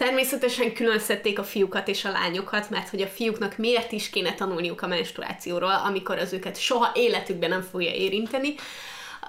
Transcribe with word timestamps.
Természetesen 0.00 0.72
külön 0.72 0.98
szedték 0.98 1.38
a 1.38 1.44
fiúkat 1.44 1.88
és 1.88 2.04
a 2.04 2.10
lányokat, 2.10 2.70
mert 2.70 2.88
hogy 2.88 3.00
a 3.00 3.06
fiúknak 3.06 3.56
miért 3.56 3.92
is 3.92 4.10
kéne 4.10 4.34
tanulniuk 4.34 4.82
a 4.82 4.86
menstruációról, 4.86 5.80
amikor 5.84 6.18
az 6.18 6.32
őket 6.32 6.60
soha 6.60 6.90
életükben 6.94 7.48
nem 7.48 7.62
fogja 7.70 7.92
érinteni. 7.92 8.54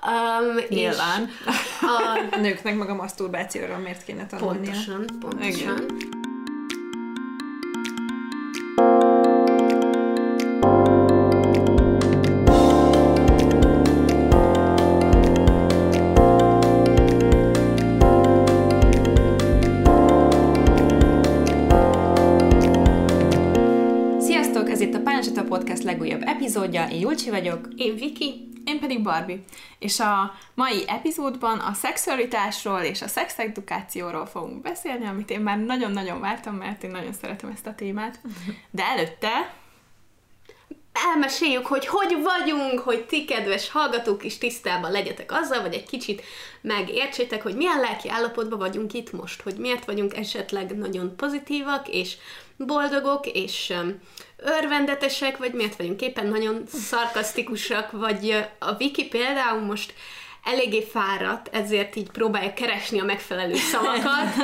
Um, 0.05 0.63
Nyilván. 0.69 1.29
A... 1.81 2.35
a 2.35 2.37
nőknek 2.41 2.75
meg 2.75 2.89
a 2.89 2.95
maszturbációról 2.95 3.77
miért 3.77 4.03
kéne 4.03 4.25
tanulnia. 4.25 4.71
Pontosan, 4.71 5.05
pontosan. 5.19 5.49
Igen. 5.49 6.20
Epizódja. 26.75 26.95
Én 26.95 27.01
Julcsi 27.01 27.29
vagyok. 27.29 27.67
Én 27.75 27.95
Viki. 27.95 28.49
Én 28.65 28.79
pedig 28.79 29.01
Barbie. 29.01 29.39
És 29.79 29.99
a 29.99 30.33
mai 30.53 30.83
epizódban 30.87 31.59
a 31.59 31.73
szexualitásról 31.73 32.79
és 32.79 33.01
a 33.01 33.07
szexedukációról 33.07 34.25
fogunk 34.25 34.61
beszélni, 34.61 35.05
amit 35.05 35.29
én 35.29 35.39
már 35.39 35.57
nagyon-nagyon 35.57 36.19
vártam, 36.19 36.55
mert 36.55 36.83
én 36.83 36.91
nagyon 36.91 37.13
szeretem 37.13 37.49
ezt 37.49 37.67
a 37.67 37.75
témát. 37.75 38.19
De 38.71 38.83
előtte 38.83 39.53
elmeséljük, 41.13 41.65
hogy 41.65 41.85
hogy 41.87 42.17
vagyunk, 42.23 42.79
hogy 42.79 43.05
ti, 43.05 43.25
kedves 43.25 43.69
hallgatók 43.69 44.23
is 44.23 44.37
tisztában 44.37 44.91
legyetek 44.91 45.31
azzal, 45.31 45.61
vagy 45.61 45.73
egy 45.73 45.87
kicsit 45.87 46.21
megértsétek, 46.61 47.43
hogy 47.43 47.55
milyen 47.55 47.79
lelki 47.79 48.09
állapotban 48.09 48.59
vagyunk 48.59 48.93
itt 48.93 49.11
most, 49.11 49.41
hogy 49.41 49.55
miért 49.55 49.85
vagyunk 49.85 50.17
esetleg 50.17 50.77
nagyon 50.77 51.15
pozitívak, 51.15 51.87
és 51.87 52.17
boldogok, 52.57 53.27
és 53.27 53.73
örvendetesek, 54.41 55.37
vagy 55.37 55.53
miért 55.53 55.75
vagyunk 55.75 56.01
éppen 56.01 56.27
nagyon 56.27 56.63
szarkasztikusak, 56.67 57.91
vagy 57.91 58.45
a 58.59 58.75
Viki 58.75 59.07
például 59.07 59.61
most 59.61 59.93
eléggé 60.43 60.83
fáradt, 60.83 61.49
ezért 61.55 61.95
így 61.95 62.11
próbálja 62.11 62.53
keresni 62.53 62.99
a 62.99 63.03
megfelelő 63.03 63.55
szavakat, 63.55 64.35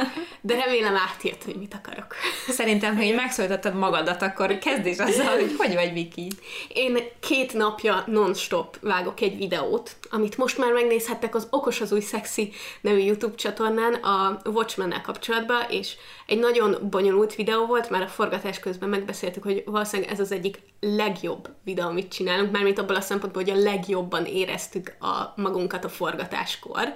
de 0.41 0.55
remélem 0.55 0.95
átjött, 0.95 1.43
hogy 1.43 1.55
mit 1.55 1.73
akarok. 1.73 2.15
Szerintem, 2.47 2.95
ha 2.95 3.01
így 3.01 3.15
megszólítottad 3.15 3.75
magadat, 3.75 4.21
akkor 4.21 4.57
kezd 4.57 4.85
is 4.85 4.97
azzal, 4.97 5.35
hogy 5.35 5.55
hogy 5.57 5.73
vagy, 5.73 5.93
Viki? 5.93 6.27
Én 6.67 6.97
két 7.19 7.53
napja 7.53 8.03
non-stop 8.07 8.77
vágok 8.81 9.21
egy 9.21 9.37
videót, 9.37 9.95
amit 10.09 10.37
most 10.37 10.57
már 10.57 10.71
megnézhettek 10.71 11.35
az 11.35 11.47
Okos 11.49 11.81
az 11.81 11.91
új 11.91 12.01
szexi 12.01 12.51
nevű 12.81 12.99
YouTube 12.99 13.35
csatornán 13.35 13.93
a 13.93 14.41
watchmen 14.45 15.01
kapcsolatban, 15.03 15.65
és 15.69 15.95
egy 16.27 16.39
nagyon 16.39 16.77
bonyolult 16.89 17.35
videó 17.35 17.65
volt, 17.65 17.89
már 17.89 18.01
a 18.01 18.07
forgatás 18.07 18.59
közben 18.59 18.89
megbeszéltük, 18.89 19.43
hogy 19.43 19.63
valószínűleg 19.65 20.11
ez 20.11 20.19
az 20.19 20.31
egyik 20.31 20.59
legjobb 20.79 21.49
videó, 21.63 21.87
amit 21.87 22.11
csinálunk, 22.11 22.51
mármint 22.51 22.79
abból 22.79 22.95
a 22.95 23.01
szempontból, 23.01 23.43
hogy 23.43 23.51
a 23.51 23.61
legjobban 23.61 24.25
éreztük 24.25 24.95
a 24.99 25.33
magunkat 25.35 25.85
a 25.85 25.89
forgatáskor. 25.89 26.93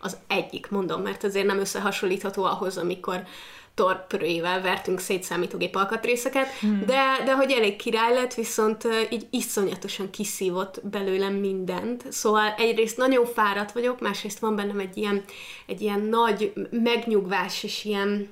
Az 0.00 0.16
egyik, 0.26 0.70
mondom, 0.70 1.02
mert 1.02 1.24
azért 1.24 1.46
nem 1.46 1.58
összehasonlítható 1.58 2.44
ahhoz, 2.44 2.76
amikor 2.76 3.24
torpörőivel 3.74 4.62
vertünk 4.62 4.98
szét 4.98 5.22
számítógép 5.22 5.76
alkatrészeket, 5.76 6.46
hmm. 6.46 6.82
de, 6.86 7.02
de 7.24 7.34
hogy 7.34 7.50
elég 7.50 7.76
király 7.76 8.14
lett, 8.14 8.34
viszont 8.34 8.88
így 9.10 9.26
iszonyatosan 9.30 10.10
kiszívott 10.10 10.80
belőlem 10.90 11.34
mindent. 11.34 12.12
Szóval 12.12 12.54
egyrészt 12.58 12.96
nagyon 12.96 13.26
fáradt 13.26 13.72
vagyok, 13.72 14.00
másrészt 14.00 14.38
van 14.38 14.56
bennem 14.56 14.78
egy 14.78 14.96
ilyen, 14.96 15.24
egy 15.66 15.80
ilyen 15.80 16.00
nagy 16.00 16.52
megnyugvás 16.70 17.62
és 17.62 17.84
ilyen 17.84 18.28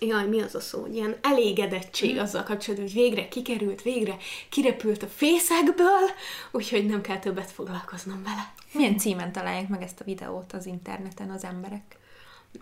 jaj, 0.00 0.26
mi 0.26 0.40
az 0.40 0.54
a 0.54 0.60
szó, 0.60 0.86
ilyen 0.92 1.16
elégedettség 1.22 2.14
mm. 2.14 2.18
azzal 2.18 2.42
kapcsolatban, 2.42 2.88
hogy 2.88 3.00
végre 3.00 3.28
kikerült, 3.28 3.82
végre 3.82 4.16
kirepült 4.48 5.02
a 5.02 5.06
fészekből, 5.06 6.10
úgyhogy 6.50 6.86
nem 6.86 7.00
kell 7.00 7.18
többet 7.18 7.50
foglalkoznom 7.50 8.22
vele. 8.22 8.52
Milyen 8.72 8.98
címen 8.98 9.32
találják 9.32 9.68
meg 9.68 9.82
ezt 9.82 10.00
a 10.00 10.04
videót 10.04 10.52
az 10.52 10.66
interneten 10.66 11.30
az 11.30 11.44
emberek? 11.44 11.98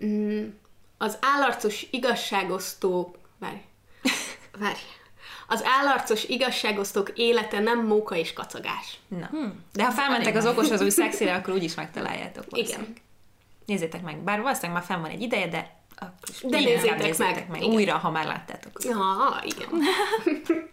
Mm, 0.05 0.49
az 0.99 1.19
állarcos 1.21 1.87
igazságosztók... 1.91 3.19
Várj. 3.39 3.61
Várj. 4.61 4.81
Az 5.47 5.65
állarcos 5.65 6.25
igazságosztók 6.25 7.13
élete 7.15 7.59
nem 7.59 7.87
móka 7.87 8.17
és 8.17 8.33
kacagás. 8.33 8.99
Na. 9.09 9.27
Hmm. 9.27 9.65
De 9.73 9.85
ha 9.85 9.91
felmentek 9.91 10.37
az 10.37 10.47
okos 10.47 10.71
az 10.71 10.81
új 10.81 10.91
szexire, 10.91 11.35
akkor 11.35 11.55
úgyis 11.55 11.75
megtaláljátok. 11.75 12.45
Igen. 12.51 12.93
Nézzétek 13.67 14.03
meg, 14.03 14.19
bár 14.19 14.41
valószínűleg 14.41 14.77
már 14.77 14.83
fenn 14.83 15.01
van 15.01 15.11
egy 15.11 15.23
ideje, 15.23 15.49
de 15.49 15.82
de 16.43 16.59
nézzétek, 16.59 16.99
nézzétek 16.99 17.49
meg. 17.49 17.61
meg. 17.61 17.69
Újra, 17.69 17.97
ha 17.97 18.11
már 18.11 18.25
láttátok. 18.25 18.85
Ja, 18.85 19.41
igen. 19.43 19.83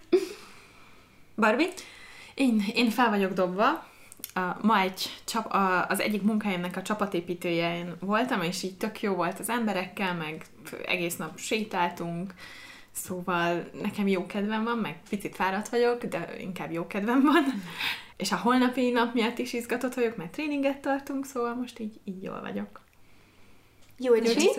Barbie? 1.35 1.69
Én, 2.34 2.63
én 2.74 2.90
fel 2.90 3.09
vagyok 3.09 3.34
dobva. 3.34 3.88
Uh, 4.35 4.63
ma 4.63 4.80
egy 4.80 5.22
csap, 5.25 5.53
uh, 5.53 5.91
az 5.91 6.00
egyik 6.00 6.22
munkahelyemnek 6.22 6.78
a 6.78 6.81
csapatépítője 6.81 7.78
én 7.78 7.96
voltam, 8.00 8.41
és 8.41 8.63
így 8.63 8.78
tök 8.78 9.02
jó 9.02 9.13
volt 9.13 9.40
az 9.40 9.50
emberekkel, 9.50 10.13
meg 10.13 10.46
egész 10.85 11.16
nap 11.16 11.38
sétáltunk, 11.38 12.34
szóval 12.91 13.69
nekem 13.81 14.07
jó 14.07 14.25
kedvem 14.25 14.63
van, 14.63 14.78
meg 14.78 15.00
picit 15.09 15.36
fáradt 15.36 15.69
vagyok, 15.69 16.03
de 16.03 16.36
inkább 16.40 16.72
jó 16.72 16.88
kedvem 16.88 17.22
van. 17.22 17.44
és 18.18 18.31
a 18.31 18.38
holnapi 18.38 18.90
nap 18.90 19.13
miatt 19.13 19.38
is 19.38 19.53
izgatott 19.53 19.94
vagyok, 19.94 20.16
mert 20.16 20.31
tréninget 20.31 20.80
tartunk, 20.80 21.25
szóval 21.25 21.56
most 21.56 21.80
így, 21.80 22.00
így 22.03 22.24
jól 22.24 22.41
vagyok. 22.41 22.81
Jó, 24.02 24.16
és 24.16 24.50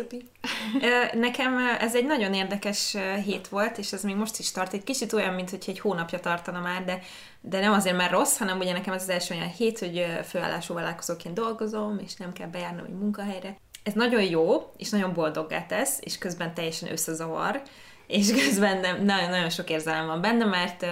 Nekem 1.13 1.59
ez 1.59 1.95
egy 1.95 2.05
nagyon 2.05 2.35
érdekes 2.35 2.97
hét 3.25 3.49
volt, 3.49 3.79
és 3.79 3.93
ez 3.93 4.03
még 4.03 4.17
most 4.17 4.39
is 4.39 4.51
tart. 4.51 4.73
Egy 4.73 4.85
kicsit 4.85 5.13
olyan, 5.13 5.35
mint 5.35 5.51
hogy 5.51 5.65
egy 5.67 5.81
hónapja 5.81 6.21
tartana 6.21 6.61
már, 6.61 6.85
de, 6.85 6.99
de 7.41 7.61
nem 7.61 7.73
azért 7.73 7.97
már 7.97 8.11
rossz, 8.11 8.39
hanem 8.39 8.59
ugye 8.59 8.73
nekem 8.73 8.95
ez 8.95 9.03
az 9.03 9.09
első 9.09 9.35
olyan 9.35 9.49
hét, 9.49 9.79
hogy 9.79 10.07
főállású 10.25 10.75
vállalkozóként 10.75 11.35
dolgozom, 11.35 11.99
és 12.05 12.17
nem 12.17 12.33
kell 12.33 12.49
bejárnom 12.49 12.85
egy 12.85 12.99
munkahelyre. 12.99 13.57
Ez 13.83 13.93
nagyon 13.93 14.23
jó, 14.23 14.73
és 14.77 14.91
nagyon 14.91 15.13
boldoggá 15.13 15.67
tesz, 15.67 15.99
és 16.01 16.19
közben 16.19 16.55
teljesen 16.55 16.93
összezavar, 16.93 17.63
és 18.07 18.33
közben 18.45 18.81
nem, 18.81 19.05
nagyon, 19.05 19.31
nagyon 19.31 19.51
sok 19.51 19.71
érzelem 19.71 20.07
van 20.07 20.21
benne, 20.21 20.45
mert 20.45 20.83
uh, 20.83 20.91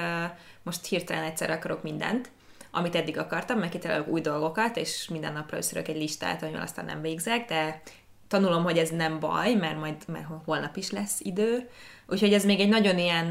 most 0.62 0.86
hirtelen 0.86 1.24
egyszer 1.24 1.50
akarok 1.50 1.82
mindent, 1.82 2.30
amit 2.70 2.94
eddig 2.94 3.18
akartam, 3.18 3.58
meg 3.58 4.04
új 4.06 4.20
dolgokat, 4.20 4.76
és 4.76 5.08
minden 5.08 5.32
napra 5.32 5.56
összörök 5.56 5.88
egy 5.88 5.96
listát, 5.96 6.42
amivel 6.42 6.62
aztán 6.62 6.84
nem 6.84 7.00
végzek, 7.00 7.48
de 7.48 7.82
tanulom, 8.28 8.62
hogy 8.62 8.78
ez 8.78 8.90
nem 8.90 9.20
baj, 9.20 9.54
mert 9.54 9.78
majd 9.78 9.94
mert 10.06 10.26
holnap 10.44 10.76
is 10.76 10.90
lesz 10.90 11.20
idő. 11.20 11.70
Úgyhogy 12.06 12.32
ez 12.32 12.44
még 12.44 12.60
egy 12.60 12.68
nagyon 12.68 12.98
ilyen, 12.98 13.26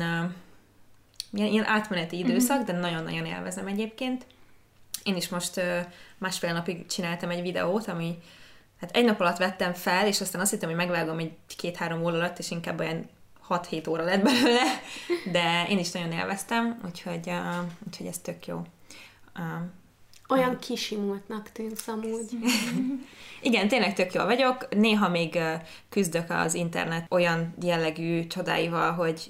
ilyen, 1.32 1.52
ilyen 1.52 1.66
átmeneti 1.66 2.18
mhm. 2.18 2.30
időszak, 2.30 2.66
de 2.66 2.74
nagyon-nagyon 2.74 3.26
élvezem 3.26 3.68
egyébként. 3.68 4.26
Én 5.04 5.16
is 5.16 5.30
most 5.30 5.62
másfél 6.18 6.54
napig 6.54 6.86
csináltam 6.86 7.30
egy 7.30 7.42
videót, 7.42 7.88
ami 7.88 8.18
hát 8.80 8.96
egy 8.96 9.06
nap 9.06 9.20
alatt 9.20 9.38
vettem 9.38 9.74
fel, 9.74 10.08
és 10.08 10.22
aztán 10.22 10.42
azt 10.42 10.52
hittem, 10.52 10.70
hogy 10.70 10.78
megvágom 10.78 11.20
egy 11.20 11.34
két-három 11.58 12.04
óra 12.04 12.16
alatt, 12.16 12.40
és 12.40 12.52
inkább 12.52 12.80
olyan 12.80 13.10
6-7 13.50 13.90
óra 13.90 14.04
lett 14.04 14.24
belőle, 14.24 14.64
de 15.32 15.66
én 15.70 15.80
is 15.80 15.92
nagyon 15.92 16.12
élveztem, 16.12 16.82
úgyhogy, 16.86 17.28
uh, 17.28 17.66
úgyhogy 17.88 18.06
ez 18.06 18.18
tök 18.18 18.48
jó. 18.48 18.62
Uh, 19.36 19.44
olyan 20.30 20.60
kisimultnak 20.60 21.52
tűnsz 21.52 21.88
amúgy. 21.88 22.30
Igen, 23.42 23.68
tényleg 23.68 23.94
tök 23.94 24.14
jól 24.14 24.26
vagyok. 24.26 24.76
Néha 24.76 25.10
még 25.10 25.40
küzdök 25.90 26.30
az 26.30 26.54
internet 26.54 27.06
olyan 27.10 27.54
jellegű 27.62 28.28
csodáival, 28.28 28.92
hogy 28.92 29.30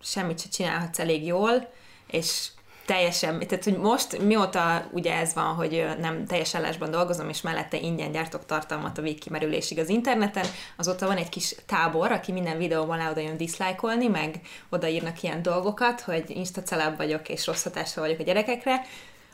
semmit 0.00 0.40
sem 0.40 0.50
csinálhatsz 0.50 0.98
elég 0.98 1.24
jól, 1.26 1.70
és 2.10 2.48
teljesen, 2.88 3.38
tehát 3.38 3.64
hogy 3.64 3.76
most 3.76 4.22
mióta 4.22 4.88
ugye 4.92 5.14
ez 5.14 5.34
van, 5.34 5.54
hogy 5.54 5.86
nem 6.00 6.26
teljes 6.26 6.54
állásban 6.54 6.90
dolgozom, 6.90 7.28
és 7.28 7.40
mellette 7.40 7.76
ingyen 7.76 8.12
gyártok 8.12 8.46
tartalmat 8.46 8.98
a 8.98 9.02
végkimerülésig 9.02 9.78
az 9.78 9.88
interneten, 9.88 10.46
azóta 10.76 11.06
van 11.06 11.16
egy 11.16 11.28
kis 11.28 11.54
tábor, 11.66 12.12
aki 12.12 12.32
minden 12.32 12.58
videóban 12.58 13.06
oda 13.06 13.20
jön 13.20 13.36
diszlájkolni, 13.36 14.06
meg 14.06 14.40
odaírnak 14.68 15.22
ilyen 15.22 15.42
dolgokat, 15.42 16.00
hogy 16.00 16.24
insta 16.28 16.94
vagyok, 16.96 17.28
és 17.28 17.46
rossz 17.46 17.62
hatással 17.62 18.02
vagyok 18.04 18.18
a 18.20 18.22
gyerekekre, 18.22 18.86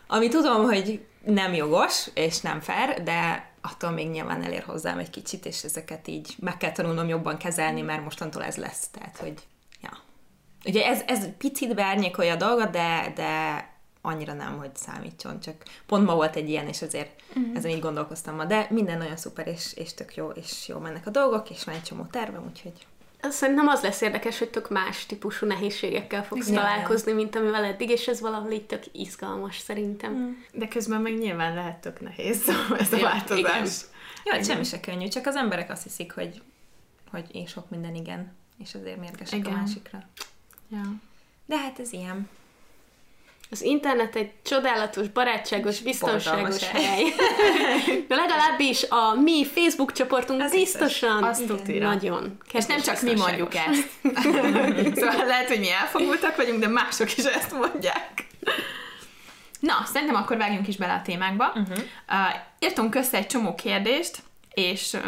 ami 0.07 0.29
tudom, 0.29 0.65
hogy 0.65 1.07
nem 1.25 1.55
jogos, 1.55 2.11
és 2.15 2.41
nem 2.41 2.61
fair, 2.61 3.03
de 3.03 3.51
attól 3.61 3.91
még 3.91 4.09
nyilván 4.09 4.43
elér 4.43 4.63
hozzám 4.63 4.99
egy 4.99 5.11
kicsit, 5.11 5.47
és 5.47 5.63
ezeket 5.63 6.09
így 6.09 6.35
meg 6.39 6.57
kell 6.57 6.73
tanulnom 6.73 7.09
jobban 7.09 7.37
kezelni, 7.37 7.81
mert 7.81 8.05
mostantól 8.05 8.45
ez 8.45 8.57
lesz. 8.57 8.89
Tehát, 8.89 9.17
hogy 9.17 9.35
ja. 9.83 9.99
Ugye 10.65 10.87
ez, 10.87 11.01
ez 11.07 11.29
picit 11.39 11.75
beárnyékolja 11.75 12.33
a 12.33 12.37
dolgot, 12.37 12.71
de, 12.71 13.13
de 13.15 13.63
annyira 14.01 14.33
nem, 14.33 14.59
hogy 14.59 14.77
számítson, 14.77 15.41
csak 15.41 15.55
pont 15.87 16.07
ma 16.07 16.15
volt 16.15 16.37
egy 16.37 16.49
ilyen, 16.49 16.69
és 16.69 16.83
azért 16.83 17.23
uh-huh. 17.29 17.57
ezen 17.57 17.71
így 17.71 17.81
gondolkoztam 17.81 18.35
ma, 18.35 18.45
de 18.45 18.67
minden 18.71 18.99
nagyon 18.99 19.17
szuper, 19.17 19.47
és, 19.47 19.73
és 19.75 19.95
tök 19.95 20.15
jó, 20.15 20.29
és 20.29 20.69
jó 20.69 20.79
mennek 20.79 21.07
a 21.07 21.11
dolgok, 21.11 21.51
és 21.51 21.65
van 21.65 21.75
egy 21.75 21.83
csomó 21.83 22.05
tervem, 22.11 22.45
úgyhogy 22.51 22.87
Szerintem 23.31 23.67
az 23.67 23.83
lesz 23.83 24.01
érdekes, 24.01 24.39
hogy 24.39 24.51
tök 24.51 24.71
más 24.71 25.07
típusú 25.07 25.47
nehézségekkel 25.47 26.25
fogsz 26.25 26.49
Igen. 26.49 26.63
találkozni, 26.63 27.13
mint 27.13 27.37
amivel 27.37 27.65
eddig, 27.65 27.91
és 27.91 28.09
ez 28.09 28.21
valahol 28.21 28.51
így 28.51 28.67
tök 28.67 28.83
izgalmas 28.93 29.59
szerintem. 29.59 30.13
Mm. 30.13 30.31
De 30.53 30.69
közben 30.69 31.01
meg 31.01 31.19
nyilván 31.19 31.55
lehet 31.55 31.81
tök 31.81 32.01
nehéz 32.01 32.43
szóval 32.43 32.79
ez 32.85 32.93
a 32.93 32.99
változás. 32.99 33.41
Igen. 34.25 34.39
Ja, 34.39 34.43
semmi 34.43 34.65
se 34.65 34.81
könnyű, 34.81 35.09
csak 35.09 35.27
az 35.27 35.37
emberek 35.37 35.71
azt 35.71 35.83
hiszik, 35.83 36.13
hogy 36.13 36.43
hogy 37.15 37.35
én 37.35 37.47
sok 37.47 37.71
minden 37.71 37.95
igen, 37.95 38.33
és 38.59 38.75
azért 38.75 38.99
mérgesek 38.99 39.39
Igen. 39.39 39.53
a 39.53 39.57
másikra. 39.57 40.09
Ja. 40.69 40.83
De 41.47 41.59
hát 41.59 41.79
ez 41.79 41.93
ilyen. 41.93 42.29
Az 43.51 43.63
internet 43.63 44.17
egy 44.17 44.31
csodálatos, 44.43 45.09
barátságos, 45.09 45.81
biztonságos 45.81 46.69
hely. 46.69 47.03
De 48.09 48.15
legalábbis 48.15 48.83
a 48.89 49.15
mi 49.21 49.45
Facebook 49.45 49.93
csoportunk 49.93 50.41
Az 50.43 50.53
biztosan. 50.53 51.33
tutira. 51.47 51.89
Nagyon. 51.89 52.39
És 52.53 52.67
nem 52.67 52.81
csak 52.81 53.01
mi 53.01 53.15
mondjuk 53.15 53.55
ezt. 53.69 53.89
szóval 55.01 55.27
lehet, 55.27 55.49
hogy 55.49 55.59
mi 55.59 55.71
elfogultak 55.71 56.37
vagyunk, 56.37 56.61
de 56.61 56.69
mások 56.69 57.17
is 57.17 57.25
ezt 57.25 57.53
mondják. 57.53 58.27
Na, 59.61 59.83
szerintem 59.93 60.17
akkor 60.17 60.37
vágjunk 60.37 60.69
is 60.69 60.77
bele 60.77 60.93
a 60.93 61.03
témákba. 61.03 61.47
Uh-huh. 61.47 61.79
Uh, 62.09 62.35
írtunk 62.59 62.95
össze 62.95 63.17
egy 63.17 63.27
csomó 63.27 63.55
kérdést, 63.55 64.19
és 64.55 64.93
uh, 64.93 65.03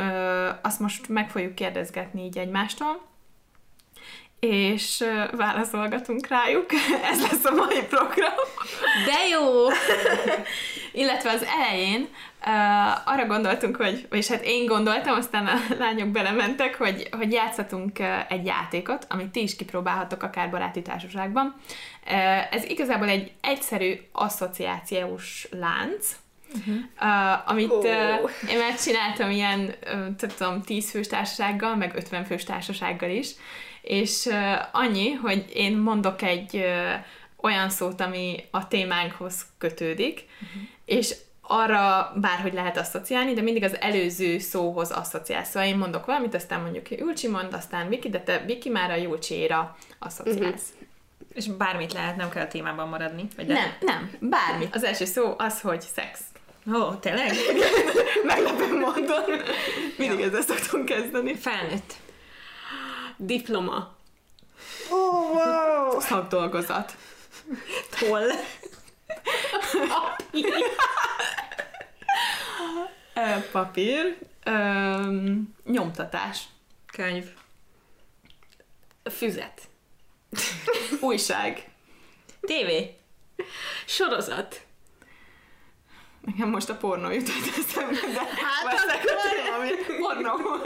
azt 0.62 0.80
most 0.80 1.08
meg 1.08 1.30
fogjuk 1.30 1.54
kérdezgetni 1.54 2.24
így 2.24 2.38
egymástól, 2.38 3.06
és 4.46 5.04
válaszolgatunk 5.30 6.26
rájuk. 6.26 6.66
Ez 7.10 7.22
lesz 7.22 7.44
a 7.44 7.54
mai 7.54 7.82
program. 7.88 8.34
De 9.06 9.28
jó! 9.30 9.66
Illetve 11.02 11.30
az 11.30 11.46
elején 11.58 12.00
uh, 12.00 13.12
arra 13.12 13.26
gondoltunk, 13.26 13.76
hogy, 13.76 14.06
és 14.10 14.28
hát 14.28 14.44
én 14.44 14.66
gondoltam, 14.66 15.14
aztán 15.16 15.46
a 15.46 15.54
lányok 15.78 16.08
belementek, 16.08 16.76
hogy, 16.78 17.08
hogy 17.10 17.32
játszhatunk 17.32 17.98
egy 18.28 18.46
játékot, 18.46 19.06
amit 19.08 19.28
ti 19.28 19.42
is 19.42 19.56
kipróbálhatok 19.56 20.22
akár 20.22 20.50
baráti 20.50 20.82
társaságban. 20.82 21.54
Uh, 22.06 22.54
ez 22.54 22.64
igazából 22.64 23.08
egy 23.08 23.32
egyszerű 23.40 23.94
asszociációs 24.12 25.48
lánc, 25.50 26.16
Uh-huh. 26.54 26.74
Uh, 27.00 27.50
amit 27.50 27.70
Ó. 27.70 27.78
uh, 27.78 28.50
én 28.50 28.58
már 28.58 28.74
csináltam 28.80 29.30
ilyen, 29.30 29.74
uh, 30.18 30.28
tudom, 30.36 30.62
10 30.62 30.90
fős 30.90 31.06
társasággal, 31.06 31.76
meg 31.76 31.92
50 31.96 32.24
fős 32.24 32.44
társasággal 32.44 33.10
is, 33.10 33.28
és 33.86 34.28
annyi, 34.72 35.12
hogy 35.12 35.44
én 35.54 35.76
mondok 35.76 36.22
egy 36.22 36.64
olyan 37.36 37.70
szót, 37.70 38.00
ami 38.00 38.44
a 38.50 38.68
témánkhoz 38.68 39.46
kötődik, 39.58 40.24
uh-huh. 40.34 40.62
és 40.84 41.14
arra 41.40 42.12
bárhogy 42.20 42.52
lehet 42.52 42.76
asszociálni, 42.76 43.32
de 43.32 43.40
mindig 43.40 43.62
az 43.62 43.80
előző 43.80 44.38
szóhoz 44.38 44.90
asszociálsz. 44.90 45.48
Szóval 45.48 45.68
én 45.68 45.76
mondok 45.76 46.06
valamit, 46.06 46.34
aztán 46.34 46.60
mondjuk 46.60 46.90
Julcsi 46.90 47.28
mond, 47.28 47.52
aztán 47.52 47.88
Viki, 47.88 48.08
de 48.08 48.20
te 48.20 48.42
Viki 48.46 48.68
már 48.68 48.90
a 48.90 48.94
Julcsiéra 48.94 49.76
asszociálsz. 49.98 50.72
Uh-huh. 50.72 50.88
És 51.34 51.46
bármit 51.46 51.92
lehet, 51.92 52.16
nem 52.16 52.30
kell 52.30 52.44
a 52.44 52.48
témában 52.48 52.88
maradni. 52.88 53.26
Vagy 53.36 53.46
de? 53.46 53.54
Nem, 53.54 53.70
nem, 53.80 54.10
bármi. 54.20 54.68
Az 54.72 54.84
első 54.84 55.04
szó 55.04 55.34
az, 55.38 55.60
hogy 55.60 55.80
szex. 55.80 56.20
Ó, 56.74 56.94
tényleg? 56.94 57.32
Meglepő 58.24 58.78
módon. 58.78 59.40
Mindig 59.98 60.20
ezzel 60.20 60.42
szoktunk 60.42 60.84
kezdeni. 60.84 61.34
Felnőtt. 61.34 62.04
Diploma. 63.16 63.96
Oh, 64.90 65.32
wow. 65.32 66.00
Szakdolgozat. 66.00 66.96
Toll. 67.98 68.30
Ö, 73.14 73.50
papír. 73.52 74.18
Ö, 74.44 75.32
nyomtatás. 75.64 76.42
Könyv. 76.92 77.24
Füzet. 79.10 79.68
Újság. 81.00 81.70
Tévé. 82.40 82.96
Sorozat. 83.86 84.66
Nekem 86.20 86.48
most 86.48 86.68
a 86.68 86.76
pornó 86.76 87.10
jutott 87.10 87.56
eszembe, 87.58 88.00
de 88.12 88.20
hát 88.20 88.74
az 88.74 88.84
valami 89.46 89.70
pornó. 89.98 90.56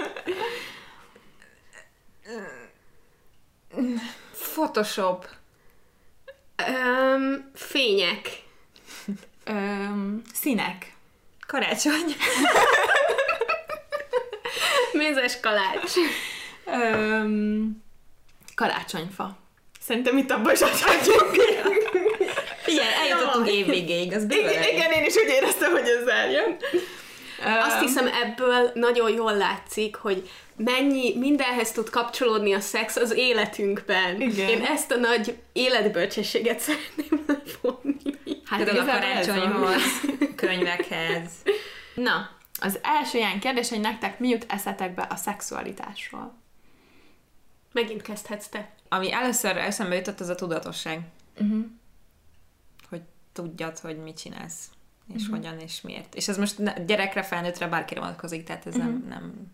Photoshop. 4.32 5.29
Um, 6.69 7.50
fények. 7.55 8.43
Ö, 9.44 9.53
színek. 10.35 10.94
Karácsony. 11.47 12.05
Mézes 14.93 15.41
kalács. 15.41 15.93
Ö, 16.65 17.25
karácsonyfa. 18.55 19.37
Szerintem 19.81 20.19
itt 20.19 20.31
abban 20.31 20.53
is 20.53 20.61
adhatjuk. 20.61 21.35
Figyelj, 22.62 22.88
eljutottunk 23.00 23.49
évvégéig, 23.50 24.12
az 24.12 24.23
igen, 24.23 24.55
elég. 24.55 24.73
igen, 24.73 24.91
én 24.91 25.05
is 25.05 25.15
úgy 25.17 25.29
éreztem, 25.29 25.71
hogy 25.71 25.88
ez 25.88 26.06
eljön. 26.06 26.56
Azt 27.44 27.81
hiszem 27.81 28.06
ebből 28.06 28.70
nagyon 28.75 29.10
jól 29.10 29.37
látszik, 29.37 29.96
hogy 29.96 30.31
mennyi 30.56 31.19
mindenhez 31.19 31.72
tud 31.72 31.90
kapcsolódni 31.90 32.52
a 32.52 32.60
szex 32.60 32.96
az 32.96 33.12
életünkben. 33.14 34.20
Igen. 34.20 34.48
Én 34.48 34.62
ezt 34.62 34.90
a 34.90 34.96
nagy 34.96 35.38
életbölcsességet 35.52 36.60
szeretném 36.69 37.25
lefonni. 37.26 38.19
Hát 38.44 38.64
Például 38.64 38.88
a 38.88 38.92
karácsonyhoz, 38.92 39.82
könyvekhez. 40.37 41.31
Na, 41.94 42.31
az 42.60 42.78
első 42.82 43.19
ilyen 43.19 43.40
kérdés, 43.40 43.69
hogy 43.69 43.81
nektek 43.81 44.19
mi 44.19 44.28
jut 44.28 44.46
eszetekbe 44.48 45.06
a 45.10 45.16
szexualitásról? 45.16 46.38
Megint 47.72 48.02
kezdhetsz 48.02 48.48
te. 48.48 48.75
Ami 48.88 49.12
először 49.12 49.56
eszembe 49.56 49.94
jutott, 49.94 50.20
az 50.20 50.28
a 50.28 50.34
tudatosság. 50.34 51.00
Uh-huh. 51.40 51.64
Hogy 52.88 53.02
tudjad, 53.32 53.78
hogy 53.78 53.96
mit 53.96 54.19
csinálsz, 54.19 54.64
és 55.14 55.22
uh-huh. 55.22 55.36
hogyan, 55.36 55.58
és 55.58 55.80
miért. 55.80 56.14
És 56.14 56.28
ez 56.28 56.38
most 56.38 56.84
gyerekre, 56.86 57.22
felnőttre, 57.22 57.66
bárkire 57.66 58.00
vonatkozik, 58.00 58.44
tehát 58.44 58.66
ez 58.66 58.74
uh-huh. 58.74 58.90
nem, 58.90 59.04
nem... 59.08 59.50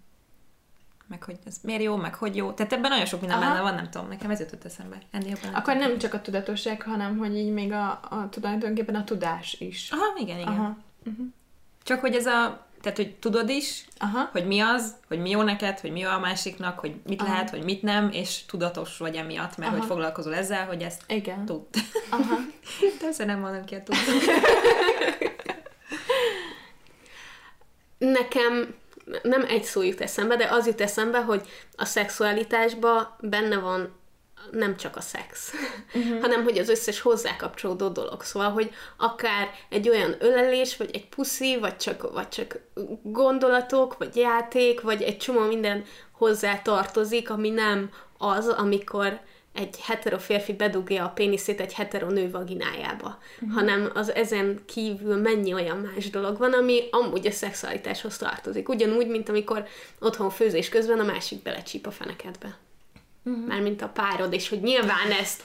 Meg 1.08 1.22
hogy 1.22 1.38
ez 1.44 1.56
miért 1.62 1.82
jó, 1.82 1.96
meg 1.96 2.14
hogy 2.14 2.36
jó. 2.36 2.52
Tehát 2.52 2.72
ebben 2.72 2.90
nagyon 2.90 3.06
sok 3.06 3.20
minden 3.20 3.38
Aha. 3.38 3.48
benne 3.48 3.62
van, 3.62 3.74
nem 3.74 3.90
tudom, 3.90 4.08
nekem 4.08 4.30
ez 4.30 4.40
jutott 4.40 4.64
eszembe. 4.64 4.98
Ennél 5.10 5.28
jobban 5.28 5.54
Akkor 5.54 5.76
nem 5.76 5.98
csak 5.98 6.14
a 6.14 6.20
tudatosság, 6.20 6.82
hanem 6.82 7.18
hogy 7.18 7.36
így 7.36 7.52
még 7.52 7.72
a, 7.72 7.90
a 7.90 8.28
tulajdonképpen 8.30 8.94
a 8.94 9.04
tudás 9.04 9.56
is. 9.60 9.90
Aha, 9.90 10.18
igen, 10.18 10.38
igen. 10.38 10.52
Aha. 10.52 10.76
Csak 11.82 12.00
hogy 12.00 12.14
ez 12.14 12.26
a... 12.26 12.64
Tehát, 12.80 12.98
hogy 12.98 13.14
tudod 13.14 13.48
is, 13.48 13.84
Aha. 13.98 14.28
hogy 14.32 14.46
mi 14.46 14.60
az, 14.60 14.94
hogy 15.08 15.18
mi 15.18 15.30
jó 15.30 15.42
neked, 15.42 15.80
hogy 15.80 15.92
mi 15.92 16.00
jó 16.00 16.08
a 16.08 16.18
másiknak, 16.18 16.78
hogy 16.78 16.94
mit 17.06 17.20
Aha. 17.20 17.32
lehet, 17.32 17.50
hogy 17.50 17.64
mit 17.64 17.82
nem, 17.82 18.10
és 18.12 18.44
tudatos 18.44 18.98
vagy 18.98 19.16
emiatt, 19.16 19.56
mert 19.56 19.70
Aha. 19.70 19.78
hogy 19.78 19.86
foglalkozol 19.86 20.34
ezzel, 20.34 20.66
hogy 20.66 20.82
ezt 20.82 21.02
Igen. 21.08 21.44
tud. 21.44 21.62
Aha. 22.10 22.36
Persze 23.00 23.24
nem 23.24 23.38
mondom 23.38 23.64
ki 23.64 23.74
a 23.74 23.82
tud. 23.82 23.96
Nekem 27.98 28.74
nem 29.22 29.44
egy 29.44 29.64
szó 29.64 29.82
jut 29.82 30.00
eszembe, 30.00 30.36
de 30.36 30.48
az 30.50 30.66
jut 30.66 30.80
eszembe, 30.80 31.20
hogy 31.22 31.48
a 31.76 31.84
szexualitásban 31.84 33.16
benne 33.20 33.58
van 33.58 33.94
nem 34.50 34.76
csak 34.76 34.96
a 34.96 35.00
szex, 35.00 35.52
uh-huh. 35.94 36.20
hanem 36.20 36.42
hogy 36.42 36.58
az 36.58 36.68
összes 36.68 37.00
hozzá 37.00 37.36
kapcsolódó 37.36 37.88
dolog. 37.88 38.22
Szóval, 38.22 38.50
hogy 38.50 38.70
akár 38.96 39.50
egy 39.68 39.88
olyan 39.88 40.16
ölelés, 40.18 40.76
vagy 40.76 40.90
egy 40.92 41.08
puszi, 41.08 41.58
vagy 41.58 41.76
csak, 41.76 42.12
vagy 42.12 42.28
csak 42.28 42.60
gondolatok, 43.02 43.98
vagy 43.98 44.16
játék, 44.16 44.80
vagy 44.80 45.02
egy 45.02 45.16
csomó 45.16 45.40
minden 45.40 45.84
hozzá 46.12 46.62
tartozik, 46.62 47.30
ami 47.30 47.50
nem 47.50 47.90
az, 48.18 48.48
amikor 48.48 49.20
egy 49.56 49.80
hetero 49.80 50.18
férfi 50.18 50.52
bedugja 50.52 51.04
a 51.04 51.08
péniszét 51.08 51.60
egy 51.60 51.72
hetero 51.72 52.10
nő 52.10 52.30
vaginájába, 52.30 53.18
uh-huh. 53.40 53.58
hanem 53.58 53.90
az 53.94 54.14
ezen 54.14 54.60
kívül 54.66 55.16
mennyi 55.16 55.52
olyan 55.52 55.76
más 55.76 56.10
dolog 56.10 56.38
van, 56.38 56.52
ami 56.52 56.82
amúgy 56.90 57.26
a 57.26 57.30
szexualitáshoz 57.30 58.16
tartozik. 58.16 58.68
Ugyanúgy, 58.68 59.06
mint 59.08 59.28
amikor 59.28 59.66
otthon 60.00 60.30
főzés 60.30 60.68
közben 60.68 61.00
a 61.00 61.04
másik 61.04 61.42
belecsíp 61.42 61.86
a 61.86 61.90
fenekedbe. 61.90 62.58
Uh-huh. 63.22 63.46
Mármint 63.46 63.82
a 63.82 63.88
párod, 63.88 64.32
és 64.32 64.48
hogy 64.48 64.60
nyilván 64.60 65.10
ezt 65.20 65.42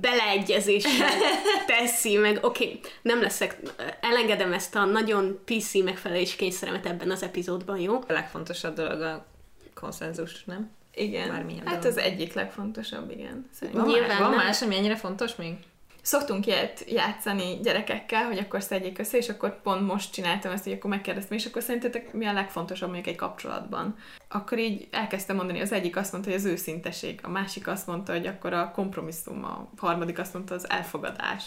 beleegyezéssel 0.00 1.10
teszi, 1.66 2.16
meg 2.16 2.38
oké, 2.42 2.64
okay, 2.64 2.80
nem 3.02 3.20
leszek, 3.20 3.56
elengedem 4.00 4.52
ezt 4.52 4.74
a 4.74 4.84
nagyon 4.84 5.38
PC 5.44 5.74
megfelelés 5.74 6.36
kényszeremet 6.36 6.86
ebben 6.86 7.10
az 7.10 7.22
epizódban, 7.22 7.78
jó? 7.78 7.94
A 7.94 8.12
legfontosabb 8.12 8.74
dolog 8.74 9.00
a 9.00 9.26
konszenzus, 9.74 10.44
nem? 10.44 10.70
Igen. 10.96 11.28
Bármilyen 11.28 11.66
hát 11.66 11.78
dolog. 11.78 11.98
az 11.98 12.02
egyik 12.04 12.32
legfontosabb, 12.32 13.10
igen. 13.10 13.48
Szerintem. 13.52 13.84
Van, 13.84 13.92
Nyilván 13.92 14.08
más, 14.08 14.18
van 14.18 14.30
nem. 14.30 14.38
más, 14.38 14.62
ami 14.62 14.76
ennyire 14.76 14.96
fontos 14.96 15.36
még? 15.36 15.54
Szoktunk 16.02 16.46
ilyet 16.46 16.84
játszani 16.88 17.58
gyerekekkel, 17.62 18.24
hogy 18.24 18.38
akkor 18.38 18.62
szedjék 18.62 18.98
össze, 18.98 19.16
és 19.16 19.28
akkor 19.28 19.62
pont 19.62 19.86
most 19.86 20.12
csináltam 20.12 20.52
ezt, 20.52 20.64
hogy 20.64 20.72
akkor 20.72 20.90
megkérdeztem, 20.90 21.36
és 21.36 21.46
akkor 21.46 21.62
szerintetek 21.62 22.12
mi 22.12 22.26
a 22.26 22.32
legfontosabb 22.32 22.88
mondjuk 22.88 23.08
egy 23.14 23.20
kapcsolatban? 23.20 23.96
Akkor 24.28 24.58
így 24.58 24.88
elkezdtem 24.90 25.36
mondani, 25.36 25.60
az 25.60 25.72
egyik 25.72 25.96
azt 25.96 26.12
mondta, 26.12 26.30
hogy 26.30 26.38
az 26.38 26.44
őszinteség, 26.44 27.20
a 27.22 27.28
másik 27.28 27.66
azt 27.66 27.86
mondta, 27.86 28.12
hogy 28.12 28.26
akkor 28.26 28.52
a 28.52 28.70
kompromisszum, 28.70 29.44
a 29.44 29.68
harmadik 29.76 30.18
azt 30.18 30.34
mondta, 30.34 30.54
az 30.54 30.70
elfogadás. 30.70 31.44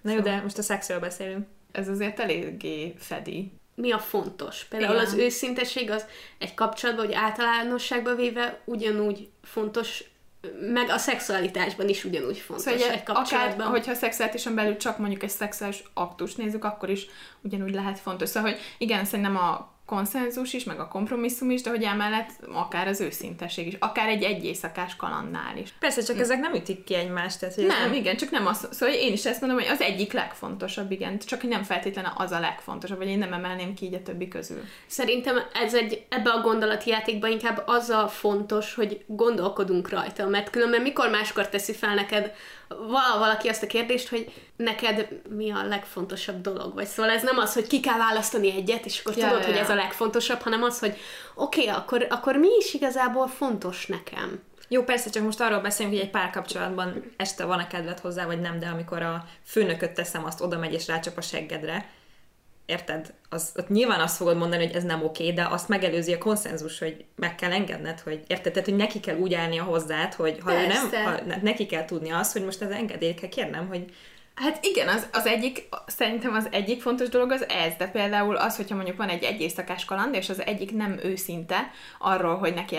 Na 0.00 0.12
jó, 0.12 0.20
de 0.20 0.40
most 0.42 0.58
a 0.58 0.62
szexről 0.62 1.00
beszélünk. 1.00 1.46
Ez 1.72 1.88
azért 1.88 2.20
eléggé 2.20 2.94
fedi. 2.98 3.52
Mi 3.74 3.92
a 3.92 3.98
fontos? 3.98 4.64
Például 4.64 4.94
Igen. 4.94 5.06
az 5.06 5.14
őszinteség 5.14 5.90
az 5.90 6.04
egy 6.38 6.54
kapcsolatban, 6.54 7.04
hogy 7.06 7.14
általánosságban 7.14 8.16
véve 8.16 8.60
ugyanúgy 8.64 9.28
fontos, 9.42 10.04
meg 10.60 10.88
a 10.88 10.98
szexualitásban 10.98 11.88
is 11.88 12.04
ugyanúgy 12.04 12.38
fontos 12.38 12.64
Szóval 12.64 12.80
egy 12.80 12.86
ugye, 12.86 12.94
akár, 12.94 13.14
kapcsolatban. 13.14 13.66
hogyha 13.66 13.94
szexuálisan 13.94 14.54
belül 14.54 14.76
csak 14.76 14.98
mondjuk 14.98 15.22
egy 15.22 15.30
szexuális 15.30 15.82
aktus 15.94 16.34
nézzük, 16.34 16.64
akkor 16.64 16.90
is 16.90 17.06
ugyanúgy 17.42 17.74
lehet 17.74 17.98
fontos. 17.98 18.28
Szóval, 18.28 18.50
hogy 18.50 18.60
igen, 18.78 19.04
szerintem 19.04 19.36
a 19.36 19.72
konszenzus 19.94 20.52
is, 20.52 20.64
meg 20.64 20.80
a 20.80 20.88
kompromisszum 20.88 21.50
is, 21.50 21.62
de 21.62 21.70
hogy 21.70 21.82
emellett 21.82 22.30
akár 22.52 22.88
az 22.88 23.00
őszinteség 23.00 23.66
is, 23.66 23.76
akár 23.78 24.08
egy 24.08 24.22
egy 24.22 24.44
éjszakás 24.44 24.96
kalandnál 24.96 25.56
is. 25.56 25.74
Persze, 25.78 26.02
csak 26.02 26.18
ezek 26.18 26.40
nem 26.40 26.54
ütik 26.54 26.84
ki 26.84 26.94
egymást. 26.94 27.40
Tehát, 27.40 27.54
hogy 27.54 27.66
Nem, 27.66 27.92
igen, 27.92 28.16
csak 28.16 28.30
nem 28.30 28.46
az, 28.46 28.68
szóval 28.70 28.94
én 28.94 29.12
is 29.12 29.24
ezt 29.24 29.40
mondom, 29.40 29.58
hogy 29.58 29.68
az 29.68 29.80
egyik 29.80 30.12
legfontosabb, 30.12 30.90
igen, 30.90 31.18
csak 31.18 31.42
nem 31.42 31.62
feltétlenül 31.62 32.10
az 32.16 32.30
a 32.30 32.40
legfontosabb, 32.40 32.98
vagy 32.98 33.08
én 33.08 33.18
nem 33.18 33.32
emelném 33.32 33.74
ki 33.74 33.84
így 33.84 33.94
a 33.94 34.02
többi 34.02 34.28
közül. 34.28 34.62
Szerintem 34.86 35.36
ez 35.54 35.74
egy, 35.74 36.04
ebbe 36.08 36.30
a 36.30 36.40
gondolati 36.40 36.90
játékban 36.90 37.30
inkább 37.30 37.62
az 37.66 37.90
a 37.90 38.08
fontos, 38.08 38.74
hogy 38.74 39.04
gondolkodunk 39.06 39.88
rajta, 39.88 40.28
mert 40.28 40.50
különben 40.50 40.82
mikor 40.82 41.10
máskor 41.10 41.48
teszi 41.48 41.72
fel 41.72 41.94
neked 41.94 42.32
val- 42.76 43.18
valaki 43.18 43.48
azt 43.48 43.62
a 43.62 43.66
kérdést, 43.66 44.08
hogy 44.08 44.32
neked 44.56 45.08
mi 45.28 45.50
a 45.50 45.64
legfontosabb 45.64 46.40
dolog, 46.40 46.74
vagy 46.74 46.86
szóval 46.86 47.12
ez 47.12 47.22
nem 47.22 47.38
az, 47.38 47.54
hogy 47.54 47.66
ki 47.66 47.80
kell 47.80 47.98
választani 47.98 48.52
egyet, 48.52 48.84
és 48.84 49.00
akkor 49.00 49.16
Ja, 49.16 49.26
tudod, 49.26 49.40
ja, 49.40 49.46
hogy 49.46 49.54
ja. 49.54 49.60
ez 49.60 49.70
a 49.70 49.74
legfontosabb, 49.74 50.40
hanem 50.40 50.62
az, 50.62 50.78
hogy 50.78 50.96
oké, 51.34 51.60
okay, 51.60 51.74
akkor, 51.74 52.06
akkor 52.10 52.36
mi 52.36 52.48
is 52.58 52.74
igazából 52.74 53.28
fontos 53.28 53.86
nekem. 53.86 54.40
Jó, 54.68 54.82
persze, 54.82 55.10
csak 55.10 55.22
most 55.22 55.40
arról 55.40 55.60
beszélünk, 55.60 55.94
hogy 55.94 56.04
egy 56.04 56.10
párkapcsolatban 56.10 57.12
este 57.16 57.44
van-e 57.44 57.66
kedved 57.66 57.98
hozzá, 57.98 58.26
vagy 58.26 58.40
nem, 58.40 58.58
de 58.58 58.66
amikor 58.66 59.02
a 59.02 59.24
főnököt 59.44 59.92
teszem, 59.92 60.24
azt 60.24 60.40
oda 60.40 60.58
megy 60.58 60.72
és 60.72 60.86
rácsap 60.86 61.16
a 61.16 61.20
seggedre, 61.20 61.90
érted? 62.66 63.12
Az, 63.28 63.52
ott 63.56 63.68
nyilván 63.68 64.00
azt 64.00 64.16
fogod 64.16 64.36
mondani, 64.36 64.66
hogy 64.66 64.74
ez 64.74 64.84
nem 64.84 65.04
oké, 65.04 65.32
de 65.32 65.46
azt 65.50 65.68
megelőzi 65.68 66.12
a 66.12 66.18
konszenzus, 66.18 66.78
hogy 66.78 67.04
meg 67.16 67.34
kell 67.34 67.52
engedned, 67.52 68.00
hogy 68.00 68.22
érted? 68.26 68.52
Tehát, 68.52 68.68
hogy 68.68 68.78
neki 68.78 69.00
kell 69.00 69.16
úgy 69.16 69.34
állnia 69.34 69.62
hozzád, 69.62 70.14
hogy 70.14 70.38
ha 70.42 70.52
ő 70.52 70.66
nem, 70.66 70.90
Persze. 70.90 71.02
ha, 71.02 71.24
ne- 71.26 71.42
neki 71.42 71.66
kell 71.66 71.84
tudni 71.84 72.10
azt, 72.10 72.32
hogy 72.32 72.44
most 72.44 72.62
ez 72.62 72.70
engedélyt 72.70 73.20
kell 73.20 73.28
kérnem, 73.28 73.68
hogy 73.68 73.84
Hát 74.42 74.64
igen, 74.64 74.88
az, 74.88 75.06
az 75.12 75.26
egyik, 75.26 75.68
szerintem 75.86 76.34
az 76.34 76.48
egyik 76.50 76.82
fontos 76.82 77.08
dolog 77.08 77.30
az 77.30 77.48
ez, 77.48 77.72
de 77.78 77.86
például 77.86 78.36
az, 78.36 78.56
hogyha 78.56 78.74
mondjuk 78.74 78.96
van 78.96 79.08
egy 79.08 79.22
egy 79.22 79.40
éjszakás 79.40 79.84
kaland, 79.84 80.14
és 80.14 80.28
az 80.28 80.42
egyik 80.46 80.76
nem 80.76 80.98
őszinte 81.02 81.70
arról, 81.98 82.36
hogy 82.36 82.54
neki 82.54 82.76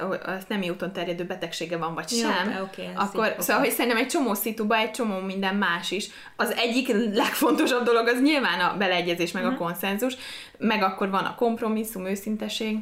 hogy 0.00 0.20
az 0.24 0.44
nem 0.48 0.62
úton 0.62 0.92
terjedő 0.92 1.24
betegsége 1.24 1.76
van, 1.76 1.94
vagy 1.94 2.10
Ja, 2.10 2.16
sem, 2.16 2.48
ez 2.50 2.56
akkor, 2.94 3.26
így, 3.26 3.32
oké. 3.32 3.42
szóval, 3.42 3.62
hogy 3.62 3.72
szerintem 3.72 4.00
egy 4.00 4.08
csomó 4.08 4.34
szituba, 4.34 4.76
egy 4.76 4.90
csomó 4.90 5.20
minden 5.20 5.54
más 5.54 5.90
is. 5.90 6.08
Az 6.36 6.50
egyik 6.50 6.88
legfontosabb 7.14 7.84
dolog 7.84 8.06
az 8.06 8.22
nyilván 8.22 8.60
a 8.60 8.76
beleegyezés, 8.76 9.32
meg 9.32 9.44
a 9.44 9.54
konszenzus, 9.54 10.16
meg 10.58 10.82
akkor 10.82 11.10
van 11.10 11.24
a 11.24 11.34
kompromisszum, 11.34 12.06
őszinteség. 12.06 12.78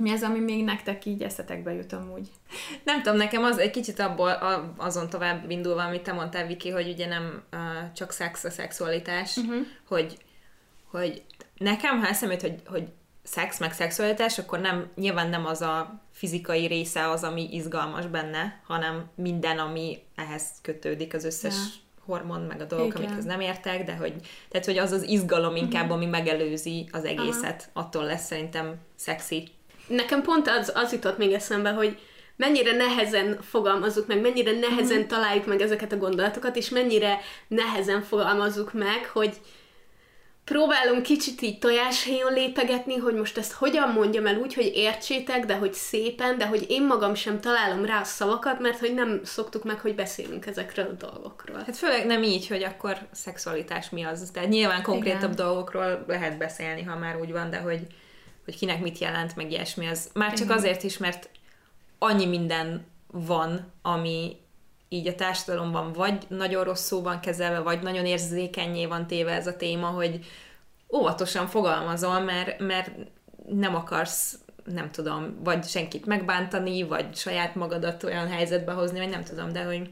Mi 0.00 0.12
az, 0.12 0.22
ami 0.22 0.38
még 0.38 0.64
nektek 0.64 1.04
így 1.04 1.22
eszetekbe 1.22 1.72
jut 1.72 1.92
amúgy? 1.92 2.28
Nem 2.84 3.02
tudom, 3.02 3.18
nekem 3.18 3.42
az 3.42 3.58
egy 3.58 3.70
kicsit 3.70 3.98
abból 3.98 4.30
a, 4.30 4.74
azon 4.76 5.08
tovább 5.08 5.50
indulva, 5.50 5.82
amit 5.82 6.02
te 6.02 6.12
mondtál, 6.12 6.46
Viki, 6.46 6.70
hogy 6.70 6.88
ugye 6.88 7.06
nem 7.06 7.42
uh, 7.52 7.92
csak 7.92 8.12
szex 8.12 8.44
a 8.44 8.50
szexualitás, 8.50 9.36
uh-huh. 9.36 9.66
hogy, 9.88 10.18
hogy 10.90 11.22
nekem, 11.56 12.00
ha 12.00 12.06
eszembe 12.06 12.34
jut, 12.34 12.42
hogy, 12.42 12.62
hogy 12.66 12.88
szex 13.22 13.58
meg 13.58 13.72
szexualitás, 13.72 14.38
akkor 14.38 14.60
nem, 14.60 14.90
nyilván 14.94 15.28
nem 15.28 15.46
az 15.46 15.60
a 15.60 16.00
fizikai 16.12 16.66
része 16.66 17.10
az, 17.10 17.22
ami 17.22 17.48
izgalmas 17.54 18.06
benne, 18.06 18.60
hanem 18.66 19.10
minden, 19.14 19.58
ami 19.58 19.98
ehhez 20.14 20.44
kötődik, 20.62 21.14
az 21.14 21.24
összes 21.24 21.54
Ja. 21.54 22.04
hormon, 22.04 22.40
meg 22.40 22.60
a 22.60 22.64
dolgok, 22.64 22.88
Igen. 22.88 23.02
amikhez 23.02 23.24
nem 23.24 23.40
értek, 23.40 23.84
de 23.84 23.94
hogy, 23.94 24.14
tehát, 24.48 24.66
hogy 24.66 24.78
az 24.78 24.92
az 24.92 25.02
izgalom 25.02 25.56
inkább, 25.56 25.90
ami 25.90 26.06
megelőzi 26.06 26.88
az 26.92 27.04
egészet, 27.04 27.70
attól 27.72 28.04
lesz 28.04 28.26
szerintem 28.26 28.74
szexi. 28.96 29.48
Nekem 29.90 30.22
pont 30.22 30.48
az, 30.48 30.72
az 30.74 30.92
jutott 30.92 31.18
még 31.18 31.32
eszembe, 31.32 31.70
hogy 31.70 31.98
mennyire 32.36 32.72
nehezen 32.72 33.38
fogalmazzuk 33.42 34.06
meg, 34.06 34.20
mennyire 34.20 34.52
nehezen 34.52 34.98
Mhm. 34.98 35.08
találjuk 35.08 35.46
meg 35.46 35.60
ezeket 35.60 35.92
a 35.92 35.96
gondolatokat, 35.96 36.56
és 36.56 36.68
mennyire 36.68 37.18
nehezen 37.48 38.02
fogalmazzuk 38.02 38.72
meg, 38.72 39.10
hogy 39.12 39.36
próbálunk 40.44 41.02
kicsit 41.02 41.42
így 41.42 41.58
tojáshelyen 41.58 42.32
lépegetni, 42.32 42.96
hogy 42.96 43.14
most 43.14 43.38
ezt 43.38 43.52
hogyan 43.52 43.88
mondjam 43.88 44.26
el 44.26 44.36
úgy, 44.36 44.54
hogy 44.54 44.70
értsétek, 44.74 45.44
de 45.46 45.54
hogy 45.54 45.72
szépen, 45.72 46.38
de 46.38 46.46
hogy 46.46 46.66
én 46.68 46.86
magam 46.86 47.14
sem 47.14 47.40
találom 47.40 47.84
rá 47.84 48.00
a 48.00 48.04
szavakat, 48.04 48.60
mert 48.60 48.78
hogy 48.78 48.94
nem 48.94 49.20
szoktuk 49.24 49.64
meg, 49.64 49.80
hogy 49.80 49.94
beszélünk 49.94 50.46
ezekről 50.46 50.86
a 50.86 51.06
dolgokról. 51.06 51.62
Hát 51.66 51.76
főleg 51.76 52.06
nem 52.06 52.22
így, 52.22 52.48
hogy 52.48 52.62
akkor 52.62 52.98
szexualitás 53.12 53.90
mi 53.90 54.02
az. 54.02 54.30
Tehát 54.32 54.48
nyilván 54.48 54.82
konkrétabb 54.82 55.32
Igen. 55.32 55.46
dolgokról 55.46 56.04
lehet 56.06 56.38
beszélni, 56.38 56.82
ha 56.82 56.98
már 56.98 57.16
úgy 57.20 57.32
van, 57.32 57.50
de 57.50 57.58
hogy, 57.58 57.80
hogy 58.50 58.58
kinek 58.58 58.80
mit 58.80 58.98
jelent, 58.98 59.36
meg 59.36 59.50
ilyesmi, 59.50 59.86
az 59.86 60.10
már 60.14 60.32
csak 60.32 60.44
Igen. 60.44 60.56
azért 60.56 60.82
is, 60.82 60.98
mert 60.98 61.30
annyi 61.98 62.26
minden 62.26 62.84
van, 63.12 63.72
ami 63.82 64.36
így 64.88 65.08
a 65.08 65.14
társadalomban 65.14 65.92
vagy 65.92 66.24
nagyon 66.28 66.64
rosszul 66.64 67.02
van 67.02 67.20
kezelve, 67.20 67.58
vagy 67.58 67.82
nagyon 67.82 68.06
érzékenyé 68.06 68.86
van 68.86 69.06
téve 69.06 69.32
ez 69.32 69.46
a 69.46 69.56
téma, 69.56 69.86
hogy 69.86 70.24
óvatosan 70.92 71.46
fogalmazol, 71.46 72.20
mert, 72.20 72.58
mert 72.58 72.90
nem 73.46 73.74
akarsz, 73.74 74.38
nem 74.64 74.90
tudom, 74.90 75.36
vagy 75.42 75.64
senkit 75.64 76.06
megbántani, 76.06 76.82
vagy 76.82 77.16
saját 77.16 77.54
magadat 77.54 78.02
olyan 78.02 78.28
helyzetbe 78.28 78.72
hozni, 78.72 78.98
vagy 78.98 79.08
nem 79.08 79.24
tudom, 79.24 79.52
de 79.52 79.64
hogy 79.64 79.90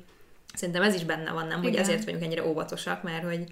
szerintem 0.54 0.82
ez 0.82 0.94
is 0.94 1.04
benne 1.04 1.32
van, 1.32 1.46
nem? 1.46 1.58
Hogy 1.58 1.68
Igen. 1.68 1.82
ezért 1.82 2.04
vagyunk 2.04 2.22
ennyire 2.22 2.46
óvatosak, 2.46 3.02
mert 3.02 3.24
hogy 3.24 3.44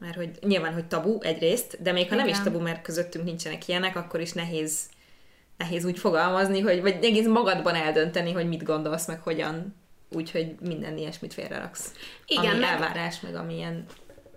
mert 0.00 0.14
hogy 0.14 0.30
nyilván, 0.42 0.72
hogy 0.72 0.84
tabu 0.84 1.18
egyrészt, 1.22 1.82
de 1.82 1.92
még 1.92 2.08
ha 2.08 2.14
nem 2.14 2.26
is 2.26 2.38
Igen. 2.38 2.44
tabu, 2.44 2.60
mert 2.60 2.82
közöttünk 2.82 3.24
nincsenek 3.24 3.68
ilyenek, 3.68 3.96
akkor 3.96 4.20
is 4.20 4.32
nehéz, 4.32 4.88
nehéz 5.56 5.84
úgy 5.84 5.98
fogalmazni, 5.98 6.60
hogy, 6.60 6.80
vagy 6.80 7.04
egész 7.04 7.26
magadban 7.26 7.74
eldönteni, 7.74 8.32
hogy 8.32 8.48
mit 8.48 8.62
gondolsz, 8.62 9.06
meg 9.06 9.20
hogyan, 9.20 9.74
úgyhogy 10.12 10.54
minden 10.60 10.96
ilyesmit 10.96 11.34
félreraksz. 11.34 11.92
Igen, 12.26 12.50
ami 12.50 12.58
meg- 12.58 12.68
elvárás, 12.68 13.20
meg 13.20 13.34
amilyen 13.34 13.84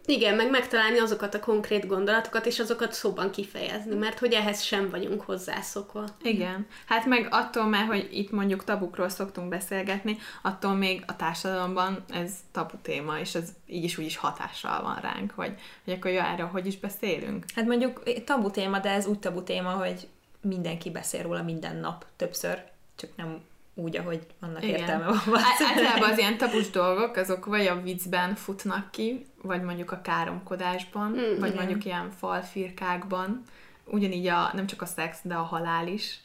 Igen, 0.06 0.36
meg 0.36 0.50
megtalálni 0.50 1.00
azokat 1.00 1.34
a 1.34 1.40
konkrét 1.40 1.88
gondolatokat, 1.88 2.46
és 2.46 2.60
azokat 2.60 2.94
szóban 2.94 3.32
kifejezni, 3.32 3.96
mert 3.96 4.20
hogy 4.20 4.34
ehhez 4.34 4.62
sem 4.62 4.90
vagyunk 4.90 5.22
hozzászokva. 5.22 6.06
Igen. 6.22 6.68
Hát 6.86 7.06
meg 7.06 7.28
attól 7.32 7.66
már, 7.66 7.86
hogy 7.86 8.10
itt 8.12 8.32
mondjuk 8.32 8.64
tabukról 8.64 9.10
szoktunk 9.10 9.50
beszélgetni, 9.50 10.18
attól 10.42 10.74
még 10.74 11.04
a 11.08 11.16
társadalomban 11.16 12.04
ez 12.10 12.32
tabu 12.52 12.76
téma, 12.82 13.20
és 13.20 13.36
ez 13.36 13.50
így 13.68 13.84
is 13.84 13.98
úgy 13.98 14.06
is 14.06 14.18
hatással 14.18 14.82
van 14.82 15.00
ránk, 15.02 15.32
hogy, 15.36 15.54
hogy 15.84 15.94
akkor 15.94 16.12
jó, 16.12 16.20
erről 16.20 16.48
hogy 16.48 16.66
is 16.66 16.78
beszélünk. 16.78 17.46
Hát 17.56 17.66
mondjuk 17.66 18.24
tabu 18.24 18.52
téma, 18.52 18.80
de 18.80 18.90
ez 18.90 19.06
úgy 19.06 19.20
tabu 19.20 19.44
téma, 19.44 19.70
hogy 19.70 20.08
mindenki 20.42 20.92
beszél 20.92 21.22
róla 21.22 21.44
minden 21.44 21.76
nap, 21.76 22.06
többször, 22.16 22.64
csak 22.96 23.10
nem 23.16 23.42
úgy, 23.75 23.98
ahogy 23.98 24.27
annak 24.39 24.63
Igen. 24.63 24.80
értelme 24.80 25.06
van. 25.06 25.20
Valószínűleg. 25.25 25.77
Általában 25.77 26.12
az 26.12 26.18
ilyen 26.18 26.38
tabus 26.38 26.70
dolgok, 26.70 27.15
azok 27.15 27.46
vagy 27.46 27.65
a 27.65 27.82
viccben 27.82 28.36
futnak 28.36 28.92
ki, 28.92 29.25
vagy 29.42 29.62
mondjuk 29.62 29.92
a 29.92 30.01
káromkodásban, 30.01 31.10
Mm, 31.12 31.39
vagy 31.39 31.51
igen. 31.51 31.56
mondjuk 31.56 31.86
ilyen 31.86 32.12
falfirkákban. 32.20 33.44
Ugyanígy 33.86 34.27
a, 34.27 34.51
nem 34.53 34.65
csak 34.68 34.82
a 34.82 34.86
szex, 34.86 35.18
de 35.24 35.36
a 35.36 35.42
halál 35.42 35.88
is. 35.88 36.20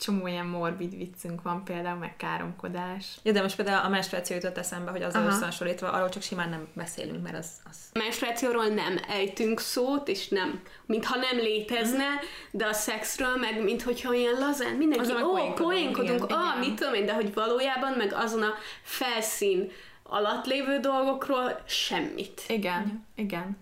Csomó 0.00 0.26
ilyen 0.26 0.46
morbid 0.46 0.96
viccünk 0.96 1.42
van 1.42 1.64
például, 1.64 1.98
meg 1.98 2.16
káromkodás. 2.16 3.18
Ja, 3.22 3.32
de 3.32 3.42
most 3.42 3.56
például 3.56 3.84
a 3.84 3.88
menstruáció 3.88 4.36
jutott 4.36 4.58
eszembe, 4.58 4.90
hogy 4.90 5.02
azzal 5.02 5.26
összehasonlítva, 5.26 5.90
arról 5.90 6.08
csak 6.08 6.22
simán 6.22 6.48
nem 6.48 6.68
beszélünk, 6.72 7.22
mert 7.22 7.36
az, 7.36 7.50
az 7.70 7.76
A 7.94 7.98
menstruációról 7.98 8.66
nem 8.66 8.98
ejtünk 9.08 9.60
szót, 9.60 10.08
és 10.08 10.28
nem, 10.28 10.62
mintha 10.86 11.16
nem 11.16 11.36
létezne, 11.36 12.06
de 12.50 12.66
a 12.66 12.72
szexről 12.72 13.36
meg, 13.36 13.62
minthogyha 13.62 14.10
olyan 14.10 14.38
lazán, 14.38 14.74
mindenki, 14.74 15.10
Azon 15.10 15.22
ó, 15.22 15.52
poénkodunk, 15.54 16.24
igen, 16.24 16.38
ah, 16.38 16.56
igen. 16.56 16.68
mit 16.68 16.78
tudom 16.78 16.94
én, 16.94 17.06
de 17.06 17.14
hogy 17.14 17.34
valójában 17.34 17.92
meg 17.92 18.12
azon 18.12 18.42
a 18.42 18.54
felszín 18.82 19.70
alatt 20.02 20.46
lévő 20.46 20.78
dolgokról 20.78 21.62
semmit. 21.66 22.42
Igen, 22.48 23.06
igen. 23.14 23.56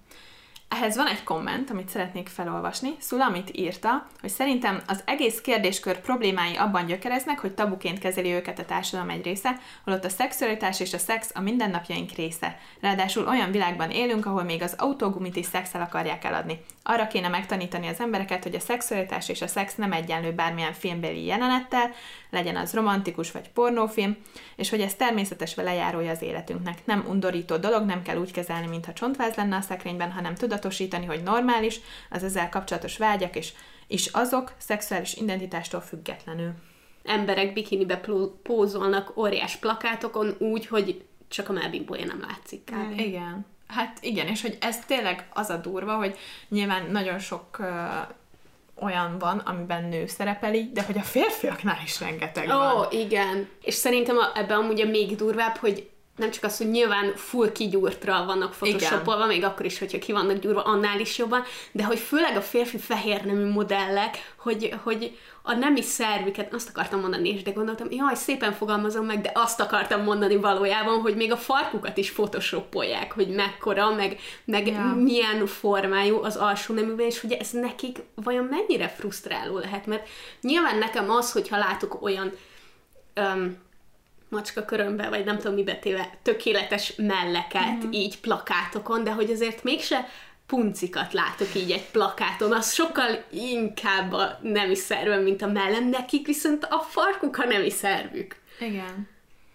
Ehhez 0.68 0.96
van 0.96 1.06
egy 1.06 1.23
komment, 1.25 1.70
amit 1.70 1.88
szeretnék 1.88 2.28
felolvasni. 2.28 2.90
Szulamit 2.99 3.50
írta, 3.52 4.06
hogy 4.20 4.30
szerintem 4.30 4.82
az 4.87 5.02
egész 5.04 5.40
kérdéskör 5.40 6.00
problémái 6.00 6.54
abban 6.56 6.87
gyökereznek, 6.87 7.38
hogy 7.38 7.54
tabuként 7.54 7.99
kezeli 7.99 8.32
őket 8.32 8.58
a 8.58 8.64
társadalom 8.64 9.11
egy 9.11 9.25
része, 9.25 9.58
holott 9.85 10.04
a 10.04 10.08
szexualitás 10.08 10.80
és 10.80 10.92
a 10.92 10.99
szex 10.99 11.30
a 11.35 11.40
mindennapjaink 11.40 12.11
része. 12.11 12.58
Ráadásul 12.80 13.26
olyan 13.26 13.50
világban 13.50 13.90
élünk, 13.90 14.26
ahol 14.26 14.42
még 14.42 14.62
az 14.62 14.75
autógumit 14.78 15.37
is 15.37 15.46
szexel 15.46 15.80
akarják 15.80 16.25
eladni. 16.25 16.61
Arra 16.82 17.06
kéne 17.06 17.28
megtanítani 17.28 17.87
az 17.87 18.00
embereket, 18.00 18.42
hogy 18.42 18.54
a 18.54 18.61
szexualitás 18.61 19.28
és 19.28 19.42
a 19.42 19.46
szex 19.46 19.75
nem 19.75 19.92
egyenlő 19.92 20.32
bármilyen 20.32 20.73
filmbeli 20.73 21.25
jelenettel, 21.25 21.90
legyen 22.30 22.56
az 22.56 22.75
romantikus 22.75 23.30
vagy 23.30 23.49
pornófilm, 23.49 24.16
és 24.56 24.70
hogy 24.70 24.80
ez 24.80 24.94
természetes 24.94 25.54
velejárója 25.54 26.11
az 26.11 26.23
életünknek. 26.23 26.78
Nem 26.85 27.04
undorító 27.08 27.56
dolog, 27.56 27.85
nem 27.85 28.02
kell 28.02 28.16
úgy 28.16 28.32
kezelni, 28.32 28.66
mintha 28.66 28.92
csontváz 28.92 29.35
lenne 29.35 29.56
a 29.56 29.61
szekrényben, 29.61 30.12
hanem 30.12 30.35
tudatosítani, 30.56 31.06
hogy 31.06 31.22
normális 31.22 31.80
az 32.10 32.25
ezzel 32.25 32.48
kapcsolatos 32.48 32.96
vágyak, 32.98 33.36
és, 33.36 33.52
és 33.86 34.06
azok 34.06 34.52
szexuális 34.56 35.14
identitástól 35.14 35.80
függetlenül. 35.80 36.52
Emberek 37.04 37.52
bikinibe 37.52 38.00
pózolnak 38.42 39.16
óriás 39.16 39.56
plakátokon 39.56 40.34
úgy, 40.38 40.66
hogy 40.66 41.04
csak 41.28 41.48
a 41.48 41.52
melbimbója 41.52 42.04
nem 42.04 42.20
látszik 42.28 42.64
kb. 42.64 43.00
Igen. 43.00 43.46
Hát 43.66 43.98
igen, 44.00 44.26
és 44.26 44.42
hogy 44.42 44.58
ez 44.60 44.78
tényleg 44.84 45.28
az 45.32 45.50
a 45.50 45.56
durva, 45.56 45.94
hogy 45.94 46.18
nyilván 46.48 46.90
nagyon 46.90 47.18
sok 47.18 47.56
uh, 47.58 47.66
olyan 48.84 49.18
van, 49.18 49.38
amiben 49.38 49.84
nő 49.84 50.06
szerepeli, 50.06 50.70
de 50.72 50.82
hogy 50.82 50.98
a 50.98 51.02
férfiaknál 51.02 51.80
is 51.84 52.00
rengeteg 52.00 52.48
Ó, 52.48 52.52
van. 52.52 52.86
igen. 52.90 53.48
És 53.62 53.75
szerintem 53.75 54.16
a, 54.16 54.38
ebben 54.38 54.58
amúgy 54.58 54.80
a 54.80 54.86
még 54.86 55.16
durvább, 55.16 55.56
hogy 55.56 55.90
nem 56.16 56.30
csak 56.30 56.44
az, 56.44 56.56
hogy 56.56 56.70
nyilván 56.70 57.12
full 57.14 57.52
kigyúrtra 57.52 58.25
vannak 58.25 58.50
photoshopolva, 58.50 59.26
még 59.26 59.44
akkor 59.44 59.66
is, 59.66 59.78
hogyha 59.78 59.99
ki 59.99 60.12
vannak 60.12 60.38
gyúrva, 60.38 60.62
annál 60.62 61.00
is 61.00 61.18
jobban, 61.18 61.42
de 61.73 61.85
hogy 61.85 61.99
főleg 61.99 62.37
a 62.37 62.40
férfi 62.40 62.78
fehér 62.78 63.25
nemű 63.25 63.50
modellek, 63.50 64.35
hogy, 64.37 64.75
hogy 64.82 65.18
a 65.42 65.54
nemi 65.54 65.82
szervüket, 65.82 66.54
azt 66.54 66.68
akartam 66.68 67.00
mondani, 67.00 67.28
és 67.28 67.42
de 67.42 67.50
gondoltam, 67.50 67.87
jaj, 67.90 68.14
szépen 68.14 68.52
fogalmazom 68.52 69.06
meg, 69.06 69.20
de 69.20 69.30
azt 69.35 69.61
akartam 69.61 70.02
mondani 70.02 70.37
valójában, 70.37 71.00
hogy 71.00 71.16
még 71.16 71.32
a 71.32 71.37
farkukat 71.37 71.96
is 71.96 72.12
photoshopolják, 72.12 73.12
hogy 73.12 73.28
mekkora, 73.28 73.94
meg, 73.94 74.18
meg 74.44 74.66
ja. 74.66 74.94
milyen 74.94 75.46
formájú 75.46 76.23
az 76.23 76.37
alsó 76.37 76.75
neműben, 76.75 77.06
és 77.06 77.20
hogy 77.20 77.32
ez 77.32 77.50
nekik 77.50 77.99
vajon 78.14 78.44
mennyire 78.44 78.88
frusztráló 78.88 79.58
lehet, 79.58 79.87
mert 79.87 80.08
nyilván 80.40 80.78
nekem 80.78 81.11
az, 81.11 81.32
hogyha 81.32 81.58
látok 81.58 82.02
olyan 82.02 82.32
um, 83.16 83.64
macska 84.37 84.64
körömbe, 84.64 85.09
vagy 85.09 85.25
nem 85.25 85.37
tudom 85.38 85.55
mibe 85.55 85.75
téve, 85.75 86.11
tökéletes 86.23 86.93
melleket 86.97 87.76
mm-hmm. 87.76 87.93
így 87.93 88.21
plakátokon, 88.21 89.05
de 89.05 89.11
hogy 89.11 89.31
azért 89.31 89.62
mégse 89.62 90.09
puncikat 90.47 91.12
látok 91.12 91.55
így 91.55 91.71
egy 91.71 91.85
plakáton, 91.90 92.52
az 92.52 92.73
sokkal 92.73 93.25
inkább 93.31 94.12
a 94.12 94.38
nemi 94.43 94.75
szervem, 94.75 95.23
mint 95.23 95.43
a 95.43 95.47
mellem, 95.47 95.88
nekik 95.88 96.26
viszont 96.26 96.64
a 96.64 96.78
farkuk 96.78 97.38
a 97.38 97.45
nemi 97.45 97.71
szervük. 97.71 98.37
Igen. 98.61 99.09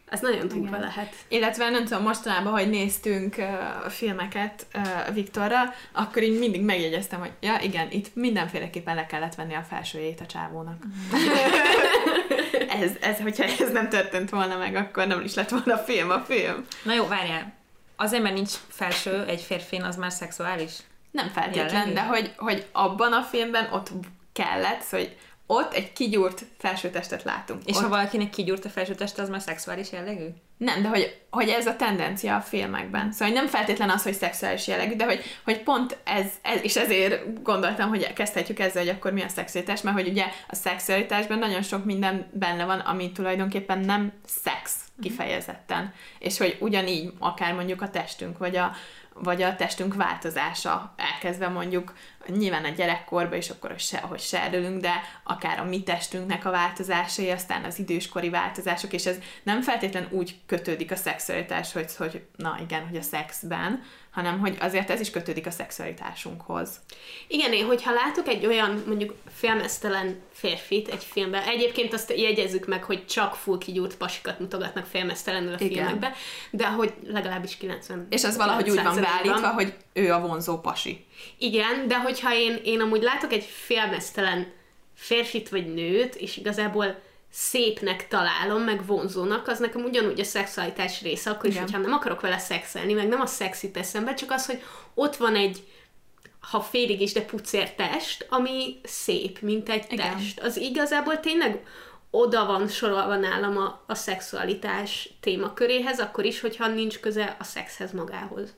Ez 0.09 0.19
nagyon 0.19 0.47
durva 0.47 0.79
lehet. 0.79 1.15
Illetve 1.27 1.69
nem 1.69 1.85
tudom, 1.85 2.03
mostanában, 2.03 2.51
hogy 2.51 2.69
néztünk 2.69 3.35
uh, 3.37 3.91
filmeket 3.91 4.65
uh, 4.73 5.13
Viktorra, 5.13 5.73
akkor 5.91 6.23
így 6.23 6.39
mindig 6.39 6.61
megjegyeztem, 6.61 7.19
hogy 7.19 7.31
ja 7.39 7.59
igen, 7.61 7.87
itt 7.91 8.15
mindenféleképpen 8.15 8.95
le 8.95 9.05
kellett 9.05 9.35
venni 9.35 9.53
a 9.53 9.65
felsőjét 9.69 10.21
a 10.21 10.25
csávónak. 10.25 10.83
ez, 12.71 12.91
ez, 13.01 13.19
hogyha 13.19 13.43
ez 13.43 13.71
nem 13.71 13.89
történt 13.89 14.29
volna 14.29 14.57
meg, 14.57 14.75
akkor 14.75 15.07
nem 15.07 15.21
is 15.21 15.33
lett 15.33 15.49
volna 15.49 15.77
film 15.77 16.09
a 16.09 16.19
film. 16.19 16.65
Na 16.83 16.93
jó, 16.93 17.07
várjál. 17.07 17.53
Azért, 17.95 18.23
mert 18.23 18.35
nincs 18.35 18.51
felső 18.67 19.25
egy 19.25 19.41
férfin, 19.41 19.83
az 19.83 19.95
már 19.95 20.11
szexuális? 20.11 20.71
Nem 21.11 21.29
feltétlen, 21.29 21.93
de 21.93 22.01
hogy, 22.01 22.33
hogy 22.37 22.65
abban 22.71 23.13
a 23.13 23.21
filmben 23.21 23.73
ott 23.73 23.91
kellett, 24.33 24.89
hogy 24.89 25.17
ott 25.45 25.73
egy 25.73 25.93
kigyúrt 25.93 26.45
felsőtestet 26.57 27.23
látunk. 27.23 27.61
És 27.65 27.75
ott... 27.75 27.81
ha 27.81 27.89
valakinek 27.89 28.29
kigyúrt 28.29 28.65
a 28.65 28.69
felsőteste, 28.69 29.21
az 29.21 29.29
már 29.29 29.41
szexuális 29.41 29.91
jellegű? 29.91 30.27
Nem, 30.61 30.81
de 30.81 30.87
hogy, 30.87 31.21
hogy 31.29 31.49
ez 31.49 31.67
a 31.67 31.75
tendencia 31.75 32.35
a 32.35 32.41
filmekben. 32.41 33.11
Szóval 33.11 33.33
nem 33.33 33.47
feltétlen 33.47 33.89
az, 33.89 34.03
hogy 34.03 34.13
szexuális 34.13 34.67
jellegű, 34.67 34.95
de 34.95 35.05
hogy, 35.05 35.23
hogy 35.43 35.63
pont 35.63 35.97
ez, 36.03 36.25
ez, 36.41 36.59
és 36.63 36.75
ezért 36.75 37.43
gondoltam, 37.43 37.89
hogy 37.89 38.13
kezdhetjük 38.13 38.59
ezzel, 38.59 38.83
hogy 38.83 38.91
akkor 38.91 39.11
mi 39.13 39.21
a 39.21 39.27
szexualitás, 39.27 39.81
mert 39.81 39.95
hogy 39.95 40.07
ugye 40.07 40.25
a 40.47 40.55
szexualitásban 40.55 41.39
nagyon 41.39 41.61
sok 41.61 41.85
minden 41.85 42.29
benne 42.33 42.65
van, 42.65 42.79
ami 42.79 43.11
tulajdonképpen 43.11 43.79
nem 43.79 44.11
szex 44.25 44.75
kifejezetten. 45.01 45.93
És 46.19 46.37
hogy 46.37 46.57
ugyanígy 46.59 47.13
akár 47.19 47.53
mondjuk 47.53 47.81
a 47.81 47.89
testünk, 47.89 48.37
vagy 48.37 48.55
a, 48.55 48.71
vagy 49.13 49.41
a 49.41 49.55
testünk 49.55 49.95
változása, 49.95 50.93
elkezdve 50.97 51.47
mondjuk 51.47 51.93
nyilván 52.27 52.63
a 52.63 52.69
gyerekkorban 52.69 53.37
is 53.37 53.49
akkor, 53.49 53.73
se, 53.77 53.97
ahogy 53.97 54.19
serdülünk, 54.19 54.81
de 54.81 54.93
akár 55.23 55.59
a 55.59 55.63
mi 55.63 55.83
testünknek 55.83 56.45
a 56.45 56.51
változásai, 56.51 57.29
aztán 57.29 57.63
az 57.63 57.79
időskori 57.79 58.29
változások, 58.29 58.93
és 58.93 59.05
ez 59.05 59.17
nem 59.43 59.61
feltétlen 59.61 60.07
úgy 60.09 60.35
kötődik 60.45 60.91
a 60.91 60.95
szexualitás, 60.95 61.73
hogy, 61.73 61.95
hogy 61.97 62.21
na 62.35 62.57
igen, 62.61 62.87
hogy 62.87 62.97
a 62.97 63.01
szexben, 63.01 63.83
hanem 64.11 64.39
hogy 64.39 64.57
azért 64.59 64.89
ez 64.89 64.99
is 64.99 65.09
kötődik 65.09 65.45
a 65.45 65.51
szexualitásunkhoz. 65.51 66.69
Igen, 67.27 67.53
én, 67.53 67.65
hogyha 67.65 67.91
látok 67.93 68.27
egy 68.27 68.45
olyan 68.45 68.83
mondjuk 68.87 69.13
filmesztelen 69.33 70.19
férfit 70.31 70.87
egy 70.87 71.03
filmben, 71.03 71.43
egyébként 71.43 71.93
azt 71.93 72.13
jegyezzük 72.17 72.67
meg, 72.67 72.83
hogy 72.83 73.05
csak 73.05 73.35
full 73.35 73.57
kigyúrt 73.57 73.97
pasikat 73.97 74.39
mutogatnak 74.39 74.85
filmesztelenül 74.85 75.53
a 75.53 75.57
Igen. 75.59 75.71
filmekbe, 75.71 76.13
de 76.51 76.67
hogy 76.67 76.93
legalábbis 77.05 77.57
90 77.57 78.07
És 78.09 78.23
az 78.23 78.37
valahogy 78.37 78.69
úgy 78.69 78.83
van 78.83 79.01
beállítva, 79.01 79.47
hogy 79.47 79.73
ő 79.93 80.13
a 80.13 80.19
vonzó 80.19 80.59
pasi. 80.59 81.05
Igen, 81.37 81.87
de 81.87 81.99
hogyha 81.99 82.33
én, 82.33 82.59
én 82.63 82.81
amúgy 82.81 83.01
látok 83.01 83.33
egy 83.33 83.43
filmesztelen 83.43 84.51
férfit 84.95 85.49
vagy 85.49 85.73
nőt, 85.73 86.15
és 86.15 86.37
igazából 86.37 87.01
szépnek 87.31 88.07
találom, 88.07 88.61
meg 88.61 88.85
vonzónak, 88.85 89.47
az 89.47 89.59
nekem 89.59 89.83
ugyanúgy 89.83 90.19
a 90.19 90.23
szexualitás 90.23 91.01
része, 91.01 91.29
akkor 91.29 91.45
is, 91.45 91.55
Igen. 91.55 91.65
hogyha 91.65 91.81
nem 91.81 91.93
akarok 91.93 92.21
vele 92.21 92.37
szexelni, 92.37 92.93
meg 92.93 93.07
nem 93.07 93.21
a 93.21 93.25
szexit 93.25 93.77
eszembe, 93.77 94.13
csak 94.13 94.31
az, 94.31 94.45
hogy 94.45 94.63
ott 94.93 95.15
van 95.15 95.35
egy 95.35 95.63
ha 96.41 96.61
félig 96.61 97.01
is, 97.01 97.13
de 97.13 97.21
pucér 97.21 97.71
test, 97.73 98.25
ami 98.29 98.79
szép, 98.83 99.39
mint 99.39 99.69
egy 99.69 99.85
Igen. 99.89 100.15
test. 100.15 100.39
Az 100.39 100.57
igazából 100.57 101.19
tényleg 101.19 101.65
oda 102.09 102.45
van 102.45 102.67
sorolva 102.67 103.15
nálam 103.15 103.57
a, 103.57 103.83
a 103.87 103.95
szexualitás 103.95 105.09
témaköréhez, 105.19 105.99
akkor 105.99 106.25
is, 106.25 106.39
hogyha 106.39 106.67
nincs 106.67 106.99
köze 106.99 107.35
a 107.39 107.43
szexhez 107.43 107.91
magához. 107.91 108.53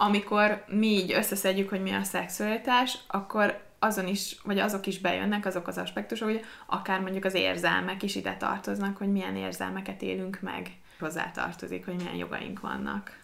Amikor 0.00 0.64
mi 0.66 0.86
így 0.86 1.12
összeszedjük, 1.12 1.68
hogy 1.68 1.82
mi 1.82 1.92
a 1.92 2.02
szexualitás, 2.02 2.98
akkor 3.06 3.60
azon 3.78 4.06
is, 4.06 4.36
vagy 4.44 4.58
azok 4.58 4.86
is 4.86 4.98
bejönnek, 4.98 5.46
azok 5.46 5.66
az 5.66 5.78
aspektusok, 5.78 6.28
hogy 6.28 6.44
akár 6.66 7.00
mondjuk 7.00 7.24
az 7.24 7.34
érzelmek 7.34 8.02
is 8.02 8.14
ide 8.14 8.36
tartoznak, 8.36 8.96
hogy 8.96 9.12
milyen 9.12 9.36
érzelmeket 9.36 10.02
élünk 10.02 10.38
meg. 10.40 10.72
Hozzá 10.98 11.30
tartozik, 11.30 11.84
hogy 11.84 11.94
milyen 11.94 12.14
jogaink 12.14 12.60
vannak. 12.60 13.18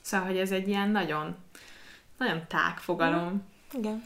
Szóval, 0.00 0.26
hogy 0.26 0.38
ez 0.38 0.50
egy 0.50 0.68
ilyen 0.68 0.90
nagyon, 0.90 1.36
nagyon 2.18 2.42
tág 2.48 2.78
fogalom. 2.78 3.42
Igen. 3.72 4.04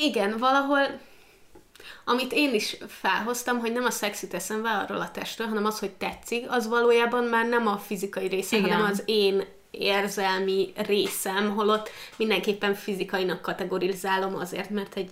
Igen, 0.00 0.38
valahol 0.38 1.00
amit 2.04 2.32
én 2.32 2.54
is 2.54 2.76
felhoztam, 2.88 3.58
hogy 3.58 3.72
nem 3.72 3.84
a 3.84 3.90
szexit 3.90 4.34
eszembe 4.34 4.70
arról 4.70 5.00
a 5.00 5.10
testről, 5.10 5.46
hanem 5.46 5.64
az, 5.64 5.78
hogy 5.78 5.90
tetszik, 5.90 6.50
az 6.50 6.68
valójában 6.68 7.24
már 7.24 7.46
nem 7.46 7.66
a 7.66 7.78
fizikai 7.78 8.26
része, 8.26 8.56
Igen. 8.56 8.70
hanem 8.70 8.90
az 8.90 9.02
én 9.04 9.44
érzelmi 9.70 10.72
részem, 10.76 11.50
holott 11.54 11.90
mindenképpen 12.16 12.74
fizikainak 12.74 13.42
kategorizálom 13.42 14.34
azért, 14.34 14.70
mert 14.70 14.96
egy 14.96 15.10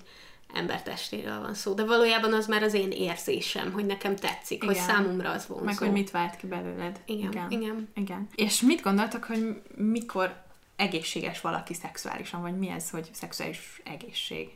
embertestéről 0.55 1.41
van 1.41 1.55
szó. 1.55 1.73
De 1.73 1.85
valójában 1.85 2.33
az 2.33 2.47
már 2.47 2.63
az 2.63 2.75
én 2.75 2.91
érzésem, 2.91 3.73
hogy 3.73 3.87
nekem 3.87 4.17
tetszik, 4.17 4.63
igen. 4.63 4.75
hogy 4.75 4.85
számomra 4.85 5.31
az 5.31 5.47
vonzó. 5.47 5.65
Meg 5.65 5.79
hogy 5.79 5.93
mit 5.93 6.11
vált 6.11 6.37
ki 6.37 6.47
belőled. 6.47 7.01
Igen, 7.05 7.31
igen. 7.31 7.51
igen. 7.51 7.89
igen. 7.95 8.29
És 8.35 8.61
mit 8.61 8.83
gondoltak, 8.83 9.25
hogy 9.25 9.63
mikor 9.75 10.45
egészséges 10.77 11.41
valaki 11.41 11.75
szexuálisan, 11.75 12.41
vagy 12.43 12.59
mi 12.59 12.69
ez, 12.69 12.91
hogy 12.91 13.09
szexuális 13.13 13.81
egészség? 13.85 14.49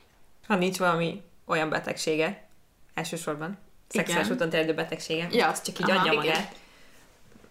Ha 0.46 0.56
nincs 0.56 0.78
valami 0.78 1.22
olyan 1.44 1.68
betegsége, 1.68 2.48
elsősorban, 2.94 3.58
szexuális 3.88 4.30
úton 4.30 4.50
terjedő 4.50 4.74
betegsége, 4.74 5.28
ja. 5.30 5.48
az 5.48 5.62
csak 5.62 5.78
így 5.78 5.90
Aha, 5.90 6.00
adja 6.00 6.12
magát. 6.12 6.36
Igen. 6.36 6.48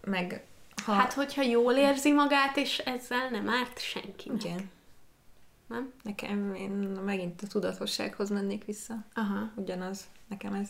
Meg 0.04 0.44
ha... 0.86 0.94
Hát, 0.94 1.14
hogyha 1.14 1.42
jól 1.42 1.74
érzi 1.74 2.12
magát, 2.12 2.58
és 2.58 2.78
ezzel 2.78 3.30
nem 3.30 3.50
árt 3.50 3.80
senki. 3.80 4.32
Igen. 4.40 4.70
Nem? 5.68 5.94
Nekem, 6.04 6.56
én 6.56 6.72
megint 7.06 7.42
a 7.42 7.48
tudatossághoz 7.48 8.30
mennék 8.30 8.66
vissza. 8.66 8.94
Aha. 9.14 9.52
Ugyanaz, 9.56 10.02
nekem 10.28 10.54
ez. 10.54 10.70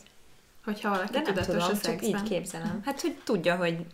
Hogyha 0.63 0.89
valaki 0.89 1.11
De 1.11 1.21
tudatos 1.21 1.45
tudom, 1.45 1.69
a 1.69 1.77
csak 1.77 2.05
így 2.05 2.23
képzelem. 2.23 2.81
Hát, 2.85 3.01
hogy 3.01 3.15
tudja, 3.23 3.55
hogy 3.55 3.85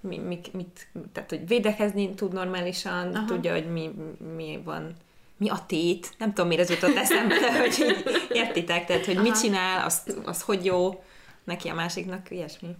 mi, 0.00 0.18
mi, 0.18 0.40
mit, 0.52 0.88
tehát, 1.12 1.30
hogy 1.30 1.46
védekezni 1.46 2.14
tud 2.14 2.32
normálisan, 2.32 3.14
Aha. 3.14 3.24
tudja, 3.24 3.52
hogy 3.52 3.72
mi, 3.72 3.90
mi 4.34 4.60
van, 4.64 4.92
mi 5.36 5.48
a 5.48 5.64
tét, 5.66 6.14
nem 6.18 6.28
tudom, 6.28 6.46
miért 6.46 6.62
ez 6.62 6.70
jutott 6.70 6.96
eszembe, 6.96 7.38
de 7.38 7.58
hogy 7.60 7.76
így, 7.78 8.28
értitek, 8.32 8.86
tehát, 8.86 9.04
hogy 9.04 9.14
Aha. 9.14 9.22
mit 9.22 9.40
csinál, 9.40 9.84
az, 9.84 10.16
az 10.24 10.42
hogy 10.42 10.64
jó, 10.64 11.04
neki 11.44 11.68
a 11.68 11.74
másiknak, 11.74 12.30
ilyesmi. 12.30 12.76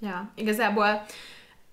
Ja, 0.00 0.30
igazából 0.34 1.06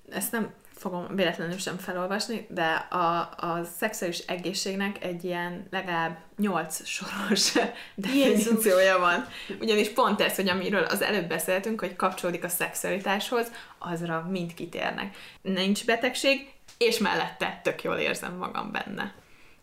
ezt 0.09 0.31
nem 0.31 0.53
fogom 0.83 1.15
véletlenül 1.15 1.57
sem 1.57 1.77
felolvasni, 1.77 2.47
de 2.49 2.71
a, 2.73 3.19
a 3.19 3.63
szexuális 3.77 4.19
egészségnek 4.19 5.03
egy 5.03 5.23
ilyen 5.23 5.67
legalább 5.71 6.17
nyolc 6.37 6.85
soros 6.85 7.53
definíciója 7.95 8.99
van. 8.99 9.27
Ugyanis 9.59 9.89
pont 9.89 10.21
ez, 10.21 10.35
hogy 10.35 10.49
amiről 10.49 10.83
az 10.83 11.01
előbb 11.01 11.27
beszéltünk, 11.27 11.79
hogy 11.79 11.95
kapcsolódik 11.95 12.43
a 12.43 12.49
szexualitáshoz, 12.49 13.51
azra 13.77 14.27
mind 14.29 14.53
kitérnek. 14.53 15.15
Nincs 15.41 15.85
betegség, 15.85 16.51
és 16.77 16.97
mellette 16.97 17.59
tök 17.63 17.83
jól 17.83 17.95
érzem 17.95 18.35
magam 18.35 18.71
benne. 18.71 19.13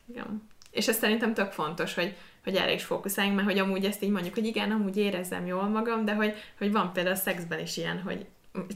Igen. 0.08 0.48
És 0.70 0.88
ez 0.88 0.96
szerintem 0.96 1.34
tök 1.34 1.52
fontos, 1.52 1.94
hogy, 1.94 2.16
hogy 2.44 2.56
erre 2.56 2.72
is 2.72 2.84
fókuszáljunk, 2.84 3.36
mert 3.36 3.48
hogy 3.48 3.58
amúgy 3.58 3.84
ezt 3.84 4.02
így 4.02 4.10
mondjuk, 4.10 4.34
hogy 4.34 4.46
igen, 4.46 4.70
amúgy 4.70 4.96
érezzem 4.96 5.46
jól 5.46 5.68
magam, 5.68 6.04
de 6.04 6.14
hogy, 6.14 6.34
hogy 6.58 6.72
van 6.72 6.92
például 6.92 7.14
a 7.14 7.18
szexben 7.18 7.58
is 7.58 7.76
ilyen, 7.76 8.00
hogy 8.02 8.26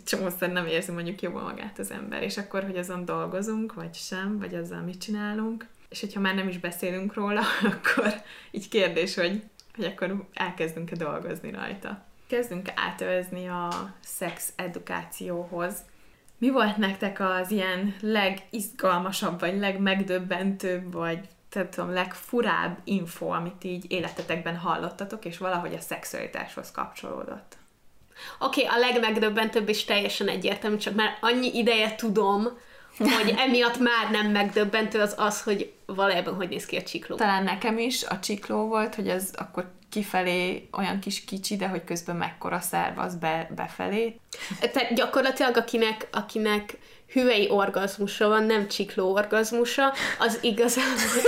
csomószor 0.05 0.49
nem 0.49 0.67
érzi 0.67 0.93
mondjuk 0.93 1.23
jobban 1.23 1.43
magát 1.43 1.79
az 1.79 1.91
ember, 1.91 2.23
és 2.23 2.39
akkor, 2.39 2.63
hogy 2.63 2.77
azon 2.77 3.05
dolgozunk, 3.05 3.75
vagy 3.75 3.95
sem, 3.95 4.39
vagy 4.39 4.55
azzal 4.55 4.81
mit 4.81 5.01
csinálunk, 5.01 5.67
és 5.89 6.01
hogyha 6.01 6.21
már 6.21 6.35
nem 6.35 6.49
is 6.49 6.59
beszélünk 6.59 7.15
róla, 7.15 7.43
akkor 7.73 8.23
így 8.51 8.69
kérdés, 8.69 9.15
hogy, 9.15 9.43
hogy 9.77 9.85
akkor 9.85 10.29
elkezdünk-e 10.33 10.97
dolgozni 10.97 11.51
rajta. 11.51 12.05
Kezdünk 12.27 12.69
átövezni 12.75 13.49
a 13.49 13.95
szex 14.01 14.53
edukációhoz. 14.57 15.75
Mi 16.39 16.51
volt 16.51 16.77
nektek 16.77 17.21
az 17.21 17.51
ilyen 17.51 17.95
legizgalmasabb, 18.01 19.41
vagy 19.41 19.59
legmegdöbbentőbb, 19.59 20.93
vagy 20.93 21.29
tehát 21.49 21.69
tudom, 21.69 21.93
legfurább 21.93 22.79
info, 22.85 23.27
amit 23.27 23.65
így 23.65 23.93
életetekben 23.93 24.57
hallottatok, 24.57 25.25
és 25.25 25.39
valahogy 25.39 25.75
a 25.75 25.81
szexualitáshoz 25.81 26.71
kapcsolódott? 26.71 27.57
Oké, 28.39 28.65
okay, 28.65 28.77
a 28.77 28.79
legmegdöbbentőbb 28.79 29.69
és 29.69 29.85
teljesen 29.85 30.29
egyértelmű, 30.29 30.77
csak 30.77 30.95
már 30.95 31.19
annyi 31.21 31.59
ideje 31.59 31.95
tudom, 31.95 32.49
hogy 32.99 33.35
emiatt 33.47 33.79
már 33.79 34.11
nem 34.11 34.31
megdöbbentő 34.31 35.01
az 35.01 35.15
az, 35.17 35.43
hogy 35.43 35.73
valójában 35.87 36.35
hogy 36.35 36.49
néz 36.49 36.67
ki 36.67 36.77
a 36.77 36.83
csikló. 36.83 37.17
Talán 37.17 37.45
nekem 37.45 37.79
is 37.79 38.05
a 38.05 38.19
csikló 38.19 38.67
volt, 38.67 38.95
hogy 38.95 39.09
az 39.09 39.31
akkor 39.37 39.73
kifelé 39.91 40.69
olyan 40.73 40.99
kis 40.99 41.25
kicsi, 41.25 41.57
de 41.57 41.69
hogy 41.69 41.85
közben 41.85 42.17
mekkora 42.17 42.61
szerv 42.61 42.99
az 42.99 43.15
be, 43.15 43.51
befelé. 43.55 44.17
Tehát 44.61 44.95
gyakorlatilag 44.95 45.57
akinek, 45.57 46.09
akinek 46.13 46.79
hüvei 47.13 47.51
orgazmusa 47.51 48.29
van, 48.29 48.45
nem 48.45 48.69
csikló 48.69 49.13
orgazmusa, 49.13 49.93
az 50.19 50.39
igazából, 50.43 50.93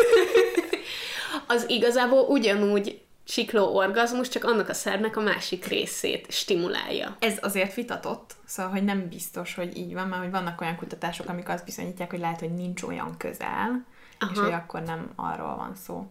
az 1.54 1.64
igazából 1.68 2.20
ugyanúgy 2.20 3.00
csikló 3.26 3.74
orgazmus, 3.74 4.28
csak 4.28 4.44
annak 4.44 4.68
a 4.68 4.74
szervnek 4.74 5.16
a 5.16 5.20
másik 5.20 5.64
részét 5.64 6.26
stimulálja. 6.32 7.16
Ez 7.18 7.38
azért 7.40 7.74
vitatott, 7.74 8.34
szóval, 8.44 8.72
hogy 8.72 8.84
nem 8.84 9.08
biztos, 9.08 9.54
hogy 9.54 9.76
így 9.76 9.94
van, 9.94 10.08
mert 10.08 10.22
hogy 10.22 10.30
vannak 10.30 10.60
olyan 10.60 10.76
kutatások, 10.76 11.28
amik 11.28 11.48
azt 11.48 11.64
bizonyítják, 11.64 12.10
hogy 12.10 12.18
lehet, 12.18 12.40
hogy 12.40 12.54
nincs 12.54 12.82
olyan 12.82 13.16
közel, 13.18 13.86
Aha. 14.18 14.32
és 14.32 14.38
hogy 14.38 14.52
akkor 14.52 14.82
nem 14.82 15.10
arról 15.16 15.56
van 15.56 15.74
szó. 15.86 16.06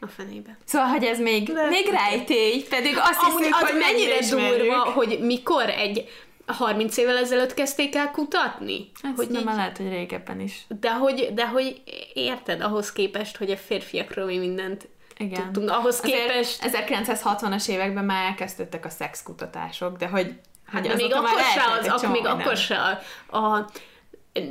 A 0.00 0.06
fenébe. 0.06 0.58
Szóval, 0.64 0.88
hogy 0.88 1.04
ez 1.04 1.18
még, 1.18 1.52
De... 1.52 1.68
még 1.68 1.86
rejtély, 1.86 2.62
pedig 2.68 2.96
azt 2.96 3.24
hiszem, 3.24 3.52
hogy 3.52 3.78
mennyire 3.78 4.18
durva, 4.30 4.78
hogy 4.78 5.18
mikor 5.20 5.68
egy 5.68 6.08
30 6.46 6.96
évvel 6.96 7.16
ezelőtt 7.16 7.54
kezdték 7.54 7.94
el 7.94 8.10
kutatni? 8.10 8.90
Hát 9.02 9.16
hogy 9.16 9.28
nem 9.28 9.40
így... 9.40 9.54
lehet, 9.54 9.76
hogy 9.76 9.88
régebben 9.88 10.40
is. 10.40 10.66
De 10.80 10.94
hogy, 10.94 11.30
de 11.34 11.48
hogy 11.48 11.82
érted, 12.14 12.60
ahhoz 12.60 12.92
képest, 12.92 13.36
hogy 13.36 13.50
a 13.50 13.56
férfiakról 13.56 14.26
mi 14.26 14.38
mindent 14.38 14.88
igen. 15.16 15.42
tudtunk. 15.42 15.70
Ahhoz 15.70 16.00
képest... 16.00 16.58
1960-as 16.62 17.68
években 17.68 18.04
már 18.04 18.26
elkezdődtek 18.26 18.84
a 18.84 18.90
szexkutatások, 18.90 19.96
de 19.96 20.06
hogy, 20.06 20.40
hát 20.66 20.86
hogy 20.86 20.96
még 20.96 21.14
akkor 21.14 21.40
se, 21.54 21.62
az, 21.80 21.88
ak- 21.88 22.12
még 22.12 22.26
akkor 22.26 22.56
se 22.56 22.76
a, 22.76 23.36
a 23.38 23.70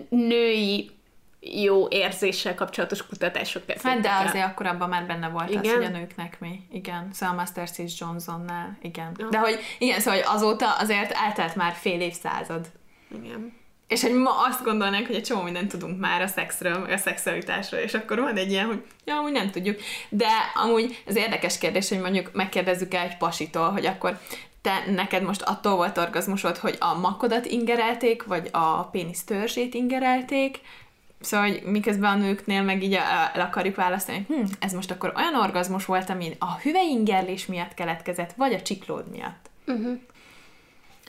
női 0.10 0.92
jó 1.40 1.88
érzéssel 1.88 2.56
kapcsolatos 2.56 3.06
kutatások 3.08 3.66
kezdődtek 3.66 3.92
Hát 3.92 4.02
de 4.02 4.10
el. 4.10 4.28
azért 4.28 4.46
akkor 4.46 4.66
abban 4.66 4.90
már 4.90 5.06
benne 5.06 5.30
volt 5.30 5.50
igen? 5.50 5.66
az, 5.66 5.72
hogy 5.74 5.84
a 5.84 5.90
nőknek 5.90 6.40
mi. 6.40 6.68
Igen, 6.72 7.10
szóval 7.12 7.36
Masters 7.36 7.78
és 7.78 8.00
Johnsonnál, 8.00 8.78
igen. 8.82 9.12
Ja. 9.18 9.28
De 9.30 9.38
hogy 9.40 9.60
igen, 9.80 10.00
szóval 10.00 10.20
hogy 10.20 10.30
azóta 10.36 10.72
azért 10.76 11.12
eltelt 11.12 11.56
már 11.56 11.74
fél 11.74 12.02
évszázad. 12.02 12.68
Igen. 13.24 13.62
És 13.94 14.02
hogy 14.02 14.14
ma 14.14 14.32
azt 14.48 14.64
gondolnánk, 14.64 15.08
hogy 15.08 15.16
egy 15.16 15.24
csomó 15.24 15.42
mindent 15.42 15.72
tudunk 15.72 16.00
már 16.00 16.22
a 16.22 16.28
szexről, 16.28 16.78
meg 16.80 16.92
a 16.92 16.98
szexualitásról, 16.98 17.80
és 17.82 17.94
akkor 17.94 18.20
van 18.20 18.36
egy 18.36 18.52
ilyen, 18.52 18.66
hogy 18.66 18.84
ja, 19.06 19.16
amúgy 19.16 19.32
nem 19.32 19.52
tudjuk. 19.52 19.80
De 20.10 20.28
amúgy 20.64 21.04
az 21.08 21.16
érdekes 21.16 21.58
kérdés, 21.58 21.90
hogy 21.90 22.00
mondjuk 22.00 22.30
megkérdezzük 22.34 22.94
el 22.94 23.06
egy 23.06 23.18
pasitól, 23.18 23.72
hogy 23.72 23.86
akkor 23.86 24.20
te 24.62 24.84
neked 24.92 25.24
most 25.24 25.42
attól 25.42 25.76
volt 25.76 25.98
orgazmusod, 25.98 26.58
hogy 26.58 26.78
a 26.80 27.00
makodat 27.00 27.46
ingerelték, 27.46 28.24
vagy 28.24 28.50
a 28.52 28.84
pénisz 28.84 29.24
törzsét 29.24 29.74
ingerelték, 29.74 30.60
Szóval, 31.20 31.50
hogy 31.50 31.62
miközben 31.66 32.12
a 32.12 32.24
nőknél 32.24 32.62
meg 32.62 32.84
így 32.84 32.94
el 33.34 33.42
akarjuk 33.42 33.76
választani, 33.76 34.26
hogy 34.28 34.36
hm, 34.36 34.46
ez 34.60 34.74
most 34.74 34.92
akkor 34.92 35.14
olyan 35.16 35.36
orgazmus 35.36 35.86
volt, 35.86 36.10
ami 36.10 36.36
a 36.40 36.58
hüveingerlés 36.58 37.46
miatt 37.46 37.74
keletkezett, 37.74 38.34
vagy 38.34 38.54
a 38.54 38.62
csiklód 38.62 39.10
miatt. 39.12 39.50
Uh-huh. 39.68 40.00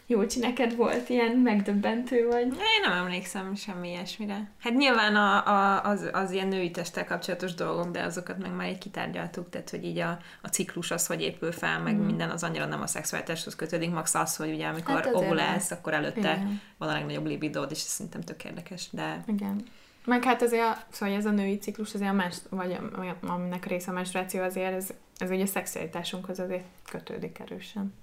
Jócsi, 0.06 0.38
neked 0.38 0.76
volt 0.76 1.08
ilyen 1.08 1.36
megdöbbentő 1.36 2.26
vagy? 2.26 2.46
Én 2.46 2.80
nem 2.82 2.92
emlékszem 2.92 3.54
semmi 3.54 3.88
ilyesmire. 3.88 4.50
Hát 4.58 4.74
nyilván 4.74 5.16
a, 5.16 5.46
a, 5.46 5.84
az, 5.84 6.08
az 6.12 6.30
ilyen 6.30 6.48
női 6.48 6.70
testtel 6.70 7.04
kapcsolatos 7.04 7.54
dolgok, 7.54 7.90
de 7.90 8.02
azokat 8.02 8.38
meg 8.38 8.54
már 8.54 8.68
egy 8.68 8.78
kitárgyaltuk, 8.78 9.50
tehát 9.50 9.70
hogy 9.70 9.84
így 9.84 9.98
a, 9.98 10.18
a 10.42 10.48
ciklus 10.48 10.90
az, 10.90 11.06
hogy 11.06 11.20
épül 11.20 11.52
fel, 11.52 11.80
meg 11.80 11.94
mm. 11.94 12.04
minden 12.04 12.30
az 12.30 12.42
annyira 12.42 12.66
nem 12.66 12.82
a 12.82 12.86
szexualitáshoz 12.86 13.56
kötődik, 13.56 13.90
max 13.90 14.14
az, 14.14 14.36
hogy 14.36 14.52
ugye 14.52 14.66
amikor 14.66 14.94
hát 14.94 15.14
ovulálsz, 15.14 15.70
akkor 15.70 15.94
előtte 15.94 16.18
Igen. 16.18 16.60
van 16.78 16.88
a 16.88 16.92
legnagyobb 16.92 17.26
libidód, 17.26 17.70
és 17.70 17.78
ez 17.78 17.88
szerintem 17.88 18.20
tök 18.20 18.44
érdekes, 18.44 18.88
de... 18.90 19.24
Igen. 19.26 19.62
Meg 20.04 20.24
hát 20.24 20.42
azért, 20.42 20.62
a, 20.62 20.78
szóval 20.90 21.14
ez 21.14 21.26
a 21.26 21.30
női 21.30 21.58
ciklus, 21.58 21.94
azért 21.94 22.10
a 22.10 22.14
más, 22.14 22.36
vagy 22.50 22.78
aminek 23.20 23.64
a 23.64 23.68
része 23.68 23.90
a 23.90 23.94
menstruáció, 23.94 24.42
azért 24.42 24.74
ez, 24.74 24.90
ez 25.18 25.30
ugye 25.30 25.42
a 25.42 25.46
szexualitásunkhoz 25.46 26.38
azért 26.38 26.64
kötődik 26.90 27.38
erősen. 27.38 27.94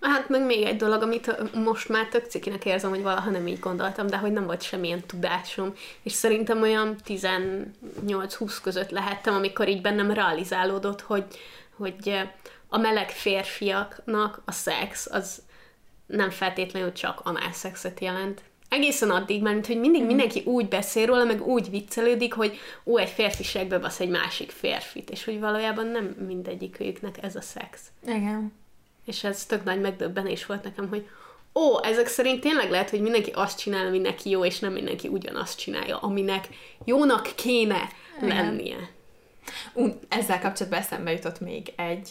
Hát 0.00 0.28
meg 0.28 0.44
még 0.44 0.62
egy 0.62 0.76
dolog, 0.76 1.02
amit 1.02 1.54
most 1.54 1.88
már 1.88 2.08
tök 2.08 2.24
cikinek 2.24 2.64
érzem, 2.64 2.90
hogy 2.90 3.02
valaha 3.02 3.30
nem 3.30 3.46
így 3.46 3.58
gondoltam, 3.58 4.06
de 4.06 4.16
hogy 4.16 4.32
nem 4.32 4.46
volt 4.46 4.62
semmilyen 4.62 5.06
tudásom. 5.06 5.72
És 6.02 6.12
szerintem 6.12 6.62
olyan 6.62 6.96
18-20 7.06 8.56
között 8.62 8.90
lehettem, 8.90 9.34
amikor 9.34 9.68
így 9.68 9.80
bennem 9.80 10.10
realizálódott, 10.10 11.00
hogy, 11.00 11.24
hogy 11.76 12.28
a 12.68 12.78
meleg 12.78 13.10
férfiaknak 13.10 14.42
a 14.44 14.52
szex 14.52 15.08
az 15.10 15.42
nem 16.06 16.30
feltétlenül 16.30 16.92
csak 16.92 17.20
análszexet 17.24 18.00
jelent. 18.00 18.42
Egészen 18.68 19.10
addig, 19.10 19.42
mert 19.42 19.66
hogy 19.66 19.80
mindig 19.80 20.02
mm. 20.02 20.06
mindenki 20.06 20.42
úgy 20.44 20.68
beszél 20.68 21.06
róla, 21.06 21.24
meg 21.24 21.46
úgy 21.46 21.70
viccelődik, 21.70 22.32
hogy 22.32 22.58
ó, 22.84 22.98
egy 22.98 23.08
férfi 23.08 23.42
segbe 23.42 23.78
basz 23.78 24.00
egy 24.00 24.08
másik 24.08 24.50
férfit, 24.50 25.10
és 25.10 25.24
hogy 25.24 25.40
valójában 25.40 25.86
nem 25.86 26.04
mindegyik 26.04 26.80
őknek 26.80 27.22
ez 27.22 27.36
a 27.36 27.40
szex. 27.40 27.80
Igen. 28.06 28.52
És 29.06 29.24
ez 29.24 29.44
tök 29.44 29.64
nagy 29.64 29.80
megdöbbenés 29.80 30.46
volt 30.46 30.64
nekem, 30.64 30.88
hogy 30.88 31.08
ó, 31.54 31.84
ezek 31.84 32.06
szerint 32.06 32.40
tényleg 32.40 32.70
lehet, 32.70 32.90
hogy 32.90 33.00
mindenki 33.00 33.30
azt 33.30 33.58
csinál, 33.58 33.86
ami 33.86 33.98
neki 33.98 34.30
jó, 34.30 34.44
és 34.44 34.58
nem 34.58 34.72
mindenki 34.72 35.08
ugyanazt 35.08 35.58
csinálja, 35.58 35.98
aminek 35.98 36.48
jónak 36.84 37.32
kéne 37.34 37.88
lennie. 38.20 38.90
Uh, 39.72 39.94
ezzel 40.08 40.40
kapcsolatban 40.40 40.80
eszembe 40.80 41.12
jutott 41.12 41.40
még 41.40 41.72
egy, 41.76 42.10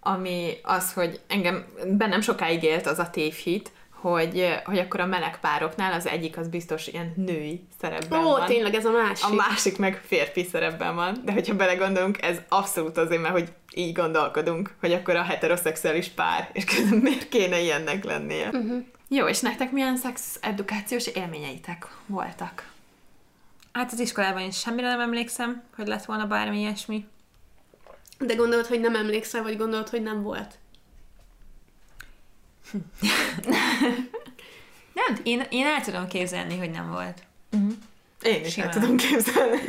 ami 0.00 0.58
az, 0.62 0.92
hogy 0.92 1.20
engem 1.26 1.66
bennem 1.86 2.20
sokáig 2.20 2.62
élt 2.62 2.86
az 2.86 2.98
a 2.98 3.10
tévhit, 3.10 3.70
hogy, 4.02 4.60
hogy 4.64 4.78
akkor 4.78 5.00
a 5.00 5.06
meleg 5.06 5.40
pároknál 5.40 5.92
az 5.92 6.06
egyik 6.06 6.38
az 6.38 6.48
biztos 6.48 6.86
ilyen 6.86 7.12
női 7.16 7.66
szerepben 7.80 8.24
Ó, 8.24 8.30
van. 8.30 8.46
tényleg 8.46 8.74
ez 8.74 8.84
a 8.84 8.90
másik. 8.90 9.24
A 9.24 9.34
másik 9.34 9.78
meg 9.78 10.02
férfi 10.06 10.44
szerepben 10.44 10.94
van. 10.94 11.20
De 11.24 11.32
hogyha 11.32 11.54
belegondolunk, 11.54 12.22
ez 12.22 12.40
abszolút 12.48 12.98
azért, 12.98 13.22
mert 13.22 13.34
hogy 13.34 13.52
így 13.74 13.92
gondolkodunk, 13.92 14.74
hogy 14.80 14.92
akkor 14.92 15.16
a 15.16 15.22
heteroszexuális 15.22 16.08
pár, 16.08 16.50
és 16.52 16.64
közben 16.64 16.98
miért 16.98 17.28
kéne 17.28 17.60
ilyennek 17.60 18.04
lennie. 18.04 18.48
Uh-huh. 18.48 18.84
Jó, 19.08 19.26
és 19.26 19.40
nektek 19.40 19.72
milyen 19.72 19.96
szex 19.96 20.38
edukációs 20.40 21.06
élményeitek 21.06 21.86
voltak? 22.06 22.70
Hát 23.72 23.92
az 23.92 24.00
iskolában 24.00 24.42
is 24.42 24.58
semmire 24.58 24.88
nem 24.88 25.00
emlékszem, 25.00 25.62
hogy 25.76 25.86
lett 25.86 26.04
volna 26.04 26.26
bármi 26.26 26.58
ilyesmi. 26.58 27.06
De 28.18 28.34
gondolod, 28.34 28.66
hogy 28.66 28.80
nem 28.80 28.94
emlékszel, 28.94 29.42
vagy 29.42 29.56
gondolod, 29.56 29.88
hogy 29.88 30.02
nem 30.02 30.22
volt? 30.22 30.58
nem, 34.98 35.20
én, 35.22 35.46
én 35.50 35.66
el 35.66 35.80
tudom 35.80 36.06
képzelni, 36.06 36.58
hogy 36.58 36.70
nem 36.70 36.90
volt. 36.90 37.22
Uh-huh. 37.52 37.72
Én 38.22 38.44
is 38.44 38.52
Simán. 38.52 38.68
el 38.68 38.80
tudom 38.80 38.96
képzelni. 38.96 39.60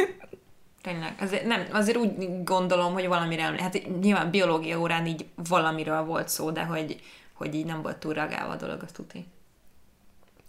Tényleg, 0.82 1.16
azért, 1.20 1.46
nem, 1.46 1.66
azért 1.72 1.98
úgy 1.98 2.44
gondolom, 2.44 2.94
hogy 2.94 3.08
valamire, 3.08 3.44
hát 3.44 4.00
nyilván 4.02 4.30
biológia 4.30 4.80
órán 4.80 5.06
így 5.06 5.26
valamiről 5.36 6.04
volt 6.04 6.30
szó, 6.30 6.52
de 6.52 6.64
hogy, 6.64 7.02
hogy 7.34 7.56
így 7.56 7.66
nem 7.66 7.82
volt 7.82 7.98
túl 7.98 8.14
reagálva 8.14 8.54
a 8.54 8.56
dolog, 8.56 8.82
azt 8.84 8.94
tuti. 8.94 9.26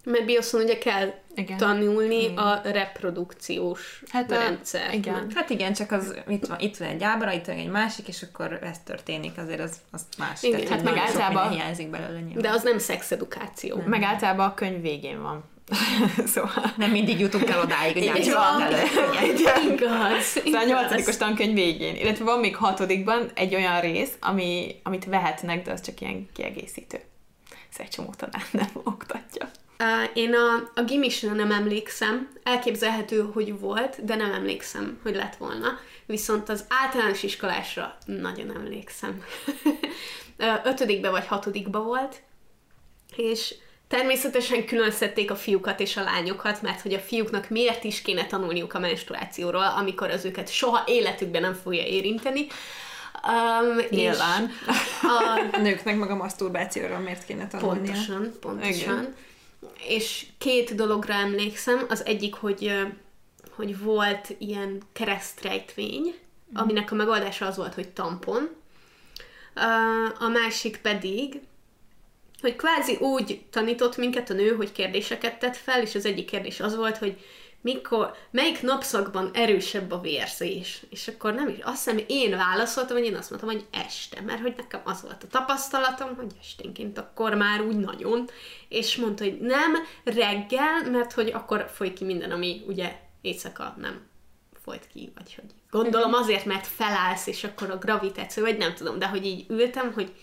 Mert 0.05 0.25
bioszon 0.25 0.63
ugye 0.63 0.79
kell 0.79 1.15
igen. 1.35 1.57
tanulni 1.57 2.23
igen. 2.23 2.37
a 2.37 2.61
reprodukciós 2.65 4.03
hát 4.09 4.31
rendszer. 4.31 4.95
Igen. 4.95 5.27
Hát 5.35 5.51
igen, 5.51 5.73
csak 5.73 5.93
az 5.93 6.15
itt 6.29 6.47
van, 6.47 6.59
itt 6.61 6.77
van 6.77 6.89
egy 6.89 7.03
ábra, 7.03 7.33
itt 7.33 7.45
van 7.45 7.57
egy 7.57 7.71
másik, 7.71 8.09
és 8.09 8.23
akkor 8.23 8.59
ez 8.63 8.79
történik, 8.85 9.39
azért 9.39 9.61
az, 9.61 9.77
az 9.91 10.03
más. 10.19 10.43
Igen. 10.43 10.61
Tehát, 10.61 10.75
hát 10.75 10.83
meg 10.83 10.97
általában 10.97 11.51
hiányzik 11.51 11.91
belőle 11.91 12.21
nyilván. 12.21 12.43
De 12.43 12.51
az 12.51 12.63
nem 12.63 12.79
szexedukáció. 12.79 13.77
Nem. 13.77 13.89
Meg 13.89 14.03
általában 14.03 14.47
a 14.47 14.55
könyv 14.55 14.81
végén 14.81 15.23
van. 15.23 15.45
szóval... 16.35 16.73
Nem 16.77 16.91
mindig 16.91 17.21
jutunk 17.21 17.49
el 17.49 17.61
odáig, 17.61 17.93
hogy 17.93 18.25
nem 18.25 18.35
van 18.35 18.63
elő. 18.63 18.83
Igaz. 19.73 20.25
Szóval 20.25 20.61
a 20.61 20.65
nyolcadikos 20.65 21.17
tankönyv 21.17 21.55
végén. 21.55 21.97
Illetve 21.97 22.25
van 22.25 22.41
még 22.41 22.57
hatodikban 22.57 23.31
egy 23.35 23.55
olyan 23.55 23.81
rész, 23.81 24.13
ami, 24.21 24.81
amit 24.83 25.05
vehetnek, 25.05 25.65
de 25.65 25.73
az 25.73 25.81
csak 25.81 26.01
ilyen 26.01 26.29
kiegészítő. 26.33 27.01
Ez 27.73 27.79
egy 27.79 27.89
csomó 27.89 28.15
tanár 28.17 28.45
nem 28.51 28.71
oktatja. 28.85 29.51
Én 30.15 30.35
a, 30.35 30.71
a 30.75 30.83
gimisre 30.83 31.33
nem 31.33 31.51
emlékszem, 31.51 32.29
elképzelhető, 32.43 33.31
hogy 33.33 33.59
volt, 33.59 34.05
de 34.05 34.15
nem 34.15 34.33
emlékszem, 34.33 34.99
hogy 35.03 35.15
lett 35.15 35.37
volna. 35.37 35.79
Viszont 36.07 36.49
az 36.49 36.65
általános 36.69 37.23
iskolásra 37.23 37.97
nagyon 38.07 38.51
emlékszem. 38.57 39.25
Ötödikbe 40.65 41.11
vagy 41.11 41.27
hatodikba 41.27 41.83
volt, 41.83 42.23
és 43.17 43.55
természetesen 43.89 44.67
külön 44.67 44.91
szedték 44.91 45.31
a 45.31 45.37
fiúkat 45.37 45.81
és 45.81 45.97
a 45.97 46.03
lányokat, 46.03 46.63
mert 46.63 46.81
hogy 46.81 46.95
a 46.95 46.99
fiúknak 46.99 47.49
miért 47.49 47.85
is 47.85 48.03
kéne 48.03 48.27
tanulniuk 48.27 48.75
a 48.75 48.79
menstruációról, 48.79 49.67
amikor 49.77 50.11
az 50.11 50.25
őket 50.25 50.53
soha 50.53 50.83
életükben 50.87 51.41
nem 51.41 51.55
fogja 51.55 51.83
érinteni. 51.83 52.47
Um, 53.27 53.79
Nyilván. 53.91 54.51
A, 55.03 55.57
a 55.57 55.59
nőknek 55.63 55.97
meg 55.97 56.11
a 56.11 56.17
maszturbációról 56.17 56.99
miért 56.99 57.25
kéne 57.25 57.47
tanulnia. 57.47 57.93
Pontosan, 57.93 58.33
pontosan. 58.41 58.73
Igen 58.73 59.15
és 59.89 60.27
két 60.39 60.75
dologra 60.75 61.15
emlékszem. 61.15 61.87
Az 61.89 62.05
egyik, 62.05 62.35
hogy, 62.35 62.73
hogy 63.51 63.79
volt 63.79 64.35
ilyen 64.39 64.83
keresztrejtvény, 64.93 66.03
mm. 66.05 66.57
aminek 66.57 66.93
a 66.93 66.95
megoldása 66.95 67.47
az 67.47 67.57
volt, 67.57 67.75
hogy 67.75 67.89
tampon. 67.89 68.51
A 70.19 70.29
másik 70.29 70.77
pedig, 70.77 71.41
hogy 72.41 72.57
kvázi 72.57 72.97
úgy 72.97 73.45
tanított 73.51 73.97
minket 73.97 74.31
a 74.31 74.35
nő, 74.35 74.55
hogy 74.55 74.73
kérdéseket 74.73 75.39
tett 75.39 75.57
fel, 75.57 75.83
és 75.83 75.95
az 75.95 76.05
egyik 76.05 76.27
kérdés 76.27 76.61
az 76.61 76.77
volt, 76.77 76.99
hogy 76.99 77.19
mikor, 77.65 78.15
melyik 78.31 78.63
napszakban 78.63 79.31
erősebb 79.33 79.91
a 79.91 80.01
vérzés? 80.01 80.83
És 80.91 81.09
akkor 81.09 81.35
nem 81.35 81.49
is, 81.49 81.57
azt 81.63 81.85
hiszem 81.85 82.05
én 82.07 82.31
válaszoltam, 82.31 82.97
hogy 82.97 83.07
én 83.07 83.15
azt 83.15 83.31
mondtam, 83.31 83.51
hogy 83.51 83.67
este, 83.71 84.21
mert 84.21 84.41
hogy 84.41 84.55
nekem 84.57 84.81
az 84.85 85.03
volt 85.03 85.23
a 85.23 85.27
tapasztalatom, 85.27 86.17
hogy 86.17 86.33
esténként 86.41 86.99
akkor 86.99 87.35
már 87.35 87.61
úgy 87.61 87.77
nagyon, 87.77 88.29
és 88.69 88.97
mondta, 88.97 89.25
hogy 89.25 89.39
nem 89.41 89.73
reggel, 90.05 90.91
mert 90.91 91.13
hogy 91.13 91.31
akkor 91.31 91.71
folyik 91.75 91.93
ki 91.93 92.05
minden, 92.05 92.31
ami 92.31 92.63
ugye 92.67 92.97
éjszaka 93.21 93.75
nem 93.79 94.07
folyt 94.65 94.87
ki, 94.93 95.13
vagy 95.15 95.35
hogy 95.35 95.51
gondolom 95.71 96.11
mhm. 96.11 96.21
azért, 96.21 96.45
mert 96.45 96.67
felállsz, 96.67 97.27
és 97.27 97.45
akkor 97.45 97.71
a 97.71 97.79
gravitáció, 97.79 98.43
vagy 98.43 98.57
nem 98.57 98.75
tudom, 98.75 98.99
de 98.99 99.09
hogy 99.09 99.27
így 99.27 99.45
ültem, 99.49 99.93
hogy 99.93 100.15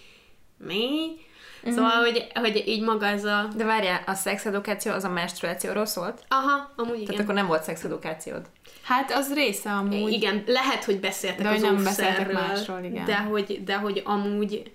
mi? 0.58 1.19
Mm-hmm. 1.65 1.76
Szóval, 1.76 1.91
hogy, 1.91 2.28
hogy 2.34 2.63
így 2.67 2.82
maga 2.82 3.06
ez 3.06 3.26
a... 3.26 3.47
De 3.56 3.63
várjál, 3.63 4.04
a 4.06 4.13
szexedukáció 4.13 4.91
az 4.91 5.04
a 5.04 5.10
menstruációról 5.10 5.86
szólt? 5.86 6.24
Aha, 6.28 6.71
amúgy 6.76 6.95
igen. 6.95 7.06
Tehát 7.06 7.21
akkor 7.21 7.34
nem 7.34 7.47
volt 7.47 7.63
szexedukációd? 7.63 8.41
Hát 8.82 9.12
az 9.12 9.34
része 9.34 9.71
amúgy. 9.71 10.12
Igen, 10.12 10.43
lehet, 10.47 10.84
hogy 10.84 11.00
beszéltek 11.00 11.41
de 11.41 11.50
az 11.50 11.62
nem 11.62 11.84
beszéltek 11.84 12.32
másról, 12.32 12.84
igen. 12.84 13.06
De 13.06 13.17
hogy, 13.17 13.63
de 13.63 13.76
hogy 13.76 14.02
amúgy 14.06 14.71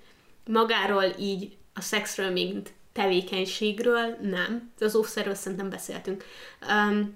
magáról 0.46 1.04
így 1.18 1.56
a 1.74 1.80
szexről, 1.80 2.30
mint 2.30 2.72
tevékenységről 2.92 4.16
nem. 4.22 4.72
De 4.78 4.84
az 4.84 4.94
óvszerről 4.94 5.34
szerintem 5.34 5.70
beszéltünk. 5.70 6.24
Um, 6.68 7.14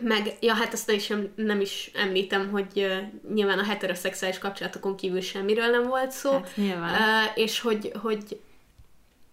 meg, 0.00 0.36
ja, 0.40 0.54
hát 0.54 0.72
azt 0.72 0.86
nem 0.86 0.96
is, 0.96 1.12
nem 1.34 1.60
is 1.60 1.90
említem, 1.94 2.50
hogy 2.50 2.72
uh, 2.74 3.32
nyilván 3.34 3.58
a 3.58 3.64
heteroszexuális 3.64 4.38
kapcsolatokon 4.38 4.96
kívül 4.96 5.20
semmiről 5.20 5.66
nem 5.66 5.88
volt 5.88 6.10
szó. 6.10 6.32
Hát, 6.32 6.56
nyilván. 6.56 6.90
Uh, 6.92 7.30
és 7.34 7.60
hogy, 7.60 7.92
hogy 8.02 8.40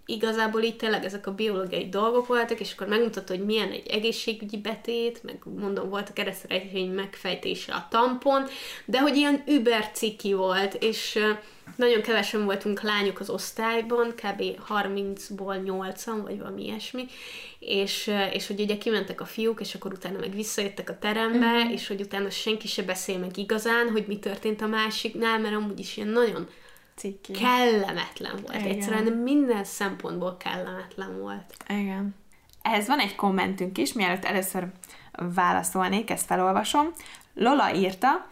igazából 0.05 0.61
itt 0.61 0.77
tényleg 0.77 1.05
ezek 1.05 1.27
a 1.27 1.33
biológiai 1.33 1.89
dolgok 1.89 2.27
voltak, 2.27 2.59
és 2.59 2.73
akkor 2.73 2.87
megmutatta, 2.87 3.35
hogy 3.35 3.45
milyen 3.45 3.71
egy 3.71 3.87
egészségügyi 3.87 4.57
betét, 4.57 5.23
meg 5.23 5.39
mondom, 5.59 5.89
volt 5.89 6.09
a 6.09 6.13
keresztrejtvény 6.13 6.89
megfejtése 6.89 7.73
a 7.73 7.87
tampon, 7.89 8.43
de 8.85 8.99
hogy 8.99 9.15
ilyen 9.15 9.43
über 9.47 9.91
ciki 9.91 10.33
volt, 10.33 10.73
és 10.73 11.19
nagyon 11.75 12.01
kevesen 12.01 12.45
voltunk 12.45 12.81
lányok 12.81 13.19
az 13.19 13.29
osztályban, 13.29 14.13
kb. 14.15 14.41
30-ból 14.69 15.61
8-an, 15.65 16.19
vagy 16.23 16.37
valami 16.37 16.63
ilyesmi, 16.63 17.05
és, 17.59 18.11
és 18.33 18.47
hogy 18.47 18.59
ugye 18.59 18.77
kimentek 18.77 19.21
a 19.21 19.25
fiúk, 19.25 19.59
és 19.59 19.75
akkor 19.75 19.93
utána 19.93 20.19
meg 20.19 20.35
visszajöttek 20.35 20.89
a 20.89 20.99
terembe, 20.99 21.45
mm-hmm. 21.45 21.69
és 21.69 21.87
hogy 21.87 22.01
utána 22.01 22.29
senki 22.29 22.67
se 22.67 22.83
beszél 22.83 23.17
meg 23.17 23.37
igazán, 23.37 23.89
hogy 23.89 24.03
mi 24.07 24.19
történt 24.19 24.61
a 24.61 24.67
másiknál, 24.67 25.39
mert 25.39 25.55
amúgy 25.55 25.79
is 25.79 25.97
ilyen 25.97 26.09
nagyon 26.09 26.47
Ciki. 27.01 27.33
kellemetlen 27.33 28.31
volt. 28.31 28.55
Igen. 28.55 28.67
Egyszerűen 28.67 29.13
minden 29.13 29.63
szempontból 29.63 30.37
kellemetlen 30.37 31.19
volt. 31.19 31.55
Igen. 31.67 32.15
Ehhez 32.61 32.87
van 32.87 32.99
egy 32.99 33.15
kommentünk 33.15 33.77
is, 33.77 33.93
mielőtt 33.93 34.25
először 34.25 34.67
válaszolnék, 35.11 36.09
ezt 36.09 36.25
felolvasom. 36.25 36.91
Lola 37.33 37.75
írta, 37.75 38.25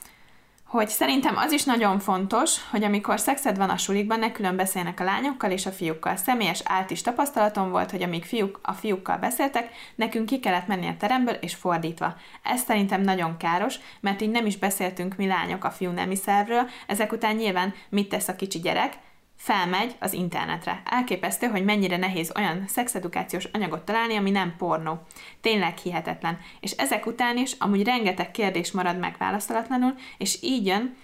hogy 0.69 0.89
szerintem 0.89 1.37
az 1.37 1.51
is 1.51 1.63
nagyon 1.63 1.99
fontos, 1.99 2.69
hogy 2.71 2.83
amikor 2.83 3.19
szexed 3.19 3.57
van 3.57 3.69
a 3.69 3.77
sulikban, 3.77 4.19
ne 4.19 4.31
külön 4.31 4.55
beszélnek 4.55 4.99
a 4.99 5.03
lányokkal 5.03 5.51
és 5.51 5.65
a 5.65 5.71
fiúkkal. 5.71 6.15
Személyes 6.15 6.61
ált 6.63 6.89
is 6.89 7.01
tapasztalatom 7.01 7.69
volt, 7.69 7.91
hogy 7.91 8.03
amíg 8.03 8.23
fiúk 8.23 8.59
a 8.63 8.73
fiúkkal 8.73 9.17
beszéltek, 9.17 9.69
nekünk 9.95 10.25
ki 10.25 10.39
kellett 10.39 10.67
menni 10.67 10.87
a 10.87 10.97
teremből, 10.97 11.33
és 11.33 11.55
fordítva. 11.55 12.15
Ez 12.43 12.61
szerintem 12.61 13.01
nagyon 13.01 13.37
káros, 13.37 13.75
mert 13.99 14.21
így 14.21 14.29
nem 14.29 14.45
is 14.45 14.57
beszéltünk 14.57 15.15
mi 15.15 15.27
lányok 15.27 15.63
a 15.63 15.71
fiú 15.71 15.91
nemi 15.91 16.15
szervről, 16.15 16.69
ezek 16.87 17.11
után 17.11 17.35
nyilván 17.35 17.73
mit 17.89 18.09
tesz 18.09 18.27
a 18.27 18.35
kicsi 18.35 18.59
gyerek, 18.59 18.93
felmegy 19.39 19.95
az 19.99 20.13
internetre. 20.13 20.81
Elképesztő, 20.85 21.47
hogy 21.47 21.63
mennyire 21.63 21.97
nehéz 21.97 22.31
olyan 22.35 22.63
szexedukációs 22.67 23.45
anyagot 23.45 23.81
találni, 23.85 24.15
ami 24.15 24.31
nem 24.31 24.55
pornó. 24.57 24.99
Tényleg 25.41 25.77
hihetetlen. 25.77 26.39
És 26.59 26.71
ezek 26.71 27.05
után 27.05 27.37
is 27.37 27.51
amúgy 27.59 27.83
rengeteg 27.83 28.31
kérdés 28.31 28.71
marad 28.71 28.99
megválaszolatlanul, 28.99 29.93
és 30.17 30.37
így 30.41 30.65
jön, 30.65 30.95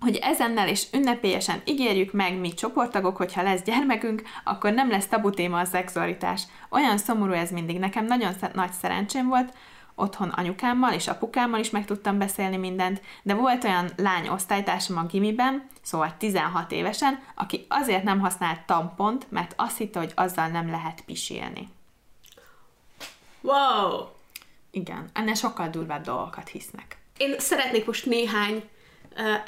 hogy 0.00 0.16
ezennel 0.16 0.68
és 0.68 0.86
ünnepélyesen 0.92 1.62
ígérjük 1.64 2.12
meg 2.12 2.38
mi 2.38 2.54
csoporttagok, 2.54 3.16
hogyha 3.16 3.42
lesz 3.42 3.62
gyermekünk, 3.62 4.22
akkor 4.44 4.72
nem 4.72 4.90
lesz 4.90 5.06
tabu 5.06 5.30
téma 5.30 5.58
a 5.58 5.64
szexualitás. 5.64 6.42
Olyan 6.70 6.98
szomorú 6.98 7.32
ez 7.32 7.50
mindig. 7.50 7.78
Nekem 7.78 8.04
nagyon 8.04 8.32
nagy 8.52 8.72
szerencsém 8.72 9.28
volt, 9.28 9.52
otthon 9.98 10.28
anyukámmal 10.28 10.92
és 10.92 11.08
apukámmal 11.08 11.60
is 11.60 11.70
meg 11.70 11.84
tudtam 11.84 12.18
beszélni 12.18 12.56
mindent, 12.56 13.00
de 13.22 13.34
volt 13.34 13.64
olyan 13.64 13.90
lány 13.96 14.28
osztálytársam 14.28 14.96
a 14.96 15.06
gimiben, 15.06 15.66
szóval 15.82 16.14
16 16.18 16.72
évesen, 16.72 17.22
aki 17.34 17.66
azért 17.68 18.02
nem 18.02 18.20
használt 18.20 18.60
tampont, 18.60 19.26
mert 19.30 19.54
azt 19.56 19.78
hitte, 19.78 19.98
hogy 19.98 20.12
azzal 20.14 20.48
nem 20.48 20.70
lehet 20.70 21.02
pisilni. 21.06 21.68
Wow! 23.40 24.06
Igen, 24.70 25.08
ennél 25.12 25.34
sokkal 25.34 25.68
durvább 25.68 26.04
dolgokat 26.04 26.48
hisznek. 26.48 26.96
Én 27.16 27.38
szeretnék 27.38 27.86
most 27.86 28.06
néhány 28.06 28.68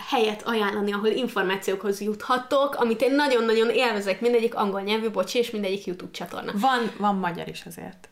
helyet 0.09 0.43
ajánlani, 0.43 0.93
ahol 0.93 1.09
információkhoz 1.09 2.01
juthatok, 2.01 2.75
amit 2.75 3.03
én 3.03 3.15
nagyon-nagyon 3.15 3.71
élvezek, 3.71 4.21
mindegyik 4.21 4.55
angol 4.55 4.81
nyelvű, 4.81 5.11
bocsi, 5.11 5.39
és 5.39 5.51
mindegyik 5.51 5.85
YouTube 5.85 6.11
csatorna. 6.11 6.53
Van, 6.55 6.91
van 6.99 7.17
magyar 7.17 7.49
is 7.49 7.63
azért. 7.67 8.09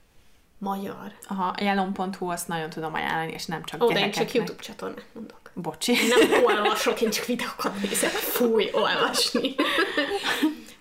Magyar. 0.58 1.12
Aha, 1.26 1.54
jelon.hu 1.60 2.30
azt 2.30 2.48
nagyon 2.48 2.70
tudom 2.70 2.94
ajánlani, 2.94 3.32
és 3.32 3.46
nem 3.46 3.64
csak 3.64 3.82
Ó, 3.82 3.92
de 3.92 4.00
én 4.00 4.10
csak 4.10 4.32
YouTube 4.32 4.62
csatornát 4.62 5.06
mondok. 5.12 5.50
Bocsi. 5.54 5.92
Nem 6.08 6.44
olvasok, 6.44 7.00
én 7.00 7.10
csak 7.10 7.24
videókat 7.24 7.82
nézek. 7.82 8.10
Fúj, 8.10 8.70
olvasni. 8.72 9.54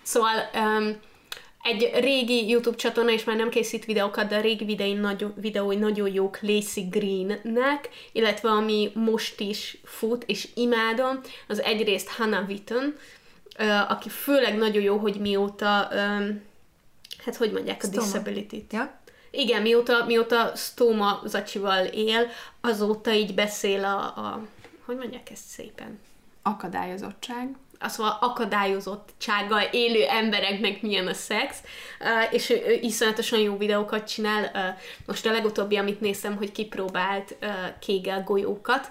szóval 0.02 0.50
um, 0.54 0.96
egy 1.62 1.90
régi 1.94 2.48
YouTube 2.48 2.76
csatorna, 2.76 3.10
és 3.10 3.24
már 3.24 3.36
nem 3.36 3.48
készít 3.48 3.84
videókat, 3.84 4.28
de 4.28 4.36
a 4.36 4.40
régi 4.40 4.64
videói 4.64 4.92
nagyon, 4.92 5.34
videói 5.36 5.76
nagyon 5.76 6.12
jók 6.12 6.38
Lacey 6.40 6.88
Greennek, 6.88 7.88
illetve 8.12 8.48
ami 8.48 8.90
most 8.94 9.40
is 9.40 9.78
fut, 9.84 10.24
és 10.24 10.48
imádom, 10.54 11.20
az 11.48 11.62
egyrészt 11.62 12.08
Hannah 12.08 12.48
Witten, 12.48 12.96
uh, 13.58 13.90
aki 13.90 14.08
főleg 14.08 14.56
nagyon 14.56 14.82
jó, 14.82 14.96
hogy 14.96 15.20
mióta 15.20 15.88
um, 15.92 16.42
hát 17.24 17.36
hogy 17.36 17.52
mondják 17.52 17.82
a 17.82 17.86
disability-t. 17.86 18.72
Ja? 18.72 19.00
Igen, 19.36 19.62
mióta, 19.62 20.04
mióta 20.06 20.52
Stoma 20.54 21.20
zacsival 21.24 21.84
él, 21.84 22.28
azóta 22.60 23.12
így 23.12 23.34
beszél 23.34 23.84
a, 23.84 23.96
a 23.96 24.40
hogy 24.84 24.96
mondják 24.96 25.30
ezt 25.30 25.46
szépen? 25.46 26.00
Akadályozottság. 26.42 27.56
Az 27.78 27.96
van, 27.96 28.16
akadályozottsággal 28.20 29.62
élő 29.70 30.04
embereknek 30.04 30.82
milyen 30.82 31.06
a 31.06 31.14
szex, 31.14 31.58
és 32.30 32.50
ő, 32.50 32.78
iszonyatosan 32.80 33.38
jó 33.38 33.56
videókat 33.56 34.08
csinál. 34.08 34.76
Most 35.06 35.26
a 35.26 35.32
legutóbbi, 35.32 35.76
amit 35.76 36.00
néztem, 36.00 36.36
hogy 36.36 36.52
kipróbált 36.52 37.36
kégel 37.80 38.22
golyókat, 38.22 38.90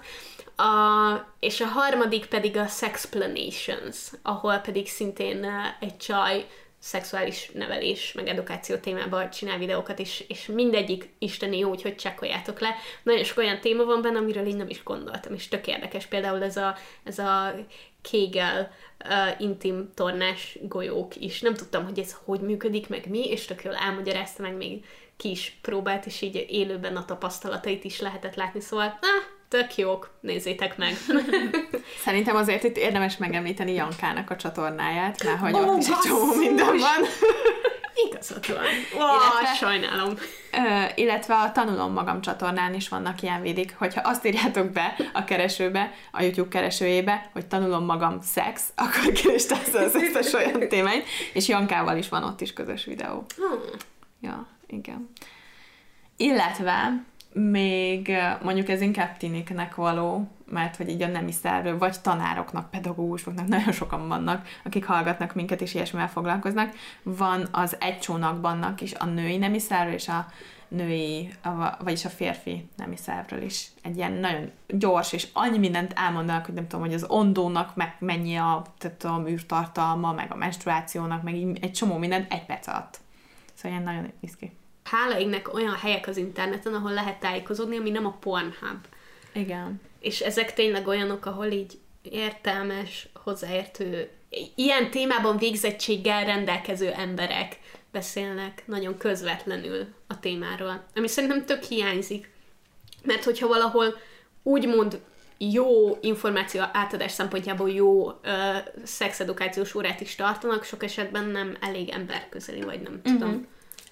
a, 0.56 1.26
és 1.40 1.60
a 1.60 1.66
harmadik 1.66 2.26
pedig 2.26 2.56
a 2.56 2.66
Sexplanations, 2.66 4.10
ahol 4.22 4.56
pedig 4.56 4.88
szintén 4.88 5.46
egy 5.80 5.96
csaj 5.96 6.46
szexuális 6.86 7.50
nevelés, 7.54 8.12
meg 8.12 8.28
edukáció 8.28 8.76
témában 8.76 9.30
csinál 9.30 9.58
videókat, 9.58 9.98
és, 9.98 10.24
és 10.28 10.46
mindegyik 10.46 11.08
isteni 11.18 11.58
jó, 11.58 11.70
úgyhogy 11.70 11.96
csekkoljátok 11.96 12.60
le. 12.60 12.74
Nagyon 13.02 13.24
sok 13.24 13.38
olyan 13.38 13.60
téma 13.60 13.84
van 13.84 14.02
benne, 14.02 14.18
amiről 14.18 14.46
én 14.46 14.56
nem 14.56 14.68
is 14.68 14.82
gondoltam, 14.82 15.34
és 15.34 15.48
tök 15.48 15.66
érdekes. 15.66 16.06
Például 16.06 16.42
ez 16.42 16.56
a, 16.56 16.76
ez 17.04 17.18
a 17.18 17.54
Kegel 18.10 18.70
uh, 19.04 19.40
intim 19.40 19.90
tornás 19.94 20.58
golyók 20.62 21.16
is. 21.16 21.40
Nem 21.40 21.54
tudtam, 21.54 21.84
hogy 21.84 21.98
ez 21.98 22.16
hogy 22.24 22.40
működik, 22.40 22.88
meg 22.88 23.08
mi, 23.08 23.30
és 23.30 23.44
tök 23.44 23.64
jól 23.64 23.74
elmagyarázta, 23.74 24.42
meg 24.42 24.56
még 24.56 24.84
ki 25.16 25.30
is 25.30 25.58
próbált, 25.62 26.06
és 26.06 26.22
így 26.22 26.46
élőben 26.48 26.96
a 26.96 27.04
tapasztalatait 27.04 27.84
is 27.84 28.00
lehetett 28.00 28.34
látni, 28.34 28.60
szóval 28.60 28.98
ah, 29.00 29.35
tök 29.48 29.76
jók, 29.76 30.10
nézzétek 30.20 30.76
meg. 30.76 30.96
Szerintem 32.04 32.36
azért 32.36 32.64
itt 32.64 32.76
érdemes 32.76 33.16
megemlíteni 33.16 33.72
Jankának 33.72 34.30
a 34.30 34.36
csatornáját, 34.36 35.24
mert 35.24 35.38
hogy 35.38 35.52
oh, 35.54 35.66
ott 35.66 35.80
is 35.80 35.88
egy 35.88 35.98
csomó 35.98 36.34
minden 36.34 36.66
van. 36.66 37.06
Igazad 38.10 38.46
van. 38.48 38.64
Oh, 38.94 39.16
illetve, 39.16 39.54
sajnálom. 39.58 40.14
Ö, 40.52 40.84
illetve 40.94 41.34
a 41.34 41.52
Tanulom 41.52 41.92
Magam 41.92 42.20
csatornán 42.20 42.74
is 42.74 42.88
vannak 42.88 43.22
ilyen 43.22 43.42
védik, 43.42 43.74
hogyha 43.78 44.00
azt 44.08 44.26
írjátok 44.26 44.70
be 44.70 44.96
a 45.12 45.24
keresőbe, 45.24 45.92
a 46.12 46.22
YouTube 46.22 46.48
keresőjébe, 46.48 47.30
hogy 47.32 47.46
Tanulom 47.46 47.84
Magam 47.84 48.20
szex, 48.20 48.62
akkor 48.74 49.12
tesz 49.12 49.74
az 49.74 49.94
összes 49.94 50.32
olyan 50.32 50.68
témáit, 50.68 51.06
és 51.32 51.48
Jankával 51.48 51.96
is 51.96 52.08
van 52.08 52.24
ott 52.24 52.40
is 52.40 52.52
közös 52.52 52.84
videó. 52.84 53.24
Hmm. 53.36 53.60
Ja, 54.20 54.46
igen. 54.66 55.10
Illetve 56.16 57.04
még 57.38 58.12
mondjuk 58.42 58.68
ez 58.68 58.80
inkább 58.80 59.16
tiniknek 59.16 59.74
való, 59.74 60.28
mert 60.50 60.76
hogy 60.76 60.88
így 60.88 61.02
a 61.02 61.06
nemi 61.06 61.32
szervő, 61.32 61.78
vagy 61.78 62.00
tanároknak, 62.00 62.70
pedagógusoknak, 62.70 63.46
nagyon 63.56 63.72
sokan 63.72 64.08
vannak, 64.08 64.48
akik 64.64 64.84
hallgatnak 64.84 65.34
minket 65.34 65.60
és 65.60 65.74
ilyesmivel 65.74 66.08
foglalkoznak. 66.08 66.74
Van 67.02 67.48
az 67.50 67.76
egy 67.80 67.98
csónakbannak 67.98 68.80
is 68.80 68.94
a 68.94 69.04
női 69.04 69.36
nemi 69.36 69.58
szervő 69.58 69.92
és 69.92 70.08
a 70.08 70.26
női, 70.68 71.32
vagyis 71.78 72.04
a 72.04 72.08
férfi 72.08 72.68
nemi 72.76 72.96
szervről 72.96 73.42
is. 73.42 73.68
Egy 73.82 73.96
ilyen 73.96 74.12
nagyon 74.12 74.50
gyors, 74.68 75.12
és 75.12 75.28
annyi 75.32 75.58
mindent 75.58 75.92
elmondanak, 75.96 76.44
hogy 76.44 76.54
nem 76.54 76.66
tudom, 76.66 76.84
hogy 76.84 76.94
az 76.94 77.04
ondónak 77.08 77.76
meg 77.76 77.96
mennyi 77.98 78.36
a, 78.36 78.62
tehát 78.78 79.04
a 79.04 79.18
műrtartalma, 79.18 80.12
meg 80.12 80.32
a 80.32 80.36
menstruációnak, 80.36 81.22
meg 81.22 81.34
egy 81.60 81.72
csomó 81.72 81.96
mindent 81.96 82.32
egy 82.32 82.46
perc 82.46 82.66
alatt. 82.66 83.00
Szóval 83.54 83.78
ilyen 83.78 83.94
nagyon 83.94 84.12
izgi. 84.20 84.52
Hála 84.86 85.18
égnek 85.18 85.54
olyan 85.54 85.74
helyek 85.74 86.08
az 86.08 86.16
interneten, 86.16 86.74
ahol 86.74 86.92
lehet 86.92 87.20
tájékozódni, 87.20 87.76
ami 87.76 87.90
nem 87.90 88.06
a 88.06 88.16
Pornhub. 88.20 88.86
Igen. 89.32 89.80
És 90.00 90.20
ezek 90.20 90.54
tényleg 90.54 90.86
olyanok, 90.86 91.26
ahol 91.26 91.46
így 91.46 91.78
értelmes, 92.02 93.08
hozzáértő, 93.14 94.10
ilyen 94.54 94.90
témában 94.90 95.36
végzettséggel 95.36 96.24
rendelkező 96.24 96.90
emberek 96.90 97.58
beszélnek 97.92 98.62
nagyon 98.66 98.98
közvetlenül 98.98 99.86
a 100.06 100.20
témáról. 100.20 100.84
Ami 100.94 101.08
szerintem 101.08 101.44
tök 101.44 101.62
hiányzik. 101.62 102.30
Mert 103.02 103.24
hogyha 103.24 103.46
valahol 103.46 103.96
úgymond 104.42 105.00
jó 105.38 105.98
információ 106.00 106.62
átadás 106.72 107.12
szempontjából 107.12 107.70
jó 107.70 108.08
ö, 108.08 108.56
szexedukációs 108.84 109.74
órát 109.74 110.00
is 110.00 110.14
tartanak, 110.14 110.64
sok 110.64 110.82
esetben 110.82 111.24
nem 111.24 111.56
elég 111.60 111.88
emberközeli, 111.88 112.62
vagy 112.62 112.80
nem 112.80 113.02
tudom. 113.02 113.30
Mhm. 113.30 113.42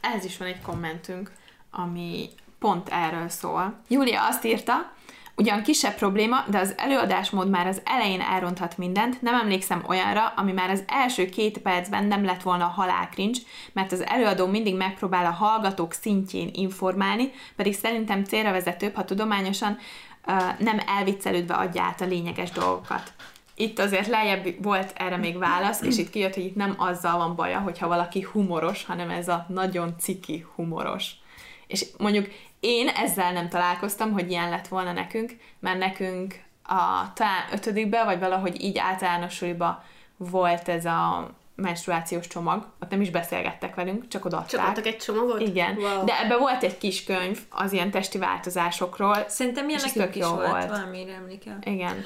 Ehhez 0.04 0.24
is 0.24 0.36
van 0.36 0.48
egy 0.48 0.60
kommentünk, 0.62 1.32
ami 1.70 2.28
pont 2.58 2.88
erről 2.88 3.28
szól. 3.28 3.80
Júlia 3.88 4.26
azt 4.26 4.44
írta, 4.44 4.92
ugyan 5.36 5.62
kisebb 5.62 5.94
probléma, 5.94 6.44
de 6.48 6.58
az 6.58 6.74
előadásmód 6.76 7.50
már 7.50 7.66
az 7.66 7.80
elején 7.84 8.20
elronthat 8.20 8.78
mindent, 8.78 9.22
nem 9.22 9.34
emlékszem 9.34 9.84
olyanra, 9.86 10.32
ami 10.36 10.52
már 10.52 10.70
az 10.70 10.84
első 10.86 11.28
két 11.28 11.58
percben 11.58 12.04
nem 12.04 12.24
lett 12.24 12.42
volna 12.42 12.64
halálkrincs, 12.64 13.38
mert 13.72 13.92
az 13.92 14.06
előadó 14.06 14.46
mindig 14.46 14.76
megpróbál 14.76 15.26
a 15.26 15.30
hallgatók 15.30 15.92
szintjén 15.92 16.50
informálni, 16.52 17.30
pedig 17.56 17.74
szerintem 17.74 18.24
célra 18.24 18.52
vezetőbb, 18.52 18.94
ha 18.94 19.04
tudományosan 19.04 19.78
uh, 20.26 20.58
nem 20.58 20.80
elviccelődve 20.86 21.54
adja 21.54 21.82
át 21.82 22.00
a 22.00 22.06
lényeges 22.06 22.50
dolgokat. 22.50 23.12
Itt 23.56 23.78
azért 23.78 24.06
lejjebb 24.06 24.62
volt 24.62 24.92
erre 24.96 25.16
még 25.16 25.38
válasz, 25.38 25.80
és 25.80 25.98
itt 25.98 26.10
kijött, 26.10 26.34
hogy 26.34 26.44
itt 26.44 26.54
nem 26.56 26.74
azzal 26.78 27.16
van 27.18 27.34
baja, 27.36 27.58
hogyha 27.58 27.88
valaki 27.88 28.22
humoros, 28.22 28.84
hanem 28.84 29.10
ez 29.10 29.28
a 29.28 29.46
nagyon 29.48 29.94
ciki 29.98 30.46
humoros. 30.54 31.10
És 31.66 31.86
mondjuk 31.98 32.26
én 32.60 32.88
ezzel 32.88 33.32
nem 33.32 33.48
találkoztam, 33.48 34.12
hogy 34.12 34.30
ilyen 34.30 34.48
lett 34.50 34.68
volna 34.68 34.92
nekünk, 34.92 35.36
mert 35.60 35.78
nekünk 35.78 36.42
a 36.64 37.12
talán 37.14 37.44
ötödikben, 37.52 38.04
vagy 38.04 38.18
valahogy 38.18 38.62
így 38.62 38.78
általános 38.78 39.34
suliba 39.34 39.84
volt 40.16 40.68
ez 40.68 40.84
a 40.84 41.30
menstruációs 41.56 42.26
csomag, 42.26 42.66
ott 42.82 42.90
nem 42.90 43.00
is 43.00 43.10
beszélgettek 43.10 43.74
velünk, 43.74 44.08
csak 44.08 44.24
odaadták. 44.24 44.50
Csak 44.50 44.68
adtak 44.68 44.86
egy 44.86 44.96
csomagot? 44.96 45.40
Igen, 45.40 45.76
Wow. 45.76 46.04
de 46.04 46.20
ebbe 46.20 46.36
volt 46.36 46.62
egy 46.62 46.78
kis 46.78 47.04
könyv 47.04 47.38
az 47.50 47.72
ilyen 47.72 47.90
testi 47.90 48.18
változásokról. 48.18 49.24
Szerintem 49.28 49.68
ilyen 49.68 49.80
És 49.80 49.84
ez 49.84 49.92
nekünk 49.94 50.14
tök 50.14 50.22
is 50.22 50.28
jó 50.28 50.34
volt, 50.36 50.50
volt. 50.50 50.68
valamire 50.68 51.12
emlékel. 51.12 51.58
Igen. 51.64 52.04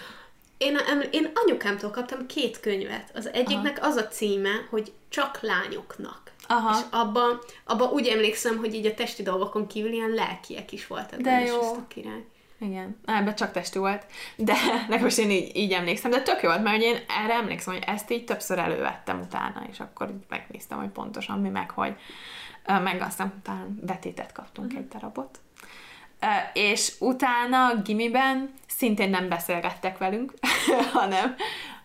Én, 0.59 0.79
én 1.11 1.31
anyukámtól 1.35 1.90
kaptam 1.90 2.27
két 2.27 2.61
könyvet. 2.61 3.11
Az 3.14 3.33
egyiknek 3.33 3.79
az 3.83 3.97
a 3.97 4.09
címe, 4.09 4.66
hogy 4.71 4.92
Csak 5.09 5.38
lányoknak. 5.40 6.33
Aha. 6.49 6.79
És 6.79 6.85
abban 6.90 7.38
abba 7.64 7.85
úgy 7.85 8.07
emlékszem, 8.07 8.57
hogy 8.57 8.75
így 8.75 8.87
a 8.87 8.94
testi 8.94 9.23
dolgokon 9.23 9.66
kívül 9.66 9.92
ilyen 9.92 10.11
lelkiek 10.11 10.73
is 10.73 10.87
voltak. 10.87 11.21
De 11.21 11.42
és 11.42 11.49
jó. 11.49 11.61
ez 11.61 11.71
tök 11.71 11.88
király. 11.88 12.25
Igen, 12.61 12.97
Na, 13.05 13.16
ebben 13.16 13.35
csak 13.35 13.53
testi 13.53 13.79
volt, 13.79 14.07
de 14.37 14.55
legalábbis 14.88 15.18
én 15.18 15.31
így, 15.31 15.57
így 15.57 15.73
emlékszem, 15.73 16.11
de 16.11 16.23
tök 16.23 16.42
jó 16.42 16.49
volt, 16.49 16.62
mert 16.62 16.77
hogy 16.77 16.85
én 16.85 16.99
erre 17.25 17.35
emlékszem, 17.35 17.75
hogy 17.75 17.83
ezt 17.87 18.11
így 18.11 18.25
többször 18.25 18.59
elővettem 18.59 19.21
utána, 19.21 19.66
és 19.71 19.81
akkor 19.81 20.18
megnéztem, 20.29 20.79
hogy 20.79 20.88
pontosan 20.88 21.40
mi, 21.40 21.49
meg 21.49 21.71
hogy, 21.71 21.94
meg 22.66 23.01
aztán 23.01 23.35
utána 23.38 23.66
betétet 23.81 24.33
kaptunk 24.33 24.75
egy 24.75 24.88
darabot. 24.88 25.38
És 26.53 26.93
utána 26.99 27.83
gimiben 27.85 28.55
szintén 28.69 29.11
nem 29.11 29.29
beszélgettek 29.29 29.99
velünk, 29.99 30.33
hanem 30.93 31.35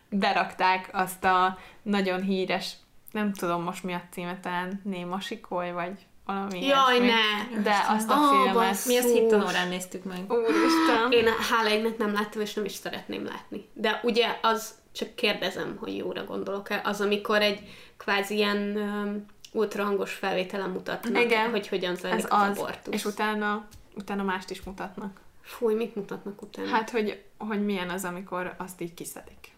berakták 0.10 0.90
azt 0.92 1.24
a 1.24 1.58
nagyon 1.82 2.22
híres, 2.22 2.72
nem 3.12 3.34
tudom 3.34 3.64
most 3.64 3.84
mi 3.84 3.94
a 3.94 4.02
címe, 4.12 4.40
talán 4.40 4.82
Néma 4.84 5.20
Sikoly, 5.20 5.72
vagy 5.72 5.92
valami 6.26 6.66
Jaj, 6.66 6.96
ilyesmi. 6.96 7.08
ne! 7.08 7.62
De 7.62 7.86
azt 7.88 8.10
a 8.10 8.14
Ó, 8.14 8.44
filmet... 8.44 8.86
Mi 8.86 8.98
azt 8.98 9.12
hittanórán 9.12 9.68
néztük 9.68 10.04
meg. 10.04 10.32
Úristen! 10.32 11.12
Én 11.12 11.26
hála 11.50 11.70
égnek 11.70 11.98
nem 11.98 12.14
láttam, 12.14 12.42
és 12.42 12.54
nem 12.54 12.66
is 12.66 12.72
szeretném 12.72 13.26
látni. 13.26 13.70
De 13.74 14.00
ugye 14.04 14.38
az, 14.42 14.74
csak 14.92 15.16
kérdezem, 15.16 15.78
hogy 15.80 15.98
jóra 15.98 16.24
gondolok-e, 16.24 16.82
az, 16.84 17.02
amikor 17.02 17.42
egy 17.42 17.60
kvázi 17.98 18.36
ilyen 18.36 18.58
um, 18.76 19.26
ultrahangos 19.52 20.14
felvételen 20.14 20.70
mutatnak, 20.70 21.24
Igen. 21.24 21.50
hogy 21.50 21.68
hogyan 21.68 21.94
Ez 21.94 22.00
zajlik 22.00 22.26
az, 22.30 22.40
az, 22.50 22.58
abortusz. 22.58 22.94
és 22.94 23.06
utána, 23.06 23.66
utána 23.96 24.24
mást 24.24 24.50
is 24.50 24.62
mutatnak. 24.64 25.20
Fúj, 25.42 25.74
mit 25.74 25.96
mutatnak 25.96 26.42
utána? 26.42 26.68
Hát, 26.70 26.90
hogy, 26.90 27.24
hogy 27.38 27.66
milyen 27.66 27.90
az, 27.90 28.04
amikor 28.06 28.54
azt 28.58 28.82
így 28.82 28.94
kiszedik. 28.94 29.52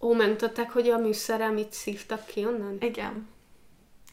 Ó, 0.00 0.12
megmutatták, 0.14 0.70
hogy 0.70 0.88
a 0.88 0.98
műszerrel 0.98 1.52
mit 1.52 1.72
szívtak 1.72 2.26
ki 2.26 2.44
onnan? 2.46 2.76
Igen. 2.80 3.28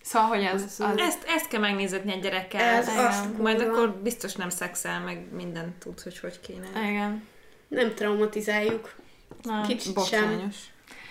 Szóval, 0.01 0.27
hogy 0.27 0.43
ez... 0.43 0.63
Az- 0.63 0.79
Az, 0.79 0.97
Ezt, 0.97 1.23
ezt 1.27 1.47
kell 1.47 1.59
megnézetni 1.59 2.11
egy 2.11 2.21
gyerekkel. 2.21 2.61
Ez 2.61 2.87
Igen. 2.87 3.05
azt 3.05 3.37
Majd 3.37 3.61
akkor 3.61 3.91
biztos 3.93 4.35
nem 4.35 4.49
szexel, 4.49 4.99
meg 4.99 5.33
mindent 5.33 5.75
tud, 5.75 6.01
hogy 6.01 6.19
hogy 6.19 6.39
kéne. 6.39 6.67
igen. 6.89 7.27
Nem 7.67 7.93
traumatizáljuk. 7.93 8.95
Na, 9.41 9.61
Kicsit 9.61 9.93
botrányos. 9.93 10.55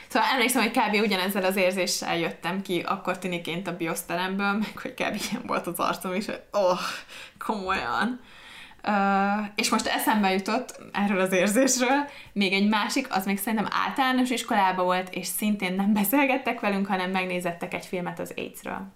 Szóval 0.09 0.29
emlékszem, 0.33 0.62
hogy 0.62 0.70
kb. 0.70 1.05
ugyanezzel 1.05 1.44
az 1.44 1.57
érzéssel 1.57 2.18
jöttem 2.18 2.62
ki 2.62 2.81
akkor 2.81 3.18
tiniként 3.18 3.66
a 3.66 3.77
bioszteremből, 3.77 4.53
meg 4.53 4.79
hogy 4.83 4.94
kb. 4.94 5.20
ilyen 5.31 5.42
volt 5.46 5.66
az 5.66 5.79
arcom 5.79 6.14
is, 6.14 6.27
hogy 6.27 6.40
oh, 6.51 6.79
komolyan. 7.38 8.20
Uh, 8.87 9.47
és 9.55 9.71
most 9.71 9.87
eszembe 9.87 10.33
jutott 10.33 10.81
erről 10.93 11.21
az 11.21 11.33
érzésről 11.33 12.09
még 12.33 12.53
egy 12.53 12.69
másik, 12.69 13.14
az 13.14 13.25
még 13.25 13.38
szerintem 13.38 13.69
általános 13.87 14.31
iskolában 14.31 14.85
volt, 14.85 15.14
és 15.14 15.27
szintén 15.27 15.75
nem 15.75 15.93
beszélgettek 15.93 16.61
velünk, 16.61 16.87
hanem 16.87 17.11
megnézettek 17.11 17.75
egy 17.75 17.87
filmet 17.87 18.19
az 18.19 18.33
AIDS-ről. 18.37 18.87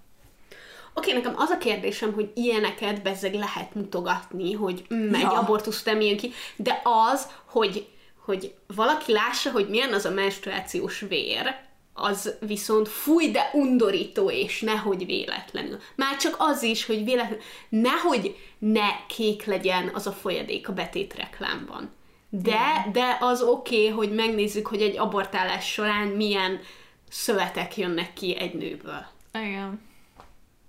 Oké, 0.94 1.12
nekem 1.12 1.34
az 1.36 1.50
a 1.50 1.58
kérdésem, 1.58 2.12
hogy 2.12 2.30
ilyeneket 2.34 3.02
bezzeg 3.02 3.34
lehet 3.34 3.74
mutogatni, 3.74 4.52
hogy 4.52 4.86
mm, 4.94 5.14
egy 5.14 5.20
Ja. 5.20 5.32
abortusz 5.32 5.82
nem 5.82 6.00
jön 6.00 6.16
ki, 6.16 6.32
de 6.56 6.80
az, 7.12 7.28
hogy, 7.44 7.88
hogy 8.24 8.54
valaki 8.66 9.12
lássa, 9.12 9.50
hogy 9.50 9.68
milyen 9.68 9.92
az 9.92 10.04
a 10.04 10.10
menstruációs 10.10 11.00
vér, 11.00 11.56
az 11.94 12.34
viszont 12.40 12.88
fúj, 12.88 13.30
de 13.30 13.50
undorító, 13.52 14.30
és 14.30 14.60
nehogy 14.60 15.06
véletlenül. 15.06 15.78
Már 15.96 16.16
csak 16.16 16.36
az 16.38 16.62
is, 16.62 16.86
hogy 16.86 17.04
véletlenül, 17.04 17.42
nehogy 17.68 18.36
ne 18.58 19.06
kék 19.06 19.44
legyen 19.44 19.90
az 19.94 20.06
a 20.06 20.12
folyadék 20.12 20.68
a 20.68 20.72
betét 20.72 21.14
reklámban. 21.14 21.90
De, 22.28 22.88
de 22.92 23.18
az 23.20 23.42
oké, 23.42 23.76
okay, 23.76 23.88
hogy 23.88 24.14
megnézzük, 24.14 24.66
hogy 24.66 24.82
egy 24.82 24.98
abortálás 24.98 25.72
során 25.72 26.06
milyen 26.08 26.60
szövetek 27.08 27.76
jönnek 27.76 28.12
ki 28.12 28.36
egy 28.36 28.54
nőből. 28.54 29.06
Igen. 29.32 29.80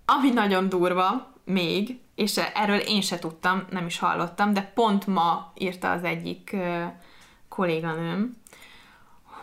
Ami 0.06 0.30
nagyon 0.30 0.70
durva, 0.70 1.34
még, 1.44 2.00
és 2.16 2.38
erről 2.54 2.80
én 2.80 3.02
se 3.02 3.20
tudtam, 3.20 3.66
nem 3.70 3.86
is 3.86 4.00
hallottam, 4.00 4.54
de 4.54 4.72
pont 4.74 5.08
ma 5.08 5.52
írta 5.58 5.92
az 5.92 6.04
egyik 6.04 6.56
kolléganőm, 7.50 8.38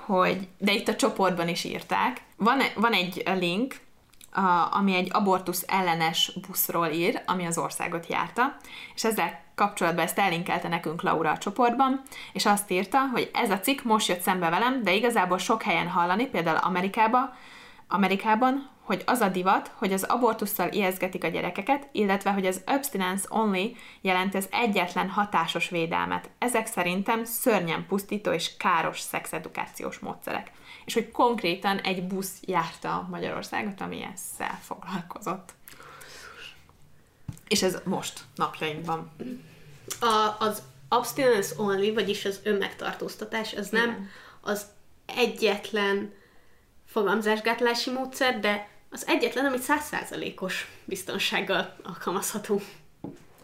hogy, 0.07 0.49
de 0.59 0.73
itt 0.73 0.89
a 0.89 0.97
csoportban 0.97 1.49
is 1.49 1.65
írták. 1.65 2.21
Van, 2.37 2.59
van 2.75 2.93
egy 2.93 3.23
link, 3.39 3.75
a, 4.33 4.77
ami 4.77 4.95
egy 4.95 5.09
abortusz 5.13 5.65
ellenes 5.67 6.33
buszról 6.47 6.87
ír, 6.87 7.23
ami 7.27 7.47
az 7.47 7.59
országot 7.59 8.07
járta, 8.07 8.57
és 8.95 9.05
ezzel 9.05 9.41
kapcsolatban 9.55 10.05
ezt 10.05 10.19
ellinkelte 10.19 10.69
nekünk 10.69 11.03
Laura 11.03 11.31
a 11.31 11.39
csoportban, 11.39 12.03
és 12.33 12.47
azt 12.47 12.71
írta, 12.71 12.99
hogy 13.13 13.31
ez 13.33 13.51
a 13.51 13.61
cikk 13.61 13.83
most 13.83 14.09
jött 14.09 14.21
szembe 14.21 14.51
velem, 14.51 14.83
de 14.83 14.93
igazából 14.93 15.39
sok 15.39 15.63
helyen 15.63 15.89
hallani, 15.89 16.27
például 16.27 16.57
Amerikába, 16.57 17.35
Amerikában, 17.93 18.71
hogy 18.83 19.03
az 19.07 19.21
a 19.21 19.29
divat, 19.29 19.71
hogy 19.75 19.93
az 19.93 20.03
abortusszal 20.03 20.73
ijeszgetik 20.73 21.25
a 21.25 21.29
gyerekeket, 21.29 21.89
illetve 21.93 22.31
hogy 22.31 22.47
az 22.47 22.61
abstinence 22.67 23.27
only 23.31 23.77
jelenti 24.01 24.37
az 24.37 24.49
egyetlen 24.51 25.09
hatásos 25.09 25.69
védelmet. 25.69 26.31
Ezek 26.39 26.67
szerintem 26.67 27.25
szörnyen 27.25 27.87
pusztító 27.87 28.33
és 28.33 28.57
káros 28.57 29.01
szexedukációs 29.01 29.99
módszerek. 29.99 30.51
És 30.85 30.95
hogy 30.95 31.11
konkrétan 31.11 31.79
egy 31.79 32.07
busz 32.07 32.37
járta 32.41 33.07
Magyarországot, 33.11 33.81
ami 33.81 34.09
ezzel 34.15 34.59
foglalkozott. 34.63 35.53
És 37.49 37.63
ez 37.63 37.81
most, 37.85 38.21
napjainkban. 38.35 39.11
a, 40.01 40.37
az 40.39 40.63
abstinence 40.89 41.55
only, 41.59 41.91
vagyis 41.91 42.25
az 42.25 42.41
önmegtartóztatás, 42.43 43.55
az 43.55 43.69
nem 43.69 43.91
Igen. 43.91 44.09
az 44.41 44.67
egyetlen 45.07 46.21
fogamzásgátlási 46.93 47.91
módszer, 47.91 48.41
de 48.41 48.69
az 48.91 49.07
egyetlen, 49.07 49.45
amit 49.45 49.63
százszázalékos 49.63 50.71
biztonsággal 50.85 51.77
alkalmazható. 51.83 52.61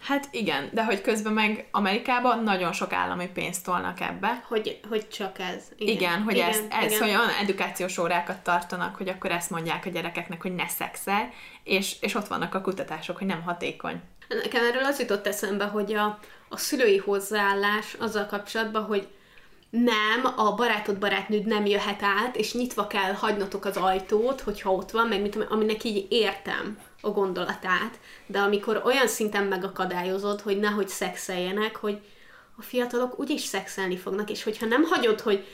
Hát 0.00 0.28
igen, 0.30 0.68
de 0.72 0.84
hogy 0.84 1.00
közben 1.00 1.32
meg 1.32 1.68
Amerikában 1.70 2.42
nagyon 2.42 2.72
sok 2.72 2.92
állami 2.92 3.26
pénzt 3.26 3.64
tolnak 3.64 4.00
ebbe. 4.00 4.44
Hogy, 4.48 4.80
hogy 4.88 5.08
csak 5.08 5.38
ez. 5.38 5.64
Igen, 5.76 5.94
igen 5.94 6.22
hogy 6.22 6.34
igen, 6.34 6.48
ezt, 6.48 6.64
ez, 6.68 6.92
igen. 6.92 6.98
hogy 6.98 7.08
olyan 7.08 7.28
edukációs 7.40 7.98
órákat 7.98 8.38
tartanak, 8.38 8.96
hogy 8.96 9.08
akkor 9.08 9.30
ezt 9.30 9.50
mondják 9.50 9.86
a 9.86 9.90
gyerekeknek, 9.90 10.42
hogy 10.42 10.54
ne 10.54 10.68
szexel, 10.68 11.30
és, 11.64 11.96
és 12.00 12.14
ott 12.14 12.26
vannak 12.26 12.54
a 12.54 12.60
kutatások, 12.60 13.18
hogy 13.18 13.26
nem 13.26 13.42
hatékony. 13.42 14.00
Nekem 14.28 14.64
erről 14.64 14.84
az 14.84 15.00
jutott 15.00 15.26
eszembe, 15.26 15.64
hogy 15.64 15.94
a, 15.94 16.18
a 16.48 16.56
szülői 16.56 16.96
hozzáállás 16.96 17.94
azzal 17.98 18.26
kapcsolatban, 18.26 18.84
hogy 18.84 19.08
nem, 19.70 20.32
a 20.36 20.54
barátod 20.54 20.98
barátnőd 20.98 21.46
nem 21.46 21.66
jöhet 21.66 22.02
át, 22.02 22.36
és 22.36 22.54
nyitva 22.54 22.86
kell 22.86 23.12
hagynotok 23.12 23.64
az 23.64 23.76
ajtót, 23.76 24.40
hogyha 24.40 24.72
ott 24.72 24.90
van, 24.90 25.06
meg 25.06 25.20
mit, 25.20 25.46
aminek 25.48 25.84
így 25.84 26.06
értem 26.08 26.78
a 27.00 27.10
gondolatát, 27.10 27.98
de 28.26 28.38
amikor 28.38 28.82
olyan 28.84 29.08
szinten 29.08 29.44
megakadályozod, 29.44 30.40
hogy 30.40 30.58
nehogy 30.58 30.88
szexeljenek, 30.88 31.76
hogy 31.76 32.00
a 32.56 32.62
fiatalok 32.62 33.18
úgyis 33.18 33.40
szexelni 33.40 33.96
fognak, 33.96 34.30
és 34.30 34.42
hogyha 34.42 34.66
nem 34.66 34.84
hagyod, 34.84 35.20
hogy 35.20 35.46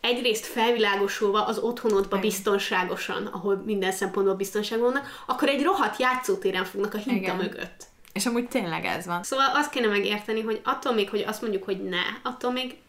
egyrészt 0.00 0.46
felvilágosulva 0.46 1.44
az 1.44 1.58
otthonodba 1.58 2.16
Igen. 2.16 2.20
biztonságosan, 2.20 3.26
ahol 3.26 3.62
minden 3.64 3.92
szempontból 3.92 4.34
biztonságban 4.34 4.92
vannak, 4.92 5.22
akkor 5.26 5.48
egy 5.48 5.62
rohadt 5.62 5.98
játszótéren 5.98 6.64
fognak 6.64 6.94
a 6.94 6.98
hinta 6.98 7.20
Igen. 7.20 7.36
mögött. 7.36 7.84
És 8.12 8.26
amúgy 8.26 8.48
tényleg 8.48 8.84
ez 8.84 9.06
van. 9.06 9.22
Szóval 9.22 9.50
azt 9.54 9.70
kéne 9.70 9.86
megérteni, 9.86 10.40
hogy 10.40 10.60
attól 10.64 10.92
még, 10.92 11.10
hogy 11.10 11.24
azt 11.26 11.40
mondjuk, 11.40 11.64
hogy 11.64 11.82
ne, 11.82 12.02
attól 12.22 12.52
még 12.52 12.81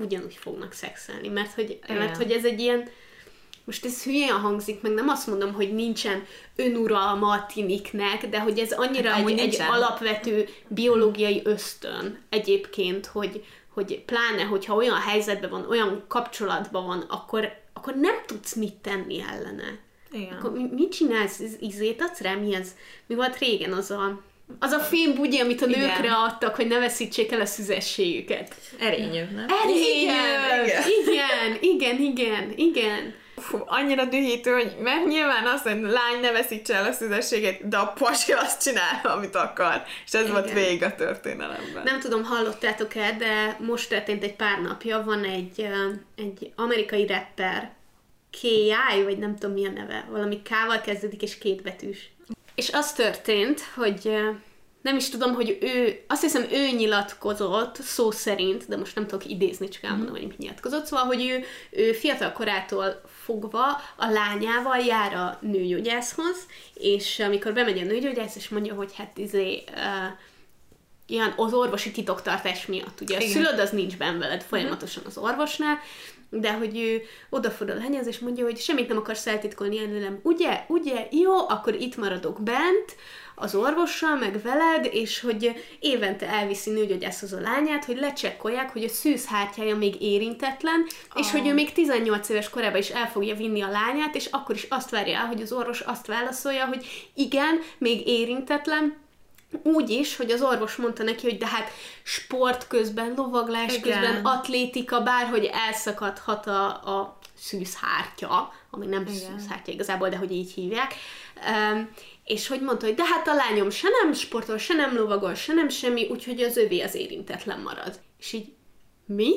ugyanúgy 0.00 0.34
fognak 0.34 0.72
szexelni, 0.72 1.28
mert 1.28 1.54
hogy, 1.54 1.78
mert 1.88 2.16
hogy 2.16 2.30
ez 2.30 2.44
egy 2.44 2.60
ilyen, 2.60 2.88
most 3.64 3.84
ez 3.84 4.02
hülyén 4.02 4.32
hangzik, 4.32 4.80
meg 4.80 4.92
nem 4.92 5.08
azt 5.08 5.26
mondom, 5.26 5.52
hogy 5.52 5.74
nincsen 5.74 6.24
önuralma 6.56 7.32
a 7.32 7.46
tiniknek, 7.46 8.28
de 8.28 8.40
hogy 8.40 8.58
ez 8.58 8.72
annyira 8.72 9.10
hát, 9.10 9.28
egy, 9.28 9.38
egy 9.38 9.60
alapvető 9.60 10.48
biológiai 10.68 11.40
ösztön 11.44 12.18
egyébként, 12.28 13.06
hogy, 13.06 13.44
hogy 13.68 14.02
pláne, 14.04 14.42
hogyha 14.42 14.74
olyan 14.74 15.00
helyzetben 15.00 15.50
van, 15.50 15.66
olyan 15.68 16.04
kapcsolatban 16.08 16.86
van, 16.86 17.04
akkor, 17.08 17.52
akkor 17.72 17.94
nem 17.94 18.14
tudsz 18.26 18.54
mit 18.54 18.74
tenni 18.74 19.20
ellene. 19.20 19.78
Igen. 20.12 20.36
Akkor 20.36 20.50
mit 20.52 20.92
csinálsz? 20.92 21.42
Izét 21.60 22.02
adsz 22.02 22.20
rá? 22.20 22.34
Mi, 22.34 22.54
ez? 22.54 22.74
mi 23.06 23.14
volt 23.14 23.38
régen 23.38 23.72
az 23.72 23.90
a 23.90 24.20
az 24.58 24.72
a 24.72 24.78
fém 24.78 25.14
bugyi, 25.14 25.38
amit 25.40 25.62
a 25.62 25.66
igen. 25.66 25.80
nőkre 25.80 26.12
adtak, 26.12 26.54
hogy 26.54 26.66
ne 26.66 26.78
veszítsék 26.78 27.32
el 27.32 27.40
a 27.40 27.46
szüzességüket. 27.46 28.54
Erényő, 28.78 29.28
nem? 29.34 29.46
Erényő! 29.62 30.12
Igen, 31.02 31.58
igen, 31.60 32.00
igen, 32.00 32.00
igen. 32.00 32.52
igen. 32.56 33.14
Fú, 33.36 33.58
annyira 33.66 34.04
dühítő, 34.04 34.50
hogy 34.52 34.76
mert 34.82 35.06
nyilván 35.06 35.46
azt 35.46 35.68
hogy 35.68 35.80
lány 35.80 36.20
ne 36.20 36.30
veszítse 36.32 36.74
el 36.74 36.84
a 36.84 36.92
szüzességét, 36.92 37.68
de 37.68 37.76
a 37.76 37.86
pasi 37.86 38.32
azt 38.32 38.62
csinál, 38.62 39.00
amit 39.02 39.34
akar. 39.34 39.82
És 40.06 40.12
ez 40.12 40.20
Igen. 40.20 40.32
volt 40.32 40.52
végig 40.52 40.82
a 40.82 40.94
történelemben. 40.94 41.82
Nem 41.84 42.00
tudom, 42.00 42.24
hallottátok-e, 42.24 43.16
de 43.18 43.56
most 43.66 43.88
történt 43.88 44.22
egy 44.22 44.36
pár 44.36 44.60
napja, 44.60 45.02
van 45.04 45.24
egy, 45.24 45.66
egy 46.16 46.52
amerikai 46.56 47.06
rapper, 47.06 47.70
K.I., 48.30 49.02
vagy 49.04 49.18
nem 49.18 49.36
tudom 49.36 49.54
mi 49.54 49.66
a 49.66 49.70
neve, 49.70 50.06
valami 50.10 50.42
K-val 50.42 50.80
kezdődik, 50.80 51.22
és 51.22 51.38
kétbetűs. 51.38 52.10
És 52.60 52.70
az 52.72 52.92
történt, 52.92 53.60
hogy 53.74 54.18
nem 54.82 54.96
is 54.96 55.08
tudom, 55.08 55.34
hogy 55.34 55.58
ő, 55.60 56.04
azt 56.08 56.22
hiszem 56.22 56.46
ő 56.50 56.70
nyilatkozott 56.76 57.76
szó 57.76 58.10
szerint, 58.10 58.68
de 58.68 58.76
most 58.76 58.94
nem 58.94 59.06
tudok 59.06 59.26
idézni, 59.26 59.68
csak 59.68 59.82
elmondom, 59.82 60.14
hogy 60.14 60.26
mit 60.26 60.38
nyilatkozott, 60.38 60.86
szóval, 60.86 61.04
hogy 61.04 61.28
ő, 61.28 61.44
ő 61.70 61.92
fiatal 61.92 62.32
korától 62.32 63.00
fogva 63.24 63.66
a 63.96 64.10
lányával 64.10 64.78
jár 64.78 65.14
a 65.14 65.38
nőgyógyászhoz, 65.40 66.46
és 66.74 67.18
amikor 67.18 67.52
bemegy 67.52 67.78
a 67.78 67.84
nőgyógyász, 67.84 68.36
és 68.36 68.48
mondja, 68.48 68.74
hogy 68.74 68.94
hát 68.96 69.18
izé, 69.18 69.64
uh, 69.68 70.18
ilyen 71.06 71.32
az 71.36 71.52
orvosi 71.52 71.90
titoktartás 71.90 72.66
miatt, 72.66 73.00
ugye 73.00 73.16
a 73.16 73.20
szülőd 73.20 73.58
az 73.58 73.70
nincs 73.70 73.96
benn 73.96 74.18
veled 74.18 74.42
folyamatosan 74.42 75.02
az 75.06 75.18
orvosnál, 75.18 75.78
de 76.30 76.52
hogy 76.52 76.78
ő 76.78 77.02
odafordul 77.30 77.76
a 77.76 77.78
lányhoz, 77.78 78.06
és 78.06 78.18
mondja, 78.18 78.44
hogy 78.44 78.58
semmit 78.58 78.88
nem 78.88 78.96
akarsz 78.96 79.26
eltitkolni 79.26 79.78
előlem, 79.78 80.20
ugye, 80.22 80.64
ugye, 80.68 81.06
jó, 81.10 81.48
akkor 81.48 81.74
itt 81.74 81.96
maradok 81.96 82.42
bent, 82.42 82.96
az 83.40 83.54
orvossal, 83.54 84.16
meg 84.16 84.42
veled, 84.42 84.88
és 84.92 85.20
hogy 85.20 85.64
évente 85.78 86.28
elviszi 86.28 86.70
nőgyógyászhoz 86.70 87.32
a 87.32 87.40
lányát, 87.40 87.84
hogy 87.84 87.96
lecsekkolják, 87.96 88.70
hogy 88.72 88.84
a 88.84 88.88
szűzhártyája 88.88 89.76
még 89.76 90.02
érintetlen, 90.02 90.86
oh. 91.14 91.20
és 91.20 91.30
hogy 91.30 91.46
ő 91.46 91.54
még 91.54 91.72
18 91.72 92.28
éves 92.28 92.50
korában 92.50 92.80
is 92.80 92.88
el 92.88 93.08
fogja 93.08 93.34
vinni 93.34 93.60
a 93.60 93.70
lányát, 93.70 94.14
és 94.14 94.26
akkor 94.26 94.54
is 94.54 94.66
azt 94.70 94.90
várja 94.90 95.18
el, 95.18 95.26
hogy 95.26 95.42
az 95.42 95.52
orvos 95.52 95.80
azt 95.80 96.06
válaszolja, 96.06 96.66
hogy 96.66 97.10
igen, 97.14 97.58
még 97.78 98.08
érintetlen, 98.08 98.96
úgy 99.62 99.90
is, 99.90 100.16
hogy 100.16 100.30
az 100.30 100.42
orvos 100.42 100.76
mondta 100.76 101.02
neki, 101.02 101.28
hogy 101.28 101.38
de 101.38 101.46
hát 101.46 101.70
sport 102.02 102.66
közben, 102.66 103.12
lovaglás 103.16 103.76
Igen. 103.76 103.82
közben, 103.82 104.24
atlétika, 104.24 105.02
bárhogy 105.02 105.44
elszakadhat 105.44 106.46
a, 106.46 106.66
a 106.66 107.18
szűzhártya, 107.36 108.52
ami 108.70 108.86
nem 108.86 109.02
Igen. 109.02 109.14
szűzhártya 109.14 109.72
igazából, 109.72 110.08
de 110.08 110.16
hogy 110.16 110.32
így 110.32 110.52
hívják. 110.52 110.94
Um, 111.72 111.90
és 112.24 112.48
hogy 112.48 112.60
mondta, 112.60 112.86
hogy 112.86 112.94
de 112.94 113.04
hát 113.04 113.28
a 113.28 113.34
lányom 113.34 113.70
se 113.70 113.88
nem 114.02 114.12
sportol, 114.12 114.58
se 114.58 114.74
nem 114.74 114.96
lovagol, 114.96 115.34
se 115.34 115.52
nem 115.52 115.68
semmi, 115.68 116.08
úgyhogy 116.10 116.42
az 116.42 116.56
övé 116.56 116.80
az 116.80 116.94
érintetlen 116.94 117.60
marad. 117.60 118.00
És 118.18 118.32
így, 118.32 118.52
mi? 119.06 119.32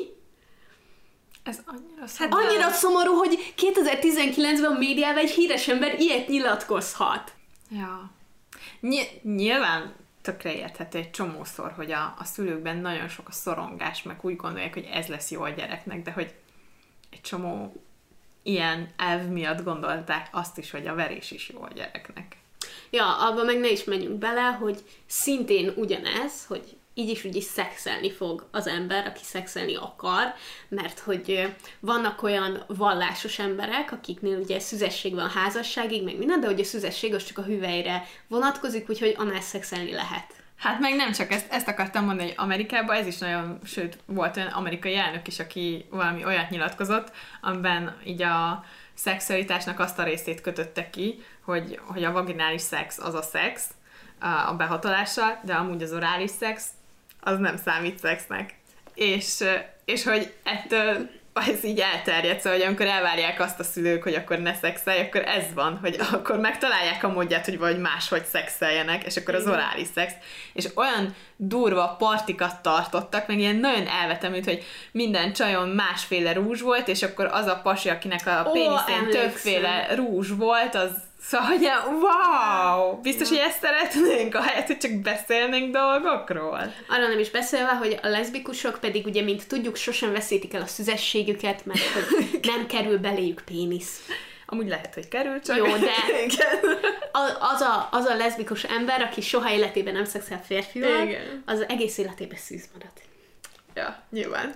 Ez 1.43 1.59
annyira 1.65 2.07
szomorú. 2.07 2.35
Hát 2.35 2.45
annyira 2.45 2.69
szomorú, 2.69 3.13
hogy 3.13 3.53
2019-ben 3.57 4.63
a 4.63 4.77
médiában 4.77 5.23
egy 5.23 5.31
híres 5.31 5.67
ember 5.67 5.99
ilyet 5.99 6.27
nyilatkozhat. 6.27 7.31
Ja. 7.69 8.11
Ny- 8.79 9.23
nyilván 9.23 9.95
tökre 10.23 10.55
érthető 10.55 10.97
egy 10.97 11.11
csomószor, 11.11 11.71
hogy 11.71 11.91
a, 11.91 12.15
a 12.17 12.23
szülőkben 12.23 12.77
nagyon 12.77 13.07
sok 13.07 13.27
a 13.27 13.31
szorongás, 13.31 14.03
meg 14.03 14.17
úgy 14.21 14.35
gondolják, 14.35 14.73
hogy 14.73 14.89
ez 14.91 15.07
lesz 15.07 15.31
jó 15.31 15.41
a 15.41 15.49
gyereknek, 15.49 16.01
de 16.01 16.11
hogy 16.11 16.33
egy 17.09 17.21
csomó 17.21 17.83
ilyen 18.43 18.89
elv 18.97 19.27
miatt 19.27 19.63
gondolták 19.63 20.29
azt 20.31 20.57
is, 20.57 20.71
hogy 20.71 20.87
a 20.87 20.95
verés 20.95 21.31
is 21.31 21.49
jó 21.49 21.61
a 21.61 21.73
gyereknek. 21.75 22.37
Ja, 22.89 23.17
abba 23.17 23.43
meg 23.43 23.59
ne 23.59 23.69
is 23.69 23.83
menjünk 23.83 24.17
bele, 24.17 24.41
hogy 24.41 24.83
szintén 25.05 25.73
ugyanez, 25.75 26.45
hogy 26.45 26.77
így 26.93 27.09
is 27.09 27.23
úgy 27.23 27.35
is 27.35 27.43
szexelni 27.43 28.11
fog 28.11 28.47
az 28.51 28.67
ember, 28.67 29.07
aki 29.07 29.23
szexelni 29.23 29.75
akar, 29.75 30.33
mert 30.69 30.99
hogy 30.99 31.53
vannak 31.79 32.23
olyan 32.23 32.63
vallásos 32.67 33.39
emberek, 33.39 33.91
akiknél 33.91 34.37
ugye 34.37 34.59
szüzesség 34.59 35.13
van 35.13 35.29
házasságig, 35.29 36.03
meg 36.03 36.17
minden, 36.17 36.39
de 36.39 36.47
hogy 36.47 36.59
a 36.59 36.63
szüzesség 36.63 37.13
az 37.13 37.25
csak 37.25 37.37
a 37.37 37.43
hüvelyre 37.43 38.03
vonatkozik, 38.27 38.89
úgyhogy 38.89 39.15
annál 39.17 39.41
szexelni 39.41 39.91
lehet. 39.91 40.33
Hát 40.57 40.79
meg 40.79 40.95
nem 40.95 41.11
csak 41.11 41.31
ezt, 41.31 41.51
ezt 41.51 41.67
akartam 41.67 42.05
mondani, 42.05 42.27
hogy 42.27 42.37
Amerikában 42.37 42.95
ez 42.95 43.07
is 43.07 43.17
nagyon, 43.17 43.59
sőt, 43.63 43.97
volt 44.05 44.37
olyan 44.37 44.47
amerikai 44.47 44.95
elnök 44.95 45.27
is, 45.27 45.39
aki 45.39 45.85
valami 45.89 46.25
olyat 46.25 46.49
nyilatkozott, 46.49 47.11
amiben 47.41 47.97
így 48.05 48.21
a 48.21 48.63
szexualitásnak 48.93 49.79
azt 49.79 49.99
a 49.99 50.03
részét 50.03 50.41
kötötte 50.41 50.89
ki, 50.89 51.23
hogy, 51.41 51.79
hogy 51.85 52.03
a 52.03 52.11
vaginális 52.11 52.61
szex 52.61 52.97
az 52.97 53.13
a 53.13 53.21
szex, 53.21 53.69
a 54.47 54.53
behatolással, 54.53 55.39
de 55.43 55.53
amúgy 55.53 55.81
az 55.81 55.93
orális 55.93 56.29
szex 56.29 56.69
az 57.23 57.37
nem 57.37 57.57
számít 57.57 57.99
szexnek. 57.99 58.55
És, 58.93 59.43
és 59.85 60.03
hogy 60.03 60.33
ettől 60.43 61.09
ez 61.33 61.63
így 61.63 61.79
elterjedt, 61.79 62.41
szóval, 62.41 62.57
hogy 62.57 62.67
amikor 62.67 62.85
elvárják 62.85 63.39
azt 63.39 63.59
a 63.59 63.63
szülők, 63.63 64.03
hogy 64.03 64.13
akkor 64.13 64.39
ne 64.39 64.53
szexelj, 64.53 64.99
akkor 64.99 65.21
ez 65.21 65.43
van, 65.53 65.77
hogy 65.81 65.99
akkor 66.11 66.39
megtalálják 66.39 67.03
a 67.03 67.07
módját, 67.07 67.45
hogy 67.45 67.57
vagy 67.57 67.79
máshogy 67.79 68.25
szexeljenek, 68.25 69.03
és 69.03 69.17
akkor 69.17 69.35
az 69.35 69.47
orális 69.47 69.87
szex. 69.95 70.13
És 70.53 70.65
olyan 70.75 71.15
durva 71.35 71.95
partikat 71.99 72.61
tartottak, 72.61 73.27
meg 73.27 73.39
ilyen 73.39 73.55
nagyon 73.55 73.87
elvetemült, 73.87 74.45
hogy 74.45 74.63
minden 74.91 75.33
csajon 75.33 75.69
másféle 75.69 76.33
rúzs 76.33 76.61
volt, 76.61 76.87
és 76.87 77.03
akkor 77.03 77.25
az 77.25 77.45
a 77.45 77.59
pasi, 77.63 77.89
akinek 77.89 78.27
a 78.27 78.49
péniszén 78.51 79.09
többféle 79.09 79.87
rúzs 79.95 80.29
volt, 80.37 80.75
az 80.75 80.91
Szóval, 81.25 81.47
hogy 81.47 81.69
wow! 82.01 83.01
Biztos, 83.01 83.29
hogy 83.29 83.37
ezt 83.37 83.59
szeretnénk, 83.61 84.35
ahelyett, 84.35 84.67
hogy 84.67 84.77
csak 84.77 84.91
beszélnénk 84.91 85.73
dolgokról. 85.73 86.73
Arra 86.87 87.07
nem 87.07 87.19
is 87.19 87.29
beszélve, 87.29 87.71
hogy 87.71 87.99
a 88.01 88.07
leszbikusok 88.07 88.79
pedig 88.79 89.05
ugye, 89.05 89.21
mint 89.21 89.47
tudjuk, 89.47 89.75
sosem 89.75 90.11
veszítik 90.11 90.53
el 90.53 90.61
a 90.61 90.65
szüzességüket, 90.65 91.65
mert 91.65 91.79
hogy 91.79 92.39
nem 92.55 92.65
kerül 92.65 92.97
beléjük 92.97 93.41
pénisz. 93.45 94.07
Amúgy 94.45 94.67
lehet, 94.67 94.93
hogy 94.93 95.07
kerül, 95.07 95.41
csak... 95.41 95.57
Jó, 95.57 95.65
de 95.65 95.91
az 97.53 97.61
a, 97.61 97.87
az 97.91 98.05
a 98.05 98.15
leszbikus 98.15 98.63
ember, 98.63 99.01
aki 99.01 99.21
soha 99.21 99.51
életében 99.51 99.93
nem 99.93 100.05
szexel 100.05 100.41
férfival, 100.45 101.07
Igen. 101.07 101.43
az 101.45 101.65
egész 101.67 101.97
életében 101.97 102.37
szűz 102.37 102.69
marad. 102.73 102.91
Ja, 103.75 104.03
nyilván. 104.09 104.53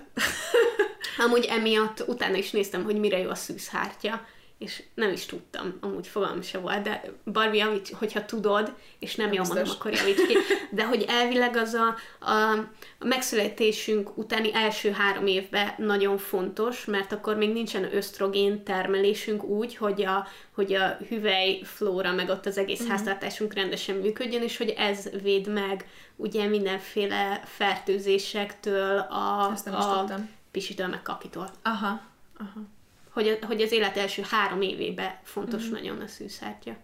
Amúgy 1.18 1.44
emiatt 1.44 2.04
utána 2.06 2.36
is 2.36 2.50
néztem, 2.50 2.84
hogy 2.84 2.96
mire 2.96 3.18
jó 3.18 3.30
a 3.30 3.34
szűzhártya 3.34 4.26
és 4.58 4.82
nem 4.94 5.12
is 5.12 5.26
tudtam, 5.26 5.78
amúgy 5.80 6.06
fogalmam 6.06 6.42
se 6.42 6.58
volt, 6.58 6.82
de 6.82 7.02
Barbie, 7.24 7.64
javíts, 7.64 7.92
hogyha 7.92 8.24
tudod, 8.24 8.74
és 8.98 9.14
nem, 9.14 9.26
nem 9.26 9.34
jól 9.34 9.46
mondom, 9.46 9.74
akkor 9.78 9.92
javíts 9.92 10.26
ki, 10.26 10.36
de 10.70 10.86
hogy 10.86 11.04
elvileg 11.08 11.56
az 11.56 11.74
a, 11.74 11.94
a, 12.30 12.68
megszületésünk 12.98 14.16
utáni 14.16 14.54
első 14.54 14.90
három 14.90 15.26
évben 15.26 15.74
nagyon 15.76 16.18
fontos, 16.18 16.84
mert 16.84 17.12
akkor 17.12 17.36
még 17.36 17.52
nincsen 17.52 17.94
ösztrogén 17.94 18.64
termelésünk 18.64 19.44
úgy, 19.44 19.76
hogy 19.76 20.04
a, 20.04 20.26
hogy 20.54 20.72
a 20.72 20.98
hüvely 21.08 21.60
flóra, 21.62 22.12
meg 22.12 22.28
ott 22.28 22.46
az 22.46 22.58
egész 22.58 22.84
mm. 22.84 22.88
háztartásunk 22.88 23.54
rendesen 23.54 23.96
működjön, 23.96 24.42
és 24.42 24.56
hogy 24.56 24.74
ez 24.76 25.10
véd 25.22 25.52
meg 25.52 25.88
ugye 26.16 26.46
mindenféle 26.46 27.42
fertőzésektől, 27.44 28.98
a, 28.98 29.52
a 29.64 30.14
pisitől, 30.50 30.86
meg 30.86 31.02
kakitól. 31.02 31.50
Aha, 31.62 32.00
aha 32.38 32.76
hogy, 33.22 33.38
hogy 33.46 33.60
az 33.60 33.72
élet 33.72 33.96
első 33.96 34.22
három 34.30 34.62
évében 34.62 35.18
fontos 35.22 35.62
mm-hmm. 35.62 35.72
nagyon 35.72 36.00
a 36.00 36.06
szűszártya. 36.06 36.76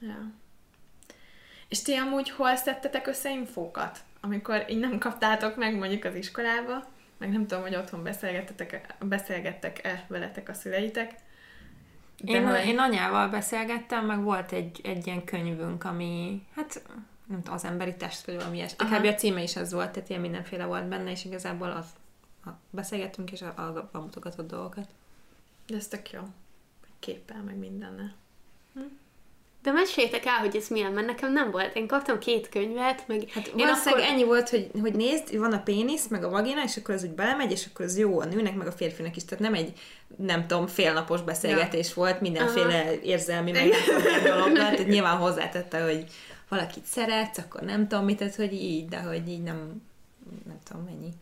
Ja. 0.00 0.30
És 1.68 1.82
ti 1.82 1.94
amúgy 1.94 2.30
hol 2.30 2.56
szedtetek 2.56 3.06
össze 3.06 3.30
infókat? 3.30 3.98
Amikor 4.20 4.64
így 4.68 4.78
nem 4.78 4.98
kaptátok 4.98 5.56
meg 5.56 5.78
mondjuk 5.78 6.04
az 6.04 6.14
iskolába, 6.14 6.88
meg 7.18 7.30
nem 7.30 7.46
tudom, 7.46 7.62
hogy 7.62 7.76
otthon 7.76 8.02
beszélgettetek, 8.02 8.94
beszélgettek-e 9.00 10.04
veletek 10.08 10.48
a 10.48 10.52
szüleitek. 10.52 11.14
De 12.22 12.32
én, 12.32 12.46
hogy... 12.46 12.66
én 12.66 12.78
anyával 12.78 13.28
beszélgettem, 13.28 14.06
meg 14.06 14.22
volt 14.22 14.52
egy, 14.52 14.80
egy 14.82 15.06
ilyen 15.06 15.24
könyvünk, 15.24 15.84
ami, 15.84 16.42
hát 16.54 16.82
nem 17.26 17.38
tudom, 17.38 17.54
az 17.54 17.64
emberi 17.64 17.96
test, 17.96 18.26
vagy 18.26 18.34
valami 18.34 18.56
ilyesmi. 18.56 18.86
Kb. 18.86 19.04
a 19.04 19.14
címe 19.14 19.42
is 19.42 19.56
az 19.56 19.72
volt, 19.72 19.90
tehát 19.90 20.08
ilyen 20.08 20.20
mindenféle 20.20 20.64
volt 20.64 20.88
benne, 20.88 21.10
és 21.10 21.24
igazából 21.24 21.70
az, 21.70 21.86
a, 22.44 22.48
beszélgettünk, 22.70 23.32
és 23.32 23.42
a, 23.42 23.52
a, 23.56 23.88
a 23.92 23.98
mutogatott 23.98 24.48
dolgokat. 24.48 24.88
De 25.70 25.76
ez 25.76 25.88
tök 25.88 26.10
jó. 26.10 26.20
Képpel, 26.98 27.42
meg 27.46 27.56
mindenne. 27.56 28.14
Hm? 28.74 28.80
De 29.62 29.72
meséljétek 29.72 30.24
el, 30.24 30.38
hogy 30.38 30.56
ez 30.56 30.68
milyen, 30.68 30.92
mert 30.92 31.06
nekem 31.06 31.32
nem 31.32 31.50
volt. 31.50 31.76
Én 31.76 31.86
kaptam 31.86 32.18
két 32.18 32.48
könyvet, 32.48 33.08
meg... 33.08 33.30
Hát 33.30 33.46
én 33.46 33.68
akkor... 33.68 34.00
ennyi 34.00 34.24
volt, 34.24 34.48
hogy, 34.48 34.70
hogy 34.80 34.94
nézd, 34.94 35.38
van 35.38 35.52
a 35.52 35.62
pénisz, 35.62 36.06
meg 36.06 36.24
a 36.24 36.28
vagina, 36.28 36.62
és 36.62 36.76
akkor 36.76 36.94
az 36.94 37.04
úgy 37.04 37.10
belemegy, 37.10 37.50
és 37.50 37.66
akkor 37.66 37.84
az 37.84 37.98
jó 37.98 38.20
a 38.20 38.24
nőnek, 38.24 38.54
meg 38.54 38.66
a 38.66 38.72
férfinak 38.72 39.16
is. 39.16 39.24
Tehát 39.24 39.44
nem 39.44 39.54
egy, 39.54 39.72
nem 40.16 40.46
tudom, 40.46 40.66
félnapos 40.66 41.22
beszélgetés 41.22 41.88
ja. 41.88 41.94
volt, 41.94 42.20
mindenféle 42.20 42.80
Aha. 42.80 42.92
érzelmi, 43.02 43.50
meg 43.50 43.74
dologgal. 44.24 44.52
Tehát 44.52 44.86
nyilván 44.86 45.16
hozzátette, 45.16 45.82
hogy 45.82 46.04
valakit 46.48 46.84
szeretsz, 46.84 47.38
akkor 47.38 47.60
nem 47.60 47.88
tudom 47.88 48.04
mit, 48.04 48.16
tehát 48.16 48.34
hogy 48.34 48.52
így, 48.52 48.88
de 48.88 49.00
hogy 49.00 49.28
így 49.28 49.42
nem, 49.42 49.82
nem 50.46 50.58
tudom, 50.64 50.84
mennyi. 50.84 51.12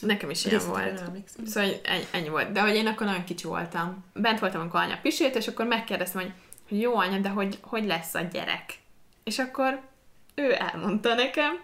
Nekem 0.00 0.30
is 0.30 0.44
ilyen 0.44 0.66
volt. 0.66 1.02
Szóval 1.46 1.70
ennyi, 1.84 2.04
ennyi 2.10 2.28
volt. 2.28 2.52
De 2.52 2.60
hogy 2.60 2.74
én 2.74 2.86
akkor 2.86 3.06
nagyon 3.06 3.24
kicsi 3.24 3.46
voltam. 3.46 4.04
Bent 4.14 4.38
voltam, 4.38 4.60
amikor 4.60 4.80
anya 4.80 4.98
pisélt, 5.02 5.34
és 5.34 5.48
akkor 5.48 5.66
megkérdeztem, 5.66 6.22
hogy, 6.22 6.32
hogy 6.68 6.80
jó 6.80 6.96
anya, 6.96 7.18
de 7.18 7.28
hogy, 7.28 7.58
hogy 7.62 7.84
lesz 7.84 8.14
a 8.14 8.20
gyerek? 8.20 8.74
És 9.24 9.38
akkor 9.38 9.80
ő 10.34 10.56
elmondta 10.58 11.14
nekem, 11.14 11.60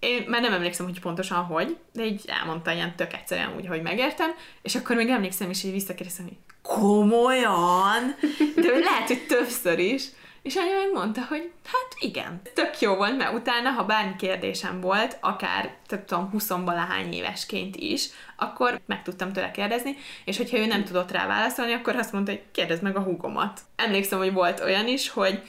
én 0.00 0.24
már 0.28 0.40
nem 0.40 0.52
emlékszem, 0.52 0.86
hogy 0.86 1.00
pontosan 1.00 1.44
hogy, 1.44 1.76
de 1.92 2.04
így 2.04 2.22
elmondta 2.26 2.72
ilyen 2.72 2.96
tök 2.96 3.12
egyszerűen 3.12 3.54
úgy, 3.56 3.66
hogy 3.66 3.82
megértem, 3.82 4.30
és 4.62 4.74
akkor 4.74 4.96
még 4.96 5.08
emlékszem 5.08 5.50
is, 5.50 5.62
hogy 5.62 5.70
visszakérdeztem, 5.70 6.24
hogy 6.24 6.36
komolyan? 6.62 8.16
De 8.54 8.78
lehet, 8.78 9.06
hogy 9.06 9.26
többször 9.26 9.78
is. 9.78 10.04
És 10.42 10.56
anya 10.56 10.76
megmondta, 10.76 11.24
hogy 11.28 11.52
hát 11.64 11.94
igen. 11.98 12.40
Tök 12.54 12.80
jó 12.80 12.94
volt, 12.94 13.16
mert 13.16 13.34
utána, 13.34 13.70
ha 13.70 13.84
bármi 13.84 14.16
kérdésem 14.16 14.80
volt, 14.80 15.18
akár, 15.20 15.74
több 15.86 16.04
tudom, 16.04 16.30
20 16.30 16.48
valahány 16.48 17.12
évesként 17.12 17.76
is, 17.76 18.08
akkor 18.36 18.80
meg 18.86 19.02
tudtam 19.02 19.32
tőle 19.32 19.50
kérdezni, 19.50 19.96
és 20.24 20.36
hogyha 20.36 20.58
ő 20.58 20.66
nem 20.66 20.84
tudott 20.84 21.10
rá 21.10 21.26
válaszolni, 21.26 21.72
akkor 21.72 21.96
azt 21.96 22.12
mondta, 22.12 22.30
hogy 22.30 22.42
kérdezd 22.52 22.82
meg 22.82 22.96
a 22.96 23.02
húgomat. 23.02 23.60
Emlékszem, 23.76 24.18
hogy 24.18 24.32
volt 24.32 24.60
olyan 24.60 24.86
is, 24.86 25.08
hogy 25.08 25.42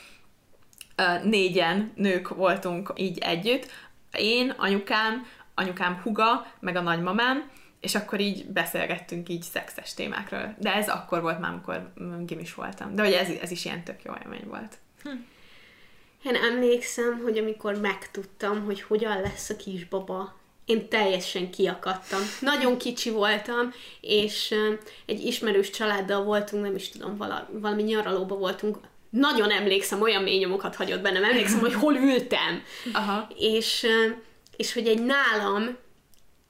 négyen 1.24 1.92
nők 1.96 2.30
voltunk 2.30 2.94
így 2.96 3.18
együtt, 3.18 3.72
én, 4.18 4.54
anyukám, 4.58 5.26
anyukám 5.56 6.00
huga, 6.04 6.46
meg 6.60 6.76
a 6.76 6.82
nagymamám, 6.82 7.50
és 7.82 7.96
akkor 7.96 8.20
így 8.20 8.46
beszélgettünk 8.46 9.30
így 9.30 9.42
szexes 9.42 9.94
témákról. 9.94 10.56
De 10.60 10.74
ez 10.74 10.90
akkor 10.90 11.22
volt 11.22 11.40
már, 11.40 11.52
amikor 11.52 11.94
gimis 12.26 12.54
voltam. 12.54 12.96
De 12.96 13.04
hogy 13.04 13.14
ez, 13.14 13.30
ez 13.42 13.52
is 13.52 13.66
ilyen 13.66 13.84
tök 13.84 14.04
jó 14.04 14.14
élmény 14.24 14.48
volt. 14.48 14.78
Hm. 15.04 15.10
Én 16.24 16.36
emlékszem, 16.36 17.20
hogy 17.24 17.38
amikor 17.38 17.80
megtudtam, 17.80 18.66
hogy 18.66 18.82
hogyan 18.82 19.22
lesz 19.22 19.50
a 19.50 19.56
kisbaba, 19.56 20.40
én 20.66 20.90
teljesen 20.90 21.52
kiakadtam. 21.52 22.20
Nagyon 22.40 22.78
kicsi 22.78 23.10
voltam, 23.10 23.74
és 24.02 24.56
egy 25.06 25.26
ismerős 25.26 25.70
családdal 25.70 26.24
voltunk, 26.24 26.64
nem 26.64 26.76
is 26.76 26.90
tudom, 26.90 27.18
vala, 27.18 27.50
valami 27.52 27.84
nyaralóba 27.84 28.36
voltunk, 28.36 28.78
nagyon 29.10 29.52
emlékszem, 29.52 30.02
olyan 30.02 30.24
mély 30.24 30.38
nyomokat 30.38 30.76
hagyott 30.76 31.02
bennem, 31.02 31.24
emlékszem, 31.24 31.60
hogy 31.60 31.74
hol 31.74 31.96
ültem. 31.96 32.64
Aha. 32.94 33.28
És, 33.38 33.86
és 34.58 34.74
hogy 34.74 34.88
egy 34.88 35.04
nálam 35.04 35.78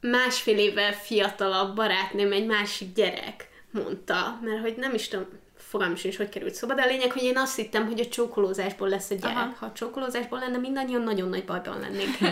másfél 0.02 0.58
évvel 0.58 0.94
fiatalabb 0.94 1.76
barátnőm, 1.76 2.32
egy 2.32 2.46
másik 2.46 2.94
gyerek 2.94 3.50
mondta, 3.72 4.40
mert 4.42 4.62
hogy 4.62 4.76
nem 4.78 4.94
is 4.94 5.08
tudom, 5.08 5.28
fogalmam 5.58 5.98
is, 6.04 6.18
hogy 6.18 6.30
került 6.30 6.54
szoba, 6.54 6.74
de 6.74 6.82
a 6.82 6.88
lényeg, 6.88 7.12
hogy 7.12 7.24
én 7.24 7.38
azt 7.38 7.56
hittem, 7.56 7.88
hogy 7.88 8.00
a 8.00 8.08
csókolózásból 8.08 8.90
lesz 8.90 9.10
a 9.10 9.16
gyerek. 9.16 9.36
Aha. 9.36 9.56
Ha 9.60 9.66
a 9.66 9.72
csókolózásból 9.72 10.40
lenne, 10.40 10.58
mindannyian 10.58 11.02
nagyon 11.02 11.30
nagy 11.30 11.46
bajban 11.46 11.80
lennénk. 11.80 12.18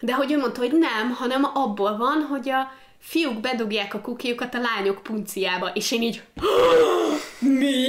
De 0.00 0.14
hogy 0.14 0.32
ő 0.32 0.38
mondta, 0.38 0.60
hogy 0.60 0.72
nem, 0.72 1.10
hanem 1.10 1.44
abból 1.54 1.96
van, 1.96 2.22
hogy 2.22 2.48
a 2.48 2.72
fiúk 2.98 3.40
bedugják 3.40 3.94
a 3.94 4.00
kukiukat 4.00 4.54
a 4.54 4.60
lányok 4.60 5.02
punciába, 5.02 5.68
és 5.68 5.92
én 5.92 6.02
így 6.02 6.22
mi? 7.58 7.86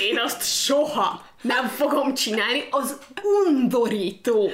Én 0.00 0.18
azt 0.24 0.64
soha 0.64 1.26
nem 1.40 1.66
fogom 1.66 2.14
csinálni, 2.14 2.64
az 2.70 2.98
undorító. 3.22 4.50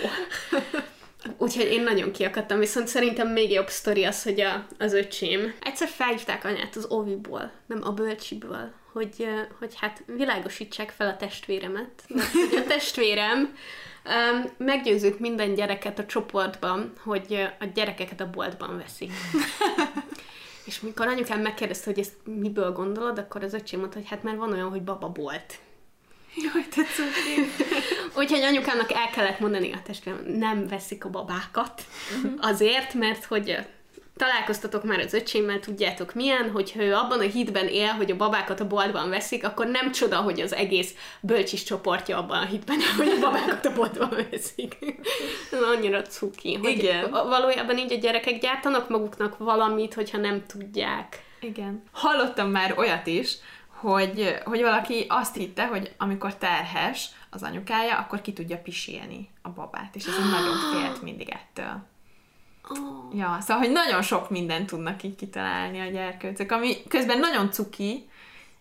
Úgyhogy 1.39 1.64
én 1.64 1.83
nagyon 1.83 2.12
kiakadtam, 2.12 2.59
viszont 2.59 2.89
szerintem 2.89 3.29
még 3.29 3.51
jobb 3.51 3.69
sztori 3.69 4.05
az, 4.05 4.23
hogy 4.23 4.41
a, 4.41 4.66
az 4.79 4.93
öcsém 4.93 5.55
egyszer 5.61 5.89
felhívták 5.89 6.45
anyát 6.45 6.77
az 6.77 6.87
oviból, 6.89 7.53
nem 7.66 7.81
a 7.83 7.91
bölcsiből, 7.91 8.73
hogy, 8.93 9.29
hogy 9.59 9.75
hát 9.77 10.03
világosítsák 10.16 10.91
fel 10.91 11.09
a 11.09 11.16
testvéremet, 11.16 12.05
a 12.57 12.64
testvérem 12.69 13.57
um, 14.59 15.12
minden 15.19 15.55
gyereket 15.55 15.99
a 15.99 16.07
csoportban, 16.07 16.93
hogy 17.05 17.49
a 17.61 17.64
gyerekeket 17.75 18.21
a 18.21 18.31
boltban 18.31 18.77
veszik. 18.77 19.12
És 20.64 20.81
mikor 20.81 21.07
anyukám 21.07 21.41
megkérdezte, 21.41 21.91
hogy 21.91 21.99
ezt 21.99 22.14
miből 22.25 22.73
gondolod, 22.73 23.19
akkor 23.19 23.43
az 23.43 23.55
öcsém 23.55 23.79
mondta, 23.79 23.99
hogy 23.99 24.09
hát 24.09 24.23
mert 24.23 24.37
van 24.37 24.53
olyan, 24.53 24.69
hogy 24.69 24.83
baba 24.83 25.09
bolt. 25.09 25.59
Jaj, 26.43 26.66
tetszett 26.74 27.14
Úgyhogy 28.16 28.41
anyukának 28.41 28.93
el 28.93 29.11
kellett 29.11 29.39
mondani 29.39 29.72
a 29.72 29.82
testvérem, 29.82 30.24
nem 30.26 30.66
veszik 30.66 31.05
a 31.05 31.11
babákat. 31.11 31.82
Uh-huh. 32.16 32.32
Azért, 32.41 32.95
mert 32.95 33.24
hogy 33.24 33.57
találkoztatok 34.18 34.84
már 34.84 34.99
az 34.99 35.12
öcsémmel, 35.12 35.61
tudjátok 35.61 36.14
milyen, 36.14 36.51
hogyha 36.51 36.82
ő 36.82 36.95
abban 36.95 37.18
a 37.18 37.22
hitben 37.22 37.66
él, 37.66 37.89
hogy 37.89 38.11
a 38.11 38.16
babákat 38.16 38.61
a 38.61 38.66
boltban 38.66 39.09
veszik, 39.09 39.45
akkor 39.45 39.66
nem 39.66 39.93
csoda, 39.93 40.16
hogy 40.16 40.41
az 40.41 40.55
egész 40.55 40.95
bölcsis 41.20 41.62
csoportja 41.62 42.18
abban 42.18 42.43
a 42.43 42.47
hitben 42.47 42.78
hogy 42.97 43.09
a 43.09 43.20
babákat 43.20 43.66
a 43.66 43.72
boltban 43.72 44.26
veszik. 44.30 44.76
Ez 45.53 45.62
annyira 45.62 46.03
cuki. 46.03 46.55
Hogy 46.55 46.70
Igen. 46.70 47.11
Valójában 47.11 47.78
így 47.78 47.93
a 47.93 47.97
gyerekek 47.97 48.41
gyártanak 48.41 48.89
maguknak 48.89 49.39
valamit, 49.39 49.95
hogyha 49.95 50.18
nem 50.18 50.43
tudják. 50.47 51.22
Igen. 51.41 51.82
Hallottam 51.93 52.51
már 52.51 52.78
olyat 52.78 53.07
is, 53.07 53.34
hogy, 53.81 54.39
hogy 54.45 54.61
valaki 54.61 55.07
azt 55.09 55.35
hitte, 55.35 55.66
hogy 55.66 55.95
amikor 55.97 56.35
terhes 56.35 57.09
az 57.31 57.43
anyukája, 57.43 57.99
akkor 57.99 58.20
ki 58.20 58.33
tudja 58.33 58.59
pisélni 58.59 59.29
a 59.43 59.49
babát, 59.49 59.97
és 59.97 60.07
ez 60.07 60.31
nagyon 60.31 60.57
félt 60.72 61.03
mindig 61.03 61.29
ettől. 61.29 61.87
Oh. 62.68 63.18
Ja, 63.18 63.37
szóval, 63.41 63.62
hogy 63.62 63.72
nagyon 63.72 64.03
sok 64.03 64.31
mindent 64.31 64.66
tudnak 64.66 65.03
így 65.03 65.16
kitalálni 65.16 65.81
a 65.81 65.91
gyerkőcök, 65.91 66.53
ami 66.53 66.76
közben 66.89 67.18
nagyon 67.18 67.51
cuki, 67.51 68.09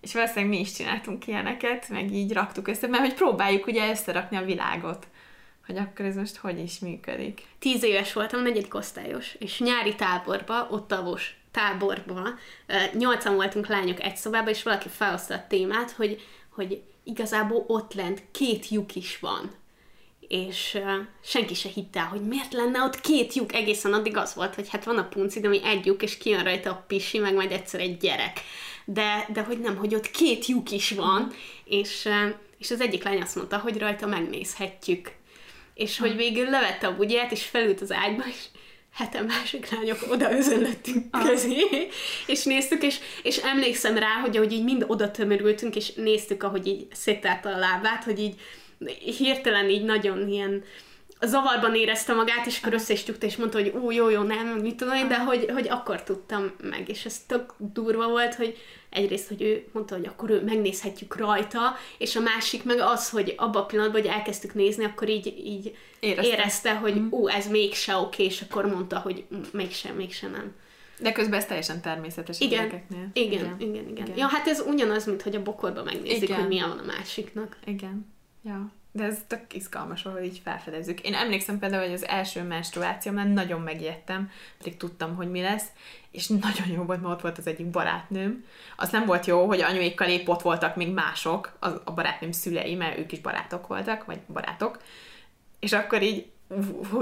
és 0.01 0.13
valószínűleg 0.13 0.49
mi 0.49 0.59
is 0.59 0.71
csináltunk 0.71 1.27
ilyeneket, 1.27 1.89
meg 1.89 2.11
így 2.11 2.33
raktuk 2.33 2.67
össze, 2.67 2.87
mert 2.87 3.03
hogy 3.03 3.13
próbáljuk 3.13 3.67
ugye 3.67 3.89
összerakni 3.89 4.37
a 4.37 4.45
világot, 4.45 5.07
hogy 5.65 5.77
akkor 5.77 6.05
ez 6.05 6.15
most 6.15 6.35
hogy 6.35 6.59
is 6.59 6.79
működik. 6.79 7.41
Tíz 7.59 7.83
éves 7.83 8.13
voltam, 8.13 8.41
negyedik 8.41 8.75
osztályos, 8.75 9.35
és 9.39 9.59
nyári 9.59 9.95
táborba, 9.95 10.67
ott 10.71 10.91
avos 10.91 11.35
táborba, 11.57 12.29
nyolcan 12.93 13.35
voltunk 13.35 13.67
lányok 13.67 14.01
egy 14.01 14.15
szobában, 14.15 14.49
és 14.49 14.63
valaki 14.63 14.89
felhozta 14.89 15.33
a 15.33 15.45
témát, 15.47 15.91
hogy, 15.91 16.21
hogy 16.49 16.81
igazából 17.03 17.63
ott 17.67 17.93
lent 17.93 18.23
két 18.31 18.69
lyuk 18.69 18.95
is 18.95 19.19
van 19.19 19.55
és 20.27 20.79
senki 21.23 21.53
se 21.53 21.69
hitte, 21.69 22.01
hogy 22.01 22.21
miért 22.21 22.53
lenne 22.53 22.81
ott 22.81 23.01
két 23.01 23.33
lyuk, 23.33 23.53
egészen 23.53 23.93
addig 23.93 24.17
az 24.17 24.33
volt, 24.33 24.55
hogy 24.55 24.69
hát 24.69 24.83
van 24.83 24.97
a 24.97 25.07
punci, 25.07 25.39
de 25.39 25.47
mi 25.47 25.63
egy 25.63 25.85
lyuk, 25.85 26.03
és 26.03 26.17
kijön 26.17 26.43
rajta 26.43 26.69
a 26.69 26.83
pisi, 26.87 27.19
meg 27.19 27.33
majd 27.33 27.51
egyszer 27.51 27.79
egy 27.79 27.97
gyerek. 27.97 28.39
De, 28.85 29.27
de 29.33 29.41
hogy 29.41 29.59
nem, 29.59 29.75
hogy 29.77 29.95
ott 29.95 30.11
két 30.11 30.45
lyuk 30.45 30.71
is 30.71 30.91
van, 30.91 31.31
és, 31.65 32.09
és 32.57 32.71
az 32.71 32.81
egyik 32.81 33.03
lány 33.03 33.21
azt 33.21 33.35
mondta, 33.35 33.57
hogy 33.57 33.77
rajta 33.77 34.07
megnézhetjük. 34.07 35.11
És 35.73 35.99
hogy 35.99 36.15
végül 36.15 36.49
levette 36.49 36.87
a 36.87 36.95
bugyját, 36.95 37.31
és 37.31 37.43
felült 37.43 37.81
az 37.81 37.91
ágyba, 37.91 38.23
és 38.27 38.45
heten 38.97 39.25
másik 39.25 39.69
lányok 39.69 39.97
oda 40.09 40.31
özönlöttünk 40.37 41.17
közé, 41.25 41.89
és 42.27 42.43
néztük, 42.43 42.83
és, 42.83 42.99
és 43.23 43.37
emlékszem 43.37 43.97
rá, 43.97 44.13
hogy 44.21 44.37
ahogy 44.37 44.51
így 44.51 44.63
mind 44.63 44.85
oda 44.87 45.11
tömörültünk, 45.11 45.75
és 45.75 45.93
néztük, 45.93 46.43
ahogy 46.43 46.67
így 46.67 46.87
széttárta 46.91 47.49
a 47.49 47.57
lábát, 47.57 48.03
hogy 48.03 48.19
így 48.19 48.35
hirtelen 49.17 49.69
így 49.69 49.83
nagyon 49.83 50.27
ilyen 50.27 50.63
zavarban 51.21 51.75
érezte 51.75 52.13
magát, 52.13 52.45
és 52.45 52.59
akkor 52.61 52.73
össze 52.73 52.93
is 52.93 53.03
tükte, 53.03 53.25
és 53.25 53.35
mondta, 53.35 53.59
hogy 53.59 53.73
ú, 53.81 53.91
jó, 53.91 54.09
jó, 54.09 54.21
nem, 54.21 54.47
mit 54.47 54.75
tudom 54.75 54.93
én, 54.93 55.07
de 55.07 55.19
hogy, 55.19 55.49
hogy 55.53 55.67
akkor 55.69 56.03
tudtam 56.03 56.51
meg, 56.61 56.89
és 56.89 57.05
ez 57.05 57.19
tök 57.27 57.53
durva 57.57 58.07
volt, 58.07 58.35
hogy 58.35 58.57
egyrészt, 58.89 59.27
hogy 59.27 59.41
ő 59.41 59.67
mondta, 59.71 59.95
hogy 59.95 60.05
akkor 60.05 60.29
ő 60.29 60.43
megnézhetjük 60.43 61.15
rajta, 61.15 61.75
és 61.97 62.15
a 62.15 62.19
másik 62.19 62.63
meg 62.63 62.79
az, 62.79 63.09
hogy 63.09 63.33
abban 63.37 63.61
a 63.61 63.65
pillanatban, 63.65 64.01
hogy 64.01 64.09
elkezdtük 64.09 64.53
nézni, 64.53 64.85
akkor 64.85 65.09
így, 65.09 65.27
így 65.45 65.75
érezte, 65.99 66.31
érezte 66.31 66.75
hogy 66.75 66.95
mm. 66.95 67.07
ú, 67.09 67.27
ez 67.27 67.47
mégse 67.47 67.95
oké, 67.95 68.23
és 68.23 68.41
akkor 68.41 68.65
mondta, 68.65 68.99
hogy 68.99 69.25
mégsem, 69.51 69.95
mégsem 69.95 70.31
nem. 70.31 70.55
De 70.99 71.11
közben 71.11 71.39
ez 71.39 71.45
teljesen 71.45 71.81
természetes 71.81 72.39
igen, 72.39 72.65
Igen, 72.65 73.11
igen, 73.13 73.55
igen, 73.59 73.59
igen, 73.59 73.89
igen. 73.89 74.17
Ja, 74.17 74.27
hát 74.27 74.47
ez 74.47 74.59
ugyanaz, 74.59 75.05
mint 75.05 75.21
hogy 75.21 75.35
a 75.35 75.41
bokorban 75.41 75.83
megnézik, 75.83 76.23
igen. 76.23 76.39
hogy 76.39 76.47
milyen 76.47 76.69
van 76.69 76.77
a 76.77 76.85
másiknak. 76.85 77.57
Igen. 77.65 78.13
Ja. 78.43 78.71
De 78.97 79.03
ez 79.03 79.17
tök 79.27 79.53
izgalmas, 79.53 80.05
ahogy 80.05 80.23
így 80.23 80.41
felfedezzük. 80.43 81.01
Én 81.01 81.13
emlékszem 81.13 81.59
például, 81.59 81.83
hogy 81.83 81.93
az 81.93 82.07
első 82.07 82.43
menstruációmnál 82.43 83.27
nagyon 83.27 83.61
megijedtem, 83.61 84.31
pedig 84.57 84.77
tudtam, 84.77 85.15
hogy 85.15 85.31
mi 85.31 85.41
lesz, 85.41 85.65
és 86.11 86.27
nagyon 86.27 86.67
jó 86.67 86.83
volt, 86.83 87.01
mert 87.01 87.13
ott 87.13 87.21
volt 87.21 87.37
az 87.37 87.47
egyik 87.47 87.65
barátnőm. 87.65 88.45
Az 88.75 88.89
nem 88.89 89.05
volt 89.05 89.25
jó, 89.25 89.45
hogy 89.45 89.61
anyuékkal 89.61 90.07
épp 90.07 90.27
ott 90.27 90.41
voltak 90.41 90.75
még 90.75 90.93
mások, 90.93 91.57
az, 91.59 91.81
a 91.83 91.91
barátnőm 91.91 92.31
szülei, 92.31 92.75
mert 92.75 92.97
ők 92.97 93.11
is 93.11 93.19
barátok 93.19 93.67
voltak, 93.67 94.05
vagy 94.05 94.19
barátok. 94.33 94.81
És 95.59 95.73
akkor 95.73 96.01
így 96.01 96.25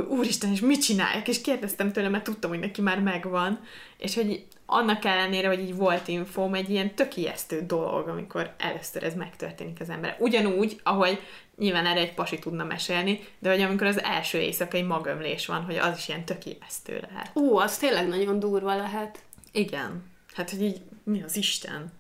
úristen, 0.10 0.52
és 0.52 0.60
mit 0.60 0.84
csinálják? 0.84 1.28
És 1.28 1.42
kérdeztem 1.42 1.92
tőle, 1.92 2.10
mert 2.10 2.24
tudtam, 2.24 2.50
hogy 2.50 2.60
neki 2.60 2.82
már 2.82 3.00
megvan, 3.00 3.60
és 3.98 4.16
hogy 4.16 4.46
annak 4.66 5.06
ellenére, 5.06 5.48
hogy 5.48 5.60
így 5.60 5.76
volt 5.76 6.08
infóm, 6.08 6.54
egy 6.54 6.70
ilyen 6.70 6.96
tök 6.96 7.18
ijesztő 7.18 7.66
dolog, 7.66 8.08
amikor 8.08 8.54
először 8.58 9.04
ez 9.04 9.16
megtörténik 9.16 9.80
az 9.80 9.90
ember. 9.90 10.16
Ugyanúgy, 10.20 10.80
ahogy 10.84 11.20
nyilván 11.58 11.86
erre 11.86 12.00
egy 12.00 12.14
pasi 12.14 12.40
tudna 12.40 12.64
mesélni, 12.64 13.20
de 13.40 13.50
hogy 13.50 13.62
amikor 13.62 13.88
az 13.88 14.04
első 14.04 14.40
éjszakai 14.40 14.82
magömlés 14.82 15.46
van, 15.46 15.64
hogy 15.64 15.76
az 15.76 15.98
is 15.98 16.08
ilyen 16.08 16.26
tök 16.26 16.46
ijesztő 16.46 17.08
lehet. 17.10 17.32
Ó, 17.36 17.58
az 17.58 17.78
tényleg 17.78 18.08
nagyon 18.08 18.40
durva 18.40 18.76
lehet. 18.76 19.20
Igen. 19.52 20.04
Hát, 20.34 20.50
hogy 20.50 20.62
így 20.62 20.82
mi 21.04 21.24
az 21.24 21.36
Isten? 21.36 21.94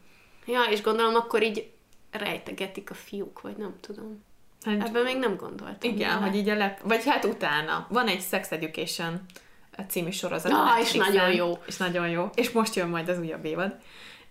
Ja, 0.45 0.61
és 0.70 0.82
gondolom 0.82 1.16
akkor 1.16 1.43
így 1.43 1.70
rejtegetik 2.11 2.89
a 2.89 2.93
fiúk, 2.93 3.41
vagy 3.41 3.57
nem 3.57 3.76
tudom. 3.82 4.24
Hát, 4.66 4.88
Ebben 4.88 5.03
még 5.03 5.18
nem 5.18 5.36
gondoltam. 5.36 5.91
Igen, 5.91 6.18
hogy 6.24 6.36
így 6.36 6.49
a 6.49 6.55
lep... 6.55 6.80
Vagy 6.84 7.05
hát 7.05 7.26
utána. 7.26 7.88
Van 7.89 8.07
egy 8.07 8.22
Sex 8.22 8.51
Education 8.51 9.22
című 9.84 10.11
sorozat. 10.11 10.51
Ja, 10.51 10.76
és 10.82 10.93
nagyon 10.93 11.34
jó. 11.34 11.57
És 11.65 11.78
nagyon 11.78 12.09
jó. 12.09 12.30
És 12.36 12.51
most 12.51 12.76
jön 12.76 12.89
majd 12.89 13.09
az 13.09 13.19
újabb 13.19 13.45
évad. 13.45 13.76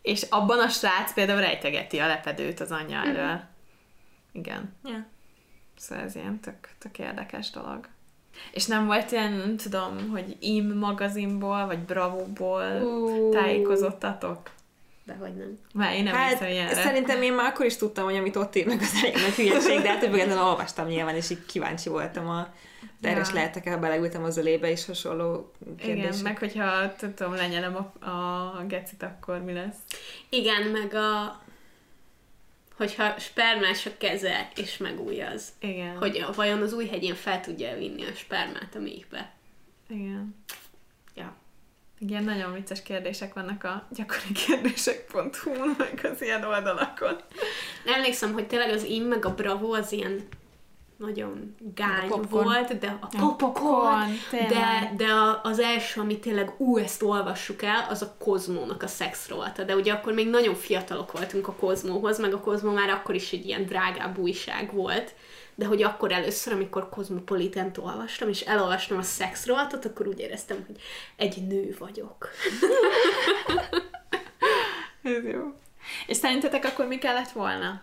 És 0.02 0.22
abban 0.30 0.58
a 0.58 0.68
srác 0.68 1.12
például 1.14 1.40
rejtegeti 1.40 1.98
a 1.98 2.06
lepedőt 2.06 2.60
az 2.60 2.70
anyja 2.70 2.98
mhm. 2.98 3.08
elől. 3.08 3.40
Igen. 4.32 4.74
Ja. 4.84 5.06
Szóval 5.76 6.04
ez 6.04 6.14
ilyen 6.14 6.40
tök, 6.40 6.68
tök 6.78 6.98
érdekes 6.98 7.50
dolog. 7.50 7.88
És 8.52 8.66
nem 8.66 8.86
volt 8.86 9.10
ilyen, 9.10 9.32
nem 9.32 9.56
tudom, 9.56 10.10
hogy 10.10 10.36
IM 10.40 10.78
magazinból, 10.78 11.66
vagy 11.66 11.78
Bravo-ból 11.78 12.80
uh. 12.82 13.32
tájékozottatok? 13.32 14.50
De 15.06 15.14
hogy 15.14 15.34
nem. 15.34 15.58
Már 15.74 15.94
én 15.94 16.02
nem 16.02 16.14
hát, 16.14 16.40
ilyenre. 16.40 16.74
Szerintem 16.74 17.22
én 17.22 17.32
már 17.32 17.46
akkor 17.46 17.66
is 17.66 17.76
tudtam, 17.76 18.04
hogy 18.04 18.16
amit 18.16 18.36
ott 18.36 18.56
írnak 18.56 18.80
az 18.80 18.92
elég 19.02 19.14
nagy 19.14 19.34
hülyeség, 19.34 19.80
de 19.80 19.88
hát 19.88 20.00
többet 20.00 20.36
olvastam 20.36 20.86
nyilván, 20.86 21.14
és 21.14 21.30
így 21.30 21.46
kíváncsi 21.46 21.88
voltam 21.88 22.28
a 22.28 22.52
terjes 23.00 23.28
ja. 23.28 23.34
lehetek 23.34 23.66
el, 23.66 23.78
beleültem 23.78 24.24
az 24.24 24.36
ölébe 24.36 24.70
is 24.70 24.86
hasonló 24.86 25.52
kérdések. 25.78 26.10
Igen, 26.10 26.22
meg 26.22 26.38
hogyha 26.38 26.94
tudom, 26.94 27.34
lenyelem 27.34 27.76
a, 27.76 28.06
a 28.08 28.64
gecit, 28.68 29.02
akkor 29.02 29.42
mi 29.42 29.52
lesz? 29.52 29.76
Igen, 30.28 30.62
meg 30.62 30.94
a 30.94 31.42
hogyha 32.76 33.18
spermás 33.18 33.86
a 33.86 33.90
keze, 33.98 34.48
és 34.56 34.76
megújaz. 34.76 35.48
Igen. 35.60 35.96
Hogy 35.96 36.24
vajon 36.34 36.62
az 36.62 36.72
új 36.72 36.86
hegyén 36.86 37.14
fel 37.14 37.40
tudja 37.40 37.76
vinni 37.76 38.02
a 38.02 38.14
spermát 38.14 38.74
a 38.74 38.78
méhbe. 38.78 39.32
Igen. 39.88 40.34
Igen, 42.06 42.24
nagyon 42.24 42.52
vicces 42.52 42.82
kérdések 42.82 43.34
vannak 43.34 43.64
a 43.64 43.86
gyakori 43.90 44.32
kérdések.hu-n, 44.46 45.74
meg 45.78 46.08
az 46.12 46.22
ilyen 46.22 46.44
oldalakon. 46.44 47.16
Emlékszem, 47.86 48.32
hogy 48.32 48.46
tényleg 48.46 48.70
az 48.70 48.84
im 48.84 49.04
meg 49.04 49.24
a 49.24 49.34
bravo 49.34 49.72
az 49.72 49.92
ilyen 49.92 50.20
nagyon 50.96 51.54
gány 51.74 52.08
volt, 52.30 52.78
de 52.78 52.98
a 53.00 53.34
popcorn, 53.36 54.10
de, 54.30 54.92
de 54.96 55.06
az 55.42 55.58
első, 55.58 56.00
ami 56.00 56.18
tényleg 56.18 56.54
ú, 56.56 56.78
ezt 56.78 57.02
olvassuk 57.02 57.62
el, 57.62 57.86
az 57.90 58.02
a 58.02 58.14
Kozmónak 58.18 58.82
a 58.82 58.86
szex 58.86 59.28
rovata. 59.28 59.64
De 59.64 59.74
ugye 59.74 59.92
akkor 59.92 60.12
még 60.12 60.28
nagyon 60.28 60.54
fiatalok 60.54 61.12
voltunk 61.12 61.48
a 61.48 61.52
Kozmóhoz, 61.52 62.20
meg 62.20 62.34
a 62.34 62.40
Kozmó 62.40 62.72
már 62.72 62.88
akkor 62.88 63.14
is 63.14 63.32
egy 63.32 63.46
ilyen 63.46 63.66
drágább 63.66 64.18
újság 64.18 64.72
volt, 64.72 65.14
de 65.54 65.66
hogy 65.66 65.82
akkor 65.82 66.12
először, 66.12 66.52
amikor 66.52 66.88
Cosmopolitan-t 66.88 67.78
olvastam, 67.78 68.28
és 68.28 68.40
elolvastam 68.40 68.98
a 68.98 69.02
szex 69.02 69.46
rovatot, 69.46 69.84
akkor 69.84 70.06
úgy 70.06 70.18
éreztem, 70.18 70.64
hogy 70.66 70.80
egy 71.16 71.46
nő 71.46 71.76
vagyok. 71.78 72.28
Ez 75.02 75.24
jó. 75.24 75.54
És 76.06 76.16
szerintetek 76.16 76.64
akkor 76.64 76.86
mi 76.86 76.98
kellett 76.98 77.30
volna? 77.30 77.82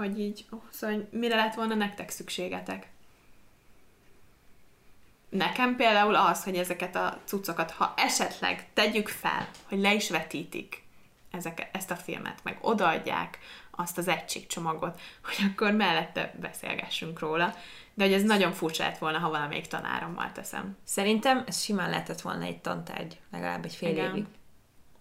hogy 0.00 0.20
így, 0.20 0.44
oh, 0.50 0.62
szóval 0.70 1.08
mire 1.10 1.36
lett 1.36 1.54
volna 1.54 1.74
nektek 1.74 2.10
szükségetek? 2.10 2.88
Nekem 5.28 5.76
például 5.76 6.14
az, 6.14 6.44
hogy 6.44 6.56
ezeket 6.56 6.96
a 6.96 7.20
cuccokat, 7.24 7.70
ha 7.70 7.94
esetleg 7.96 8.68
tegyük 8.74 9.08
fel, 9.08 9.48
hogy 9.68 9.78
le 9.78 9.94
is 9.94 10.10
vetítik 10.10 10.82
ezek, 11.30 11.68
ezt 11.72 11.90
a 11.90 11.96
filmet, 11.96 12.38
meg 12.42 12.58
odaadják 12.60 13.38
azt 13.80 13.98
az 13.98 14.08
egységcsomagot, 14.08 15.00
hogy 15.26 15.50
akkor 15.52 15.72
mellette 15.72 16.34
beszélgessünk 16.40 17.18
róla. 17.18 17.54
De 17.94 18.04
hogy 18.04 18.12
ez 18.12 18.22
nagyon 18.22 18.52
furcsa 18.52 18.84
lett 18.84 18.98
volna, 18.98 19.18
ha 19.18 19.30
valamelyik 19.30 19.66
tanárommal 19.66 20.32
teszem. 20.32 20.76
Szerintem 20.84 21.44
ez 21.46 21.62
simán 21.62 21.90
lehetett 21.90 22.20
volna 22.20 22.44
egy 22.44 22.60
tantárgy, 22.60 23.18
legalább 23.32 23.64
egy 23.64 23.74
fél 23.74 23.90
Igen. 23.90 24.10
évig 24.10 24.24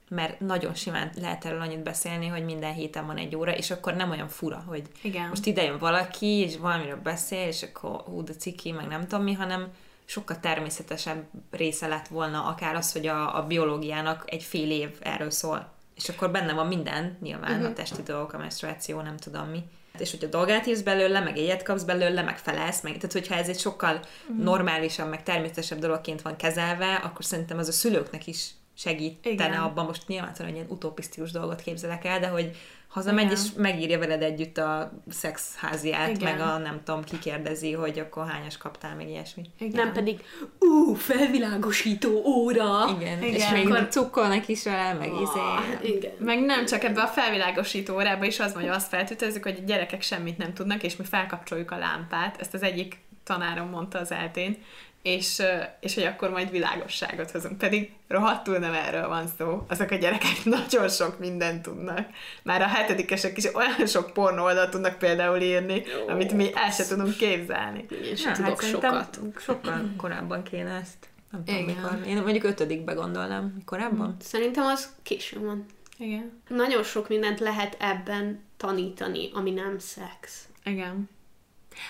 mert 0.09 0.39
nagyon 0.39 0.73
simán 0.73 1.11
lehet 1.15 1.45
erről 1.45 1.61
annyit 1.61 1.84
beszélni, 1.84 2.27
hogy 2.27 2.43
minden 2.43 2.73
héten 2.73 3.05
van 3.05 3.17
egy 3.17 3.36
óra, 3.36 3.55
és 3.55 3.71
akkor 3.71 3.93
nem 3.93 4.09
olyan 4.09 4.27
fura, 4.27 4.63
hogy 4.67 4.82
Igen. 5.01 5.27
most 5.27 5.45
ide 5.45 5.63
jön 5.63 5.77
valaki, 5.77 6.25
és 6.25 6.57
valamiről 6.57 7.01
beszél, 7.03 7.47
és 7.47 7.63
akkor 7.63 8.01
hú, 8.01 8.23
de 8.23 8.34
ciki, 8.34 8.71
meg 8.71 8.88
nem 8.88 9.07
tudom 9.07 9.23
mi, 9.23 9.34
hanem 9.34 9.67
sokkal 10.05 10.39
természetesebb 10.39 11.23
része 11.51 11.88
lett 11.88 12.07
volna 12.07 12.45
akár 12.45 12.75
az, 12.75 12.91
hogy 12.91 13.07
a, 13.07 13.38
a 13.38 13.47
biológiának 13.47 14.23
egy 14.25 14.43
fél 14.43 14.71
év 14.71 14.89
erről 14.99 15.30
szól. 15.30 15.71
És 16.00 16.10
akkor 16.10 16.32
benne 16.32 16.54
van 16.54 16.68
minden, 16.68 17.18
nyilván 17.22 17.52
uh-huh. 17.52 17.70
a 17.70 17.74
testi 17.74 18.02
dolgok, 18.04 18.34
a 18.34 18.38
menstruáció, 18.38 19.02
nem 19.02 19.18
tudom 19.18 19.47
mi. 19.47 19.64
És 19.97 20.12
hogyha 20.12 20.28
dolgát 20.28 20.66
írsz 20.66 20.82
belőle, 20.82 21.20
meg 21.20 21.38
egyet 21.38 21.64
kapsz 21.64 21.84
belőle, 21.84 22.22
meg 22.22 22.38
felelsz, 22.38 22.82
meg, 22.82 22.95
tehát 22.95 23.12
hogyha 23.12 23.36
ez 23.36 23.47
egy 23.50 23.60
sokkal 23.60 24.00
uh-huh. 24.30 24.43
normálisabb, 24.43 25.10
meg 25.10 25.24
természetesebb 25.24 25.80
dologként 25.80 26.22
van 26.22 26.36
kezelve, 26.36 26.95
akkor 26.95 27.26
szerintem 27.26 27.58
az 27.58 27.68
a 27.68 27.72
szülőknek 27.72 28.28
is 28.28 28.50
segítene 28.80 29.34
Igen. 29.34 29.53
abban, 29.53 29.86
most 29.86 30.07
nyilván 30.07 30.34
egy 30.38 30.53
ilyen 30.53 30.65
utopisztikus 30.69 31.32
dolgot 31.32 31.61
képzelek 31.61 32.05
el, 32.05 32.19
de 32.19 32.27
hogy 32.27 32.55
hazamegy 32.88 33.25
Igen. 33.25 33.38
és 33.38 33.41
megírja 33.57 33.99
veled 33.99 34.21
együtt 34.21 34.57
a 34.57 34.91
szexháziát, 35.09 36.09
Igen. 36.09 36.38
meg 36.38 36.47
a 36.47 36.57
nem 36.57 36.82
tudom, 36.84 37.03
kikérdezi, 37.03 37.73
hogy 37.73 37.99
akkor 37.99 38.27
hányas 38.27 38.57
kaptál, 38.57 38.95
meg 38.95 39.09
ilyesmi. 39.09 39.43
Igen. 39.59 39.86
Nem 39.86 39.93
pedig, 39.93 40.19
ú, 40.59 40.93
felvilágosító 40.93 42.23
óra! 42.25 42.95
Igen, 42.99 43.23
Igen. 43.23 43.34
és 43.34 43.49
még 43.49 43.65
akkor... 43.65 43.88
cukkolnak 43.88 44.47
is 44.47 44.63
vele, 44.63 44.93
meg 44.93 45.13
oh, 45.13 45.21
izé. 45.21 45.93
Igen. 45.95 46.11
Meg 46.19 46.39
nem 46.39 46.65
csak 46.65 46.84
ebbe 46.84 47.01
a 47.01 47.07
felvilágosító 47.07 47.93
órába 47.93 48.25
is 48.25 48.39
az 48.39 48.53
mondja, 48.53 48.73
azt 48.73 48.88
feltütezzük, 48.88 49.43
hogy 49.43 49.59
a 49.61 49.65
gyerekek 49.65 50.01
semmit 50.01 50.38
nem 50.38 50.53
tudnak, 50.53 50.84
és 50.84 50.95
mi 50.95 51.03
felkapcsoljuk 51.05 51.71
a 51.71 51.77
lámpát. 51.77 52.39
Ezt 52.39 52.53
az 52.53 52.63
egyik 52.63 52.97
tanárom 53.23 53.69
mondta 53.69 53.99
az 53.99 54.11
eltén, 54.11 54.57
és, 55.02 55.41
és 55.80 55.93
hogy 55.93 56.04
akkor 56.04 56.30
majd 56.30 56.52
világosságot 56.52 57.32
hozunk. 57.32 57.58
Pedig 57.58 57.91
rohadtul 58.08 58.58
nem 58.58 58.74
erről 58.74 59.08
van 59.08 59.28
szó. 59.38 59.66
Azok 59.70 59.91
a 59.91 59.95
gyerekek 59.95 60.43
nagyon 60.70 60.89
sok 60.89 61.20
mindent 61.20 61.62
tudnak. 61.62 62.08
Már 62.43 62.62
a 62.62 62.68
hetedikesek 62.68 63.38
is 63.38 63.56
olyan 63.56 63.88
sok 63.88 64.14
pornó 64.14 64.43
oldalt 64.43 64.70
tudnak 64.70 64.97
például 64.97 65.41
írni, 65.41 65.84
Jó. 66.00 66.08
amit 66.08 66.34
mi 66.34 66.50
el 66.54 66.72
se 66.72 66.88
tudunk 66.88 67.16
képzelni. 67.18 67.86
Én 68.04 68.16
sem 68.16 68.34
tudok 68.34 68.62
hát 68.62 68.70
sokat. 68.70 69.20
Sokkal 69.39 69.91
korábban 69.97 70.43
kéne 70.43 70.72
ezt. 70.72 71.08
Nem 71.32 71.43
tudom, 71.43 71.62
Igen. 71.62 71.76
mikor. 71.76 72.08
Én 72.08 72.22
mondjuk 72.22 72.43
ötödikbe 72.43 72.93
gondolnám. 72.93 73.58
Korábban? 73.66 74.16
Szerintem 74.20 74.66
az 74.66 74.95
későn 75.04 75.45
van. 75.45 75.66
Igen. 75.97 76.41
Nagyon 76.47 76.84
sok 76.84 77.10
mindent 77.10 77.39
lehet 77.39 77.78
ebben 77.80 78.43
tanítani, 78.58 79.30
ami 79.34 79.52
nem 79.52 79.80
szex. 79.80 80.47
Igen. 80.64 81.10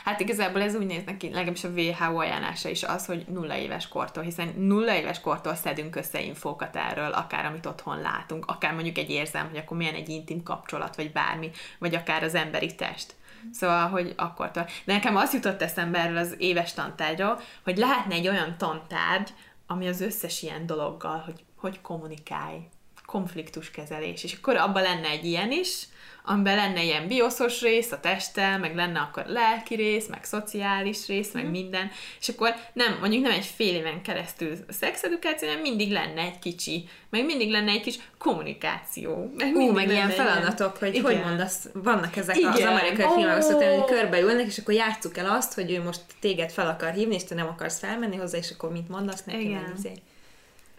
Hát 0.04 0.20
igazából 0.20 0.62
ez 0.62 0.76
úgy 0.76 0.86
néz 0.86 1.04
neki, 1.06 1.30
legalábbis 1.30 1.64
a 1.64 1.70
WHO 1.70 2.20
ajánlása 2.20 2.70
is 2.70 2.84
az, 2.84 3.06
hogy 3.06 3.26
nulla 3.28 3.58
éves 3.58 3.88
kortól, 3.88 4.24
hiszen 4.24 4.54
nulla 4.58 4.96
éves 4.96 5.22
kortól 5.22 5.56
szedünk 5.56 5.96
össze 5.96 6.22
infókat 6.22 6.76
erről, 6.76 7.12
akár 7.12 7.46
amit 7.46 7.66
otthon 7.66 8.02
látunk, 8.02 8.46
akár 8.46 8.74
mondjuk 8.74 8.98
egy 8.98 9.10
érzem, 9.10 9.48
hogy 9.48 9.58
akkor 9.58 9.78
milyen 9.78 9.94
egy 9.94 10.10
intim 10.10 10.44
kapcsolat, 10.44 10.96
vagy 10.96 11.12
bármi, 11.12 11.52
vagy 11.78 11.96
akár 11.96 12.24
az 12.24 12.36
emberi 12.36 12.76
test. 12.76 13.16
Szóval, 13.52 13.88
hogy 13.88 14.14
akkor 14.18 14.52
De 14.52 14.66
nekem 14.86 15.16
az 15.16 15.34
jutott 15.34 15.62
eszembe 15.62 16.00
erről 16.00 16.18
az 16.18 16.36
éves 16.38 16.74
tantárgyról, 16.74 17.40
hogy 17.64 17.78
lehetne 17.78 18.16
egy 18.16 18.28
olyan 18.28 18.58
tantárgy, 18.58 19.30
ami 19.68 19.88
az 19.88 20.02
összes 20.02 20.42
ilyen 20.42 20.66
dologgal, 20.66 21.18
hogy 21.26 21.44
hogy 21.60 21.82
kommunikálj, 21.82 22.58
konfliktuskezelés, 23.06 24.24
és 24.24 24.34
akkor 24.34 24.56
abban 24.56 24.82
lenne 24.82 25.08
egy 25.08 25.26
ilyen 25.26 25.52
is, 25.52 25.84
amiben 26.24 26.56
lenne 26.56 26.84
ilyen 26.84 27.08
bioszos 27.08 27.62
rész 27.62 27.92
a 27.92 28.00
testtel, 28.00 28.60
meg 28.60 28.76
lenne 28.76 29.00
akkor 29.00 29.24
lelki 29.28 29.76
rész, 29.76 30.08
meg 30.08 30.24
szociális 30.24 31.08
rész, 31.08 31.32
meg 31.34 31.46
mm. 31.46 31.50
minden, 31.50 31.92
és 32.20 32.30
akkor 32.30 32.54
nem, 32.74 32.98
mondjuk 33.00 33.24
nem 33.24 33.32
egy 33.32 33.46
fél 33.46 33.76
éven 33.76 34.02
keresztül 34.02 34.56
szexedukáció, 34.70 35.48
hanem 35.48 35.62
mindig 35.62 35.92
lenne 35.92 36.22
egy 36.22 36.40
kicsi, 36.40 36.88
meg 37.10 37.26
mindig 37.26 37.52
lenne 37.52 37.72
egy 37.72 37.82
kis 37.82 38.00
kommunikáció. 38.18 39.34
Meg 39.38 39.56
Ú, 39.56 39.72
meg 39.72 39.90
ilyen 39.90 40.10
feladatok, 40.10 40.78
hogy 40.78 40.96
igen. 40.96 41.04
hogy 41.04 41.24
mondasz, 41.24 41.70
vannak 41.74 42.16
ezek 42.16 42.38
igen. 42.38 42.52
az 42.52 42.62
amerikai 42.62 43.06
oh. 43.06 43.14
filmek, 43.14 43.42
szóval, 43.42 43.78
hogy 43.78 43.96
körbeülnek, 43.96 44.46
és 44.46 44.58
akkor 44.58 44.74
játsszuk 44.74 45.18
el 45.18 45.30
azt, 45.30 45.54
hogy 45.54 45.72
ő 45.72 45.84
most 45.84 46.02
téged 46.20 46.52
fel 46.52 46.68
akar 46.68 46.92
hívni, 46.94 47.16
és 47.16 47.24
te 47.24 47.36
nem 47.36 47.48
akarsz 47.48 47.80
felmenni 47.80 48.16
hozzá, 48.16 48.38
és 48.38 48.52
akkor 48.52 48.72
mit 48.72 48.90
mondasz 48.90 49.24
neki, 49.24 49.42
igen. 49.42 49.74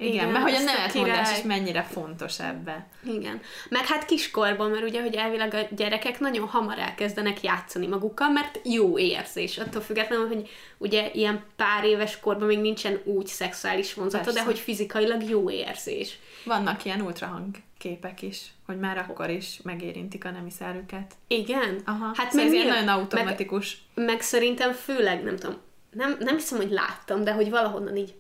Igen, 0.01 0.13
Igen 0.13 0.29
mert 0.29 0.45
hogy 0.45 0.55
a 0.55 0.61
nevetmondás 0.61 1.39
is 1.39 1.43
mennyire 1.43 1.83
fontos 1.83 2.41
ebbe. 2.41 2.87
Igen. 3.05 3.41
Meg 3.69 3.87
hát 3.87 4.05
kiskorban, 4.05 4.71
mert 4.71 4.85
ugye, 4.85 5.03
hogy 5.03 5.15
elvileg 5.15 5.55
a 5.55 5.75
gyerekek 5.75 6.21
nagyon 6.21 6.49
hamar 6.49 6.79
elkezdenek 6.79 7.43
játszani 7.43 7.87
magukkal, 7.87 8.29
mert 8.31 8.61
jó 8.65 8.99
érzés. 8.99 9.59
Attól 9.59 9.83
függetlenül, 9.83 10.29
hogy 10.29 10.49
ugye 10.79 11.11
ilyen 11.13 11.45
pár 11.57 11.85
éves 11.85 12.21
korban 12.21 12.47
még 12.47 12.59
nincsen 12.59 13.01
úgy 13.05 13.27
szexuális 13.27 13.95
vonzata, 13.95 14.25
Persze. 14.25 14.39
de 14.39 14.45
hogy 14.45 14.59
fizikailag 14.59 15.23
jó 15.23 15.51
érzés. 15.51 16.19
Vannak 16.45 16.85
ilyen 16.85 17.01
ultrahang 17.01 17.57
képek 17.79 18.23
is, 18.23 18.47
hogy 18.67 18.79
már 18.79 18.99
akkor 18.99 19.31
is 19.31 19.61
megérintik 19.63 20.25
a 20.25 20.31
nemi 20.31 20.51
szervüket. 20.51 21.15
Igen? 21.27 21.81
Aha. 21.85 22.11
Hát 22.15 22.31
szóval 22.31 22.47
ez 22.47 22.65
nagyon 22.65 22.89
automatikus. 22.89 23.83
Meg, 23.95 24.07
meg 24.07 24.21
szerintem 24.21 24.73
főleg, 24.73 25.23
nem 25.23 25.37
tudom, 25.37 25.57
nem, 25.91 26.17
nem 26.19 26.35
hiszem, 26.35 26.59
hogy 26.59 26.71
láttam, 26.71 27.25
de 27.25 27.33
hogy 27.33 27.51
valahonnan 27.51 27.97
így 27.97 28.15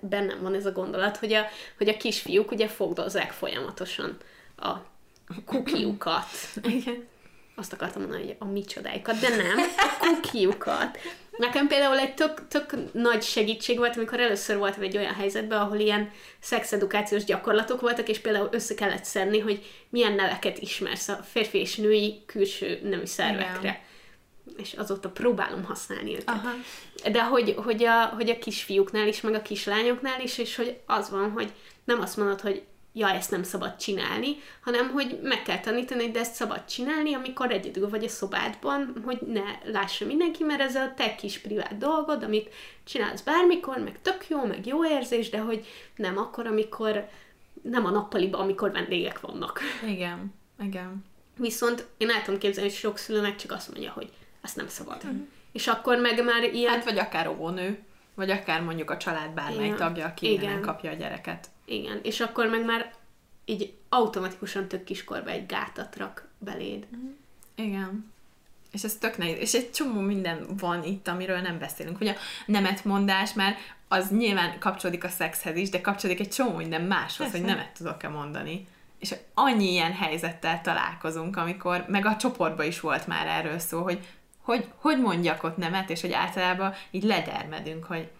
bennem 0.00 0.42
van 0.42 0.54
ez 0.54 0.66
a 0.66 0.72
gondolat, 0.72 1.16
hogy 1.16 1.32
a, 1.32 1.46
hogy 1.76 1.88
a 1.88 1.96
kisfiúk 1.96 2.50
ugye 2.50 2.68
fogdozzák 2.68 3.30
folyamatosan 3.30 4.16
a 4.56 4.72
kukiukat. 5.44 6.26
Igen. 6.78 7.06
Azt 7.58 7.72
akartam 7.72 8.02
mondani, 8.02 8.22
hogy 8.22 8.36
a 8.38 8.44
micsodáikat, 8.44 9.18
de 9.18 9.28
nem, 9.28 9.58
a 9.78 9.96
kukiukat. 9.98 10.98
Nekem 11.36 11.66
például 11.66 11.98
egy 11.98 12.14
tök, 12.14 12.48
tök 12.48 12.92
nagy 12.92 13.22
segítség 13.22 13.78
volt, 13.78 13.96
amikor 13.96 14.20
először 14.20 14.56
voltam 14.56 14.82
egy 14.82 14.96
olyan 14.96 15.14
helyzetben, 15.14 15.60
ahol 15.60 15.78
ilyen 15.78 16.10
szexedukációs 16.40 17.24
gyakorlatok 17.24 17.80
voltak, 17.80 18.08
és 18.08 18.18
például 18.18 18.48
össze 18.52 18.74
kellett 18.74 19.04
szedni, 19.04 19.38
hogy 19.38 19.64
milyen 19.88 20.12
neveket 20.12 20.58
ismersz 20.58 21.08
a 21.08 21.14
férfi 21.30 21.58
és 21.58 21.76
női 21.76 22.22
külső 22.26 22.80
nemi 22.82 23.06
szervekre. 23.06 23.58
Igen 23.60 23.84
és 24.56 24.72
azóta 24.72 25.08
próbálom 25.08 25.64
használni 25.64 26.12
őket. 26.12 26.28
Aha. 26.28 26.50
De 27.12 27.24
hogy, 27.24 27.54
hogy, 27.56 27.84
a, 27.84 28.04
hogy 28.04 28.30
a 28.30 28.38
kisfiúknál 28.38 29.08
is, 29.08 29.20
meg 29.20 29.34
a 29.34 29.42
kislányoknál 29.42 30.20
is, 30.20 30.38
és 30.38 30.56
hogy 30.56 30.78
az 30.86 31.10
van, 31.10 31.30
hogy 31.30 31.52
nem 31.84 32.00
azt 32.00 32.16
mondod, 32.16 32.40
hogy 32.40 32.62
ja, 32.92 33.08
ezt 33.08 33.30
nem 33.30 33.42
szabad 33.42 33.76
csinálni, 33.76 34.36
hanem 34.60 34.90
hogy 34.90 35.18
meg 35.22 35.42
kell 35.42 35.60
tanítani, 35.60 36.02
hogy 36.02 36.10
de 36.10 36.20
ezt 36.20 36.34
szabad 36.34 36.64
csinálni, 36.64 37.14
amikor 37.14 37.50
egyedül 37.50 37.88
vagy 37.88 38.04
a 38.04 38.08
szobádban, 38.08 39.02
hogy 39.04 39.18
ne 39.26 39.42
lássa 39.64 40.04
mindenki, 40.06 40.44
mert 40.44 40.60
ez 40.60 40.74
a 40.74 40.92
te 40.96 41.14
kis 41.14 41.38
privát 41.38 41.78
dolgod, 41.78 42.22
amit 42.22 42.54
csinálsz 42.84 43.20
bármikor, 43.20 43.78
meg 43.78 43.98
tök 44.02 44.28
jó, 44.28 44.44
meg 44.44 44.66
jó 44.66 44.86
érzés, 44.86 45.30
de 45.30 45.38
hogy 45.38 45.66
nem 45.96 46.18
akkor, 46.18 46.46
amikor 46.46 47.08
nem 47.62 47.84
a 47.84 47.90
nappaliban, 47.90 48.40
amikor 48.40 48.72
vendégek 48.72 49.20
vannak. 49.20 49.60
Igen, 49.86 50.34
igen. 50.60 51.04
Viszont 51.36 51.86
én 51.96 52.10
el 52.10 52.22
tudom 52.22 52.40
képzelni, 52.40 52.68
hogy 52.68 52.78
sok 52.78 52.98
szülőnek 52.98 53.36
csak 53.36 53.52
azt 53.52 53.70
mondja, 53.70 53.90
hogy 53.92 54.12
ezt 54.46 54.56
nem 54.56 54.68
szabad. 54.68 54.96
Uh-huh. 55.04 55.26
És 55.52 55.66
akkor 55.66 55.96
meg 55.98 56.24
már 56.24 56.42
ilyen... 56.42 56.72
Hát 56.72 56.84
vagy 56.84 56.98
akár 56.98 57.28
óvónő, 57.28 57.82
vagy 58.14 58.30
akár 58.30 58.62
mondjuk 58.62 58.90
a 58.90 58.96
család 58.96 59.30
bármely 59.30 59.64
Igen. 59.64 59.76
tagja, 59.76 60.06
aki 60.06 60.32
Igen. 60.32 60.60
kapja 60.60 60.90
a 60.90 60.94
gyereket. 60.94 61.48
Igen, 61.64 62.00
és 62.02 62.20
akkor 62.20 62.46
meg 62.46 62.64
már 62.64 62.92
így 63.44 63.74
automatikusan 63.88 64.68
tök 64.68 64.84
kiskorba 64.84 65.30
egy 65.30 65.46
gátat 65.46 65.96
rak 65.96 66.28
beléd. 66.38 66.86
Uh-huh. 66.90 67.10
Igen. 67.54 68.12
És 68.72 68.84
ez 68.84 68.94
tök 68.94 69.16
nehéz. 69.16 69.38
És 69.38 69.54
egy 69.54 69.70
csomó 69.70 70.00
minden 70.00 70.46
van 70.58 70.84
itt, 70.84 71.08
amiről 71.08 71.40
nem 71.40 71.58
beszélünk. 71.58 72.00
Ugye 72.00 72.12
a 72.12 72.16
nemetmondás 72.46 73.32
már 73.32 73.56
az 73.88 74.10
nyilván 74.10 74.58
kapcsolódik 74.58 75.04
a 75.04 75.08
szexhez 75.08 75.56
is, 75.56 75.70
de 75.70 75.80
kapcsolódik 75.80 76.20
egy 76.20 76.30
csomó 76.30 76.56
minden 76.56 76.82
máshoz, 76.82 77.26
Persze. 77.26 77.36
hogy 77.36 77.46
nemet 77.46 77.72
tudok-e 77.72 78.08
mondani. 78.08 78.66
És 78.98 79.14
annyi 79.34 79.70
ilyen 79.70 79.92
helyzettel 79.92 80.60
találkozunk, 80.60 81.36
amikor, 81.36 81.84
meg 81.88 82.06
a 82.06 82.16
csoportban 82.16 82.66
is 82.66 82.80
volt 82.80 83.06
már 83.06 83.26
erről 83.26 83.58
szó, 83.58 83.82
hogy 83.82 84.06
hogy, 84.46 84.72
hogy 84.76 85.00
mondjak 85.00 85.42
ott 85.42 85.56
nemet, 85.56 85.90
és 85.90 86.00
hogy 86.00 86.12
általában 86.12 86.72
így 86.90 87.02
ledermedünk, 87.02 87.84
hogy 87.84 88.10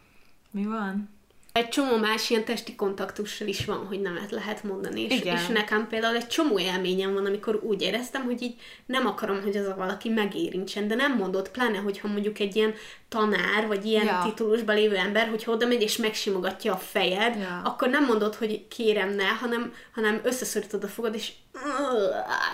mi 0.50 0.64
van? 0.64 1.15
Egy 1.56 1.68
csomó 1.68 1.96
más 1.96 2.30
ilyen 2.30 2.44
testi 2.44 2.74
kontaktussal 2.74 3.46
is 3.46 3.64
van, 3.64 3.86
hogy 3.86 4.00
nemet 4.00 4.30
lehet 4.30 4.62
mondani. 4.62 5.00
És, 5.00 5.20
Igen. 5.20 5.36
és 5.36 5.46
nekem 5.46 5.86
például 5.88 6.16
egy 6.16 6.26
csomó 6.26 6.58
élményem 6.58 7.14
van, 7.14 7.26
amikor 7.26 7.60
úgy 7.62 7.82
éreztem, 7.82 8.24
hogy 8.24 8.42
így 8.42 8.54
nem 8.86 9.06
akarom, 9.06 9.42
hogy 9.42 9.56
az 9.56 9.66
a 9.66 9.74
valaki 9.74 10.08
megérintsen, 10.08 10.88
de 10.88 10.94
nem 10.94 11.16
mondott, 11.16 11.50
pláne, 11.50 11.78
hogyha 11.78 12.08
mondjuk 12.08 12.38
egy 12.38 12.56
ilyen 12.56 12.74
tanár, 13.08 13.66
vagy 13.66 13.84
ilyen 13.84 14.04
ja. 14.04 14.22
titulusban 14.24 14.74
lévő 14.74 14.96
ember, 14.96 15.28
hogy 15.28 15.44
oda 15.46 15.66
megy 15.66 15.82
és 15.82 15.96
megsimogatja 15.96 16.72
a 16.72 16.76
fejed, 16.76 17.36
ja. 17.38 17.60
akkor 17.64 17.88
nem 17.88 18.04
mondod, 18.04 18.34
hogy 18.34 18.68
kérem 18.68 19.14
ne, 19.14 19.28
hanem, 19.28 19.72
hanem 19.94 20.20
összeszorítod 20.22 20.84
a 20.84 20.88
fogad, 20.88 21.14
és 21.14 21.32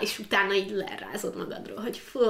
és 0.01 0.19
utána 0.19 0.55
így 0.55 0.71
lerázod 0.71 1.37
magadról, 1.37 1.81
hogy 1.81 1.99
fúj, 1.99 2.27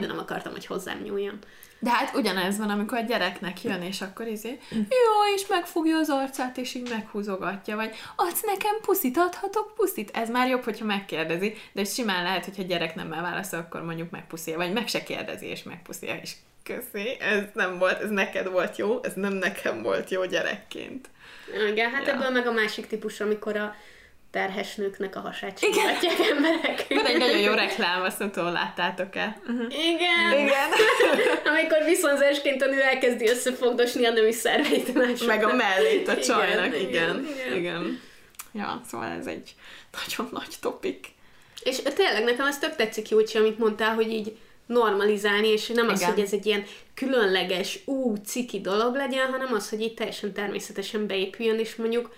de 0.00 0.06
nem 0.06 0.18
akartam, 0.18 0.52
hogy 0.52 0.66
hozzám 0.66 1.00
nyúljon. 1.02 1.38
De 1.78 1.90
hát 1.90 2.14
ugyanez 2.14 2.58
van, 2.58 2.70
amikor 2.70 2.98
a 2.98 3.00
gyereknek 3.00 3.62
jön, 3.62 3.82
és 3.82 4.00
akkor 4.00 4.26
izé, 4.26 4.58
jó, 4.70 5.34
és 5.34 5.46
megfogja 5.46 5.96
az 5.96 6.10
arcát, 6.10 6.56
és 6.56 6.74
így 6.74 6.88
meghúzogatja, 6.88 7.76
vagy 7.76 7.94
adsz 8.16 8.42
nekem 8.42 8.74
puszit, 8.82 9.16
adhatok 9.16 9.74
puszit? 9.76 10.10
Ez 10.12 10.30
már 10.30 10.48
jobb, 10.48 10.62
hogyha 10.62 10.84
megkérdezi, 10.84 11.54
de 11.72 11.84
simán 11.84 12.22
lehet, 12.22 12.44
hogyha 12.44 12.62
a 12.62 12.66
gyerek 12.66 12.94
nem 12.94 13.08
válaszol, 13.08 13.58
akkor 13.58 13.82
mondjuk 13.82 14.10
megpuszilja, 14.10 14.58
vagy 14.58 14.72
meg 14.72 14.88
se 14.88 15.02
kérdezi, 15.02 15.46
és 15.46 15.62
megpuszilja, 15.62 16.18
és 16.22 16.32
köszi, 16.62 17.16
ez 17.20 17.42
nem 17.52 17.78
volt, 17.78 18.02
ez 18.02 18.10
neked 18.10 18.50
volt 18.50 18.76
jó, 18.76 18.98
ez 19.02 19.12
nem 19.14 19.32
nekem 19.32 19.82
volt 19.82 20.10
jó 20.10 20.24
gyerekként. 20.24 21.08
Igen, 21.70 21.90
hát 21.90 22.06
ja. 22.06 22.12
ebből 22.12 22.30
meg 22.30 22.46
a 22.46 22.52
másik 22.52 22.86
típus, 22.86 23.20
amikor 23.20 23.56
a 23.56 23.74
terhes 24.36 24.74
nőknek 24.74 25.16
a 25.16 25.20
hasát 25.20 25.58
csinálják 25.58 26.18
emberek. 26.30 26.86
Van 26.88 27.06
egy 27.06 27.18
nagyon 27.18 27.38
jó 27.38 27.52
reklám, 27.52 28.02
azt 28.02 28.18
nem 28.18 28.30
tudom, 28.30 28.52
láttátok-e? 28.52 29.40
Uh-huh. 29.40 29.72
Igen. 29.72 30.32
Igen. 30.32 30.70
Amikor 31.52 31.84
viszonzásként 31.84 32.62
a 32.62 32.66
nő 32.66 32.80
elkezdi 32.80 33.28
összefogdosni 33.28 34.04
a 34.04 34.10
női 34.10 34.32
szerveit 34.32 34.94
másoknak. 34.94 35.26
Meg 35.26 35.44
a 35.44 35.54
mellét 35.54 36.08
a 36.08 36.18
csajnak, 36.18 36.66
igen. 36.66 36.80
Igen. 36.80 37.26
igen. 37.36 37.56
igen. 37.56 38.00
Ja, 38.52 38.80
szóval 38.90 39.08
ez 39.18 39.26
egy 39.26 39.54
nagyon 39.92 40.32
nagy 40.32 40.54
topik. 40.60 41.06
És 41.62 41.82
tényleg 41.82 42.24
nekem 42.24 42.46
ez 42.46 42.58
tök 42.58 42.76
tetszik, 42.76 43.08
Jócsi, 43.08 43.38
amit 43.38 43.58
mondtál, 43.58 43.94
hogy 43.94 44.12
így 44.12 44.36
normalizálni, 44.66 45.48
és 45.48 45.66
nem 45.66 45.84
Igen. 45.84 45.96
az, 45.96 46.04
hogy 46.04 46.20
ez 46.20 46.32
egy 46.32 46.46
ilyen 46.46 46.64
különleges, 46.94 47.78
ú, 47.84 48.16
ciki 48.16 48.60
dolog 48.60 48.94
legyen, 48.94 49.30
hanem 49.30 49.52
az, 49.52 49.68
hogy 49.68 49.80
itt 49.80 49.96
teljesen 49.96 50.32
természetesen 50.32 51.06
beépüljön, 51.06 51.58
és 51.58 51.74
mondjuk 51.74 52.10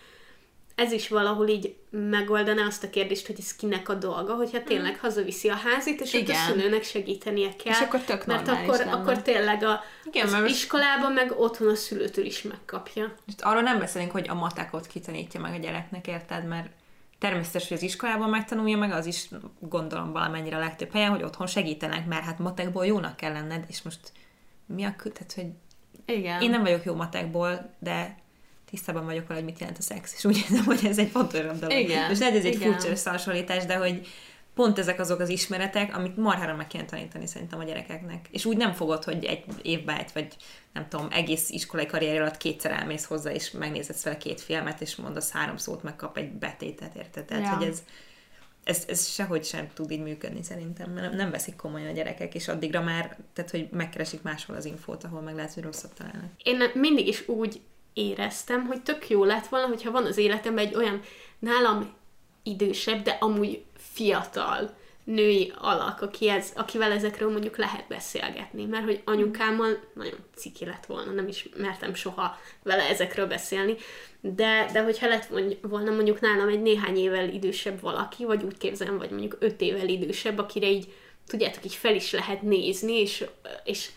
ez 0.78 0.92
is 0.92 1.08
valahol 1.08 1.48
így 1.48 1.76
megoldaná 1.90 2.66
azt 2.66 2.84
a 2.84 2.90
kérdést, 2.90 3.26
hogy 3.26 3.36
ez 3.38 3.56
kinek 3.56 3.88
a 3.88 3.94
dolga, 3.94 4.34
hogyha 4.34 4.62
tényleg 4.62 4.92
mm. 4.92 5.00
hazaviszi 5.00 5.48
a 5.48 5.54
házit, 5.54 6.00
és 6.00 6.12
Igen. 6.12 6.36
a 6.36 6.48
szülőnek 6.48 6.82
segítenie 6.82 7.56
kell. 7.56 7.72
És 7.72 7.80
akkor 7.80 8.00
tök 8.00 8.26
Mert 8.26 8.48
akkor, 8.48 8.78
lenne. 8.78 8.90
akkor 8.90 9.22
tényleg 9.22 9.62
a, 9.62 9.80
Igen, 10.04 10.26
az 10.26 10.32
mert 10.32 10.48
iskolában, 10.48 11.12
meg 11.12 11.32
otthon 11.36 11.68
a 11.68 11.74
szülőtől 11.74 12.24
is 12.24 12.42
megkapja. 12.42 13.14
Most 13.26 13.42
arról 13.42 13.62
nem 13.62 13.78
beszélünk, 13.78 14.10
hogy 14.10 14.28
a 14.28 14.34
matekot 14.34 14.86
kitanítja 14.86 15.40
meg 15.40 15.54
a 15.54 15.58
gyereknek, 15.58 16.06
érted? 16.06 16.46
Mert 16.46 16.68
természetes, 17.18 17.68
hogy 17.68 17.76
az 17.76 17.82
iskolában 17.82 18.30
megtanulja, 18.30 18.76
meg 18.76 18.92
az 18.92 19.06
is 19.06 19.28
gondolom 19.60 20.12
valamennyire 20.12 20.56
a 20.56 20.60
legtöbb 20.60 20.92
helyen, 20.92 21.10
hogy 21.10 21.22
otthon 21.22 21.46
segítenek, 21.46 22.06
mert 22.06 22.24
hát 22.24 22.38
matekból 22.38 22.86
jónak 22.86 23.16
kell 23.16 23.32
lenned, 23.32 23.64
és 23.68 23.82
most 23.82 24.12
mi 24.66 24.84
a 24.84 24.94
tehát, 24.98 25.32
hogy 25.34 25.46
Igen. 26.16 26.42
én 26.42 26.50
nem 26.50 26.62
vagyok 26.62 26.84
jó 26.84 26.94
matekból, 26.94 27.74
de 27.78 28.26
tisztában 28.70 29.04
vagyok 29.04 29.26
vele, 29.26 29.40
hogy 29.40 29.48
mit 29.48 29.58
jelent 29.58 29.78
a 29.78 29.82
szex, 29.82 30.14
és 30.16 30.24
úgy 30.24 30.36
érzem, 30.36 30.64
hogy 30.64 30.80
ez 30.84 30.98
egy 30.98 31.10
fontosabb 31.10 31.58
dolog. 31.58 31.78
Igen. 31.78 32.10
És 32.10 32.18
lehet, 32.18 32.34
ez 32.34 32.44
egy 32.44 32.54
Igen. 32.54 32.72
furcsa 32.72 32.90
összehasonlítás, 32.90 33.64
de 33.64 33.76
hogy 33.76 34.06
pont 34.58 34.78
ezek 34.78 35.00
azok 35.00 35.20
az 35.20 35.28
ismeretek, 35.28 35.96
amit 35.96 36.16
marhára 36.16 36.56
meg 36.56 36.66
kéne 36.66 36.84
tanítani 36.84 37.26
szerintem 37.26 37.58
a 37.58 37.64
gyerekeknek. 37.64 38.28
És 38.30 38.44
úgy 38.44 38.56
nem 38.56 38.72
fogod, 38.72 39.04
hogy 39.04 39.24
egy 39.24 39.44
évbe 39.62 39.98
egy, 39.98 40.10
vagy 40.14 40.36
nem 40.72 40.88
tudom, 40.88 41.08
egész 41.10 41.50
iskolai 41.50 41.86
karrier 41.86 42.20
alatt 42.20 42.36
kétszer 42.36 42.70
elmész 42.70 43.04
hozzá, 43.04 43.30
és 43.30 43.50
megnézed 43.50 43.96
vele 44.02 44.16
két 44.16 44.40
filmet, 44.40 44.80
és 44.80 44.96
mondasz 44.96 45.30
három 45.30 45.56
szót, 45.56 45.82
megkap 45.82 46.16
egy 46.16 46.32
betétet, 46.32 46.94
érted? 46.94 47.24
Tehát, 47.24 47.44
ja. 47.44 47.56
hogy 47.56 47.66
ez, 47.66 47.82
ez, 48.64 48.84
ez 48.88 49.06
sehogy 49.06 49.44
sem 49.44 49.68
tud 49.74 49.90
így 49.90 50.02
működni 50.02 50.42
szerintem, 50.42 50.90
mert 50.90 51.12
nem 51.12 51.30
veszik 51.30 51.56
komolyan 51.56 51.88
a 51.88 51.92
gyerekek, 51.92 52.34
és 52.34 52.48
addigra 52.48 52.82
már, 52.82 53.16
tehát 53.32 53.50
hogy 53.50 53.68
megkeresik 53.70 54.22
máshol 54.22 54.56
az 54.56 54.64
infót, 54.64 55.04
ahol 55.04 55.20
meg 55.20 55.34
lehet, 55.34 55.54
hogy 55.54 55.62
rosszat 55.62 55.94
találnak. 55.94 56.30
Én 56.42 56.62
mindig 56.74 57.06
is 57.06 57.28
úgy 57.28 57.60
éreztem, 57.98 58.66
hogy 58.66 58.82
tök 58.82 59.08
jó 59.08 59.24
lett 59.24 59.46
volna, 59.46 59.66
hogyha 59.66 59.90
van 59.90 60.04
az 60.04 60.16
életemben 60.16 60.66
egy 60.66 60.74
olyan 60.74 61.00
nálam 61.38 61.94
idősebb, 62.42 63.02
de 63.02 63.16
amúgy 63.20 63.64
fiatal 63.76 64.76
női 65.04 65.52
alak, 65.58 66.00
aki 66.00 66.28
ez, 66.28 66.52
akivel 66.56 66.92
ezekről 66.92 67.30
mondjuk 67.30 67.56
lehet 67.56 67.84
beszélgetni, 67.88 68.64
mert 68.64 68.84
hogy 68.84 69.02
anyukámmal 69.04 69.80
nagyon 69.94 70.18
ciki 70.34 70.64
lett 70.64 70.86
volna, 70.86 71.12
nem 71.12 71.28
is 71.28 71.48
mertem 71.56 71.94
soha 71.94 72.38
vele 72.62 72.88
ezekről 72.88 73.26
beszélni, 73.26 73.76
de, 74.20 74.70
de 74.72 74.82
hogyha 74.82 75.08
lett 75.08 75.28
volna 75.62 75.90
mondjuk 75.90 76.20
nálam 76.20 76.48
egy 76.48 76.62
néhány 76.62 76.96
évvel 76.96 77.28
idősebb 77.28 77.80
valaki, 77.80 78.24
vagy 78.24 78.42
úgy 78.42 78.58
képzelem, 78.58 78.98
vagy 78.98 79.10
mondjuk 79.10 79.36
öt 79.38 79.60
évvel 79.60 79.88
idősebb, 79.88 80.38
akire 80.38 80.70
így, 80.70 80.92
tudjátok, 81.26 81.64
így 81.64 81.74
fel 81.74 81.94
is 81.94 82.12
lehet 82.12 82.42
nézni, 82.42 83.00
és, 83.00 83.24
és 83.64 83.88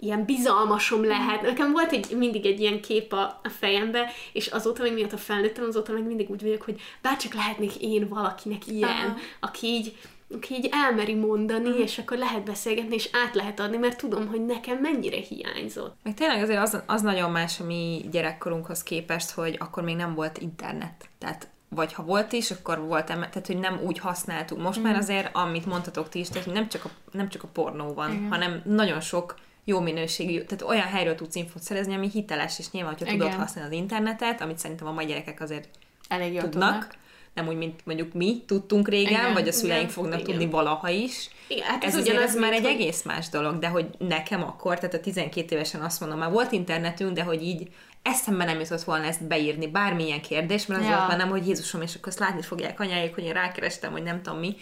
ilyen 0.00 0.24
bizalmasom 0.24 1.04
lehet. 1.04 1.42
Nekem 1.42 1.72
volt 1.72 1.92
egy, 1.92 2.16
mindig 2.16 2.46
egy 2.46 2.60
ilyen 2.60 2.80
kép 2.80 3.12
a, 3.12 3.40
a 3.42 3.48
fejembe, 3.58 4.10
és 4.32 4.46
azóta, 4.46 4.82
még 4.82 4.92
miatt 4.92 5.12
a 5.12 5.16
felnőttem, 5.16 5.64
azóta 5.64 5.92
meg 5.92 6.06
mindig 6.06 6.30
úgy 6.30 6.42
vagyok, 6.42 6.62
hogy 6.62 6.80
bárcsak 7.02 7.34
lehetnék 7.34 7.76
én 7.80 8.08
valakinek 8.08 8.66
ilyen, 8.66 8.90
Aha. 8.90 9.16
aki 9.40 9.66
így, 9.66 9.96
aki 10.34 10.54
így 10.54 10.68
elmeri 10.72 11.14
mondani, 11.14 11.68
mm. 11.68 11.80
és 11.80 11.98
akkor 11.98 12.18
lehet 12.18 12.44
beszélgetni, 12.44 12.94
és 12.94 13.08
át 13.12 13.34
lehet 13.34 13.60
adni, 13.60 13.76
mert 13.76 13.98
tudom, 13.98 14.28
hogy 14.28 14.46
nekem 14.46 14.78
mennyire 14.78 15.16
hiányzott. 15.16 15.96
Meg 16.02 16.14
tényleg 16.14 16.42
azért 16.42 16.60
az, 16.60 16.82
az 16.86 17.02
nagyon 17.02 17.30
más 17.30 17.60
a 17.60 17.64
mi 17.64 18.04
gyerekkorunkhoz 18.10 18.82
képest, 18.82 19.30
hogy 19.30 19.56
akkor 19.58 19.82
még 19.82 19.96
nem 19.96 20.14
volt 20.14 20.38
internet. 20.38 21.08
Tehát 21.18 21.48
vagy 21.70 21.92
ha 21.92 22.02
volt 22.02 22.32
is, 22.32 22.50
akkor 22.50 22.80
volt, 22.80 23.06
tehát 23.06 23.46
hogy 23.46 23.58
nem 23.58 23.80
úgy 23.84 23.98
használtuk. 23.98 24.58
Most 24.58 24.78
mm. 24.78 24.82
már 24.82 24.96
azért, 24.96 25.36
amit 25.36 25.66
mondhatok 25.66 26.08
ti 26.08 26.18
is, 26.18 26.28
tehát 26.28 26.52
nem 26.52 26.68
csak 26.68 26.84
a, 26.84 26.90
nem 27.10 27.28
csak 27.28 27.42
a 27.42 27.48
pornó 27.48 27.92
van, 27.92 28.12
Igen. 28.12 28.28
hanem 28.28 28.62
nagyon 28.64 29.00
sok 29.00 29.34
jó 29.68 29.80
minőségű, 29.80 30.42
tehát 30.42 30.62
olyan 30.62 30.86
helyről 30.86 31.14
tudsz 31.14 31.34
infót 31.34 31.62
szerezni, 31.62 31.94
ami 31.94 32.10
hiteles, 32.10 32.58
és 32.58 32.70
nyilván, 32.70 32.94
hogyha 32.98 33.12
tudod 33.12 33.32
használni 33.32 33.74
az 33.74 33.80
internetet, 33.80 34.40
amit 34.40 34.58
szerintem 34.58 34.86
a 34.86 34.92
mai 34.92 35.06
gyerekek 35.06 35.40
azért 35.40 35.68
Elég 36.08 36.38
tudnak, 36.38 36.50
tudnak, 36.50 36.94
nem 37.34 37.48
úgy, 37.48 37.56
mint 37.56 37.80
mondjuk 37.84 38.12
mi 38.12 38.42
tudtunk 38.46 38.88
régen, 38.88 39.12
igen, 39.12 39.32
vagy 39.32 39.48
a 39.48 39.52
szüleink 39.52 39.82
igen, 39.82 39.94
fognak 39.94 40.20
igen. 40.20 40.30
tudni 40.30 40.50
valaha 40.50 40.88
is. 40.88 41.28
Igen, 41.46 41.66
hát 41.66 41.84
ez, 41.84 41.94
ez 41.94 42.00
azért 42.00 42.20
ez 42.20 42.36
már 42.36 42.52
egy 42.52 42.60
hogy... 42.60 42.70
egész 42.70 43.02
más 43.02 43.28
dolog, 43.28 43.58
de 43.58 43.68
hogy 43.68 43.86
nekem 43.98 44.42
akkor, 44.42 44.78
tehát 44.78 44.94
a 44.94 45.00
12 45.00 45.54
évesen 45.54 45.80
azt 45.80 46.00
mondom, 46.00 46.18
már 46.18 46.30
volt 46.30 46.52
internetünk, 46.52 47.12
de 47.12 47.22
hogy 47.22 47.42
így 47.42 47.68
eszembe 48.02 48.44
nem 48.44 48.60
jutott 48.60 48.82
volna 48.82 49.04
ezt 49.04 49.26
beírni, 49.26 49.66
bármilyen 49.66 50.20
kérdés, 50.20 50.66
mert 50.66 50.80
az 50.80 50.88
ja. 50.88 51.04
volt 51.06 51.18
nem, 51.18 51.28
hogy 51.28 51.46
Jézusom, 51.46 51.82
és 51.82 51.94
akkor 51.94 52.08
azt 52.08 52.18
látni 52.18 52.42
fogják 52.42 52.80
anyáik, 52.80 53.14
hogy 53.14 53.24
én 53.24 53.32
rákerestem, 53.32 53.92
hogy 53.92 54.02
nem 54.02 54.22
tudom 54.22 54.38
mi. 54.38 54.56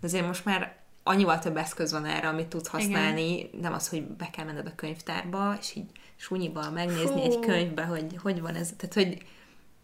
De 0.00 0.06
azért 0.06 0.26
most 0.26 0.44
már 0.44 0.76
annyival 1.08 1.38
több 1.38 1.56
eszköz 1.56 1.92
van 1.92 2.04
erre, 2.04 2.28
amit 2.28 2.46
tudsz 2.46 2.68
használni, 2.68 3.38
Igen. 3.38 3.50
nem 3.60 3.72
az, 3.72 3.88
hogy 3.88 4.02
be 4.02 4.28
kell 4.32 4.44
menned 4.44 4.66
a 4.66 4.74
könyvtárba, 4.74 5.56
és 5.60 5.74
így 5.74 5.90
súnyival 6.16 6.70
megnézni 6.70 7.06
Fú. 7.06 7.22
egy 7.22 7.38
könyvbe, 7.38 7.82
hogy 7.82 8.04
hogy 8.22 8.40
van 8.40 8.54
ez. 8.54 8.70
Tehát, 8.76 8.94
hogy 8.94 9.18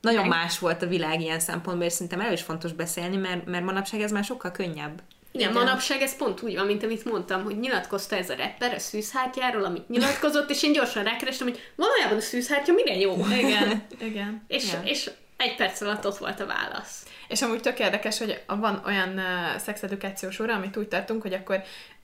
nagyon 0.00 0.28
Meg... 0.28 0.38
más 0.38 0.58
volt 0.58 0.82
a 0.82 0.86
világ 0.86 1.20
ilyen 1.20 1.40
szempontból, 1.40 1.86
és 1.86 1.92
szerintem 1.92 2.20
erről 2.20 2.32
is 2.32 2.42
fontos 2.42 2.72
beszélni, 2.72 3.16
mert, 3.16 3.46
mert 3.46 3.64
manapság 3.64 4.00
ez 4.00 4.12
már 4.12 4.24
sokkal 4.24 4.50
könnyebb. 4.50 5.02
Igen, 5.32 5.50
Igen, 5.50 5.62
manapság 5.62 6.00
ez 6.00 6.16
pont 6.16 6.42
úgy 6.42 6.54
van, 6.54 6.66
mint 6.66 6.82
amit 6.82 7.04
mondtam, 7.04 7.44
hogy 7.44 7.58
nyilatkozta 7.58 8.16
ez 8.16 8.30
a 8.30 8.36
rapper 8.36 8.74
a 8.74 8.78
szűzhártyáról, 8.78 9.64
amit 9.64 9.88
nyilatkozott, 9.88 10.50
és 10.50 10.62
én 10.62 10.72
gyorsan 10.72 11.04
rákerestem, 11.04 11.46
hogy 11.46 11.58
valójában 11.76 12.16
a 12.16 12.20
szűzhártya 12.20 12.72
mire 12.72 12.96
jó. 12.96 13.16
Igen, 13.38 13.86
igen. 14.08 14.44
És, 14.48 14.64
igen. 14.64 14.86
és 14.86 15.10
egy 15.44 15.56
perc 15.56 15.80
alatt 15.80 16.06
ott 16.06 16.16
volt 16.16 16.40
a 16.40 16.46
válasz. 16.46 17.06
És 17.28 17.42
amúgy 17.42 17.60
tök 17.60 17.78
érdekes, 17.78 18.18
hogy 18.18 18.42
van 18.46 18.82
olyan 18.86 19.08
uh, 19.08 19.56
szexedukációs 19.58 20.40
óra, 20.40 20.54
amit 20.54 20.76
úgy 20.76 20.88
tartunk, 20.88 21.22
hogy 21.22 21.32
akkor 21.32 21.62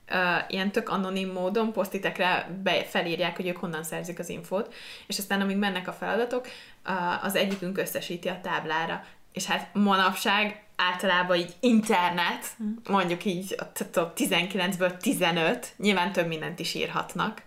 uh, 0.09 0.17
ilyen 0.47 0.71
tök 0.71 0.89
anonim 0.89 1.31
módon 1.31 1.71
posztitekre 1.71 2.49
be, 2.63 2.83
felírják, 2.83 3.35
hogy 3.35 3.47
ők 3.47 3.57
honnan 3.57 3.83
szerzik 3.83 4.19
az 4.19 4.29
infót, 4.29 4.73
és 5.07 5.17
aztán 5.17 5.41
amíg 5.41 5.57
mennek 5.57 5.87
a 5.87 5.93
feladatok, 5.93 6.47
uh, 6.85 7.25
az 7.25 7.35
egyikünk 7.35 7.77
összesíti 7.77 8.27
a 8.27 8.39
táblára. 8.41 9.05
És 9.33 9.45
hát 9.45 9.69
manapság 9.73 10.63
általában 10.75 11.37
így 11.37 11.55
internet, 11.59 12.45
hm. 12.57 12.91
mondjuk 12.91 13.25
így 13.25 13.55
a 13.57 14.13
19-ből 14.13 14.97
15, 14.97 15.73
nyilván 15.77 16.11
több 16.11 16.27
mindent 16.27 16.59
is 16.59 16.73
írhatnak, 16.73 17.41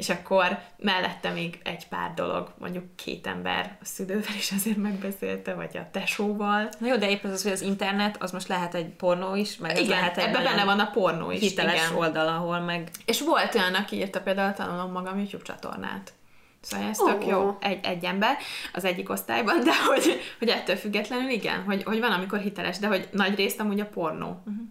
és 0.00 0.08
akkor 0.08 0.58
mellette 0.76 1.30
még 1.30 1.60
egy 1.64 1.88
pár 1.88 2.14
dolog, 2.14 2.52
mondjuk 2.58 2.96
két 2.96 3.26
ember 3.26 3.76
a 3.80 3.84
szülővel 3.84 4.34
is 4.38 4.50
azért 4.52 4.76
megbeszélte, 4.76 5.54
vagy 5.54 5.76
a 5.76 5.88
tesóval. 5.90 6.68
Na 6.78 6.86
jó, 6.86 6.96
de 6.96 7.10
épp 7.10 7.24
az, 7.24 7.42
hogy 7.42 7.52
az 7.52 7.60
internet, 7.60 8.22
az 8.22 8.30
most 8.30 8.48
lehet 8.48 8.74
egy 8.74 8.88
pornó 8.88 9.34
is, 9.34 9.56
meg 9.56 9.76
igen, 9.76 9.88
lehet 9.88 10.18
egy 10.18 10.24
ebben 10.24 10.42
benne 10.42 10.64
van 10.64 10.80
a 10.80 10.90
pornó 10.90 11.30
is. 11.30 11.40
Hiteles 11.40 11.86
igen. 11.86 11.96
oldal, 11.96 12.28
ahol 12.28 12.60
meg... 12.60 12.90
És 13.04 13.20
volt 13.20 13.54
olyan, 13.54 13.74
aki 13.74 13.96
írta 13.96 14.20
például 14.20 14.52
tanulom 14.52 14.92
magam 14.92 15.18
YouTube 15.18 15.44
csatornát. 15.44 16.12
Szóval 16.60 16.88
ez 16.88 16.96
tök 16.96 17.20
oh. 17.22 17.28
jó 17.28 17.56
egy, 17.60 17.84
egy 17.84 18.04
ember 18.04 18.36
az 18.72 18.84
egyik 18.84 19.10
osztályban, 19.10 19.64
de 19.64 19.84
hogy, 19.86 20.20
hogy 20.38 20.48
ettől 20.48 20.76
függetlenül 20.76 21.30
igen, 21.30 21.62
hogy, 21.62 21.82
hogy 21.82 22.00
van, 22.00 22.12
amikor 22.12 22.38
hiteles, 22.38 22.78
de 22.78 22.86
hogy 22.86 23.08
nagy 23.12 23.34
részt 23.34 23.60
amúgy 23.60 23.80
a 23.80 23.86
pornó. 23.86 24.26
Uh-huh. 24.26 24.64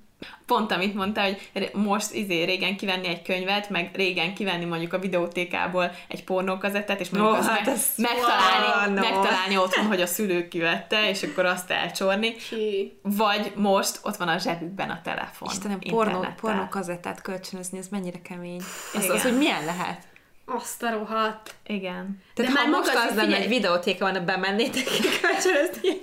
Pont 0.46 0.72
amit 0.72 0.94
mondta, 0.94 1.22
hogy 1.22 1.70
most 1.74 2.14
izé 2.14 2.44
régen 2.44 2.78
kivenni 2.78 3.08
egy 3.08 3.22
könyvet, 3.22 3.70
meg 3.70 3.90
régen 3.94 4.34
kivenni 4.34 4.66
mondjuk 4.66 4.94
a 4.94 5.00
videótékából 5.00 5.92
egy 6.08 6.24
pornókazettát, 6.24 7.00
és 7.00 7.10
mondjuk 7.10 7.34
no, 7.34 7.38
azt 7.38 7.50
hát 7.50 7.66
meg, 7.66 7.78
megtalálni, 7.98 8.94
no. 8.94 9.02
megtalálni 9.02 9.58
otthon, 9.58 9.86
hogy 9.86 10.02
a 10.02 10.06
szülők 10.06 10.48
kivette, 10.48 11.10
és 11.10 11.24
akkor 11.24 11.46
azt 11.46 11.72
elcsorni. 11.72 12.36
Ki. 12.36 13.00
Vagy 13.02 13.52
most 13.56 14.00
ott 14.04 14.16
van 14.16 14.28
a 14.28 14.38
zsebükben 14.38 14.90
a 14.90 15.02
telefon. 15.04 15.50
Istenem, 15.52 15.80
pornó, 15.80 16.26
pornókazettát 16.42 17.22
kölcsönözni, 17.22 17.78
ez 17.78 17.88
mennyire 17.88 18.22
kemény. 18.22 18.62
Az, 18.94 19.10
az, 19.10 19.22
hogy 19.22 19.38
milyen 19.38 19.66
lehet? 19.66 20.08
Azt 20.46 20.84
a 20.84 20.90
rohadt. 20.92 21.56
Igen. 21.66 22.24
Tehát 22.34 22.54
De 22.54 22.60
ha 22.60 22.68
most 22.68 22.96
az 22.96 23.16
lenne, 23.16 23.36
egy 23.36 23.48
videótéka 23.48 24.12
van, 24.12 24.26
bemennétek 24.26 24.84
kölcsönözni. 25.22 26.02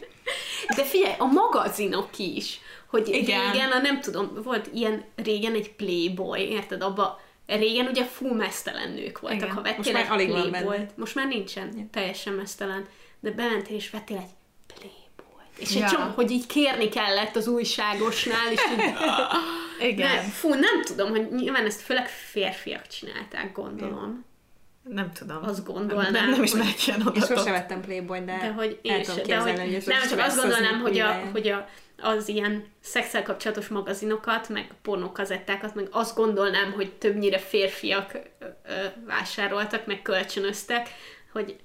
De 0.77 0.85
figyelj, 0.85 1.15
a 1.19 1.25
magazinok 1.25 2.19
is 2.19 2.61
hogy 2.87 3.09
Igen. 3.09 3.51
régen, 3.51 3.71
a 3.71 3.79
nem 3.79 4.01
tudom, 4.01 4.31
volt 4.43 4.71
ilyen 4.75 5.05
régen 5.17 5.55
egy 5.55 5.75
Playboy, 5.75 6.41
érted, 6.41 6.83
abba 6.83 7.21
régen 7.47 7.87
ugye 7.87 8.05
full 8.05 8.37
mesztelen 8.37 8.91
nők 8.91 9.19
voltak, 9.19 9.41
Igen. 9.41 9.55
ha 9.55 9.63
vettél 9.63 9.93
Most 9.93 10.05
egy 10.05 10.11
alig 10.11 10.31
Playboy, 10.31 10.87
most 10.95 11.15
már 11.15 11.27
nincsen, 11.27 11.69
Igen. 11.73 11.91
teljesen 11.91 12.33
mesztelen, 12.33 12.87
de 13.21 13.31
bementél 13.31 13.77
és 13.77 13.91
vettél 13.91 14.17
egy 14.17 14.35
Playboy. 14.67 15.45
És 15.59 15.75
ja. 15.75 15.85
egy 15.85 15.91
csomó, 15.91 16.11
hogy 16.15 16.31
így 16.31 16.47
kérni 16.47 16.89
kellett 16.89 17.37
az 17.37 17.47
újságosnál, 17.47 18.53
és 18.53 18.61
így, 18.73 18.95
Igen. 19.91 20.15
Nem, 20.15 20.25
fú, 20.25 20.49
nem 20.49 20.83
tudom, 20.85 21.11
hogy 21.11 21.29
nyilván 21.31 21.65
ezt 21.65 21.81
főleg 21.81 22.09
férfiak 22.09 22.87
csinálták, 22.87 23.53
gondolom. 23.53 24.25
Nem 24.83 25.13
tudom. 25.13 25.39
Azt 25.43 25.67
gondolnám. 25.67 26.13
Nem, 26.13 26.31
nem 26.31 26.43
is 26.43 26.53
megyek 26.53 26.87
ilyen 26.87 27.01
adatot. 27.01 27.23
És 27.23 27.37
sosem 27.37 27.53
vettem 27.53 27.81
Playboy, 27.81 28.19
de, 28.19 28.39
de 28.41 28.53
hogy 28.53 28.79
én 28.83 29.05
sem, 29.05 29.17
de 29.27 29.37
hogy, 29.37 29.59
hogy 29.59 29.83
nem, 29.87 30.09
csak 30.09 30.19
azt 30.19 30.41
gondolnám, 30.41 30.81
hogy, 30.81 30.99
a, 30.99 31.13
hogy 31.33 31.49
a, 31.49 31.69
az 31.99 32.29
ilyen 32.29 32.67
szexel 32.81 33.23
kapcsolatos 33.23 33.69
magazinokat, 33.69 34.49
meg 34.49 34.75
pornókazettákat, 34.83 35.75
meg 35.75 35.89
azt 35.91 36.17
gondolnám, 36.17 36.73
hogy 36.73 36.93
többnyire 36.93 37.39
férfiak 37.39 38.15
ö, 38.39 38.45
ö, 38.45 38.85
vásároltak, 39.07 39.87
meg 39.87 40.03
kölcsönöztek, 40.03 40.89
hogy 41.33 41.57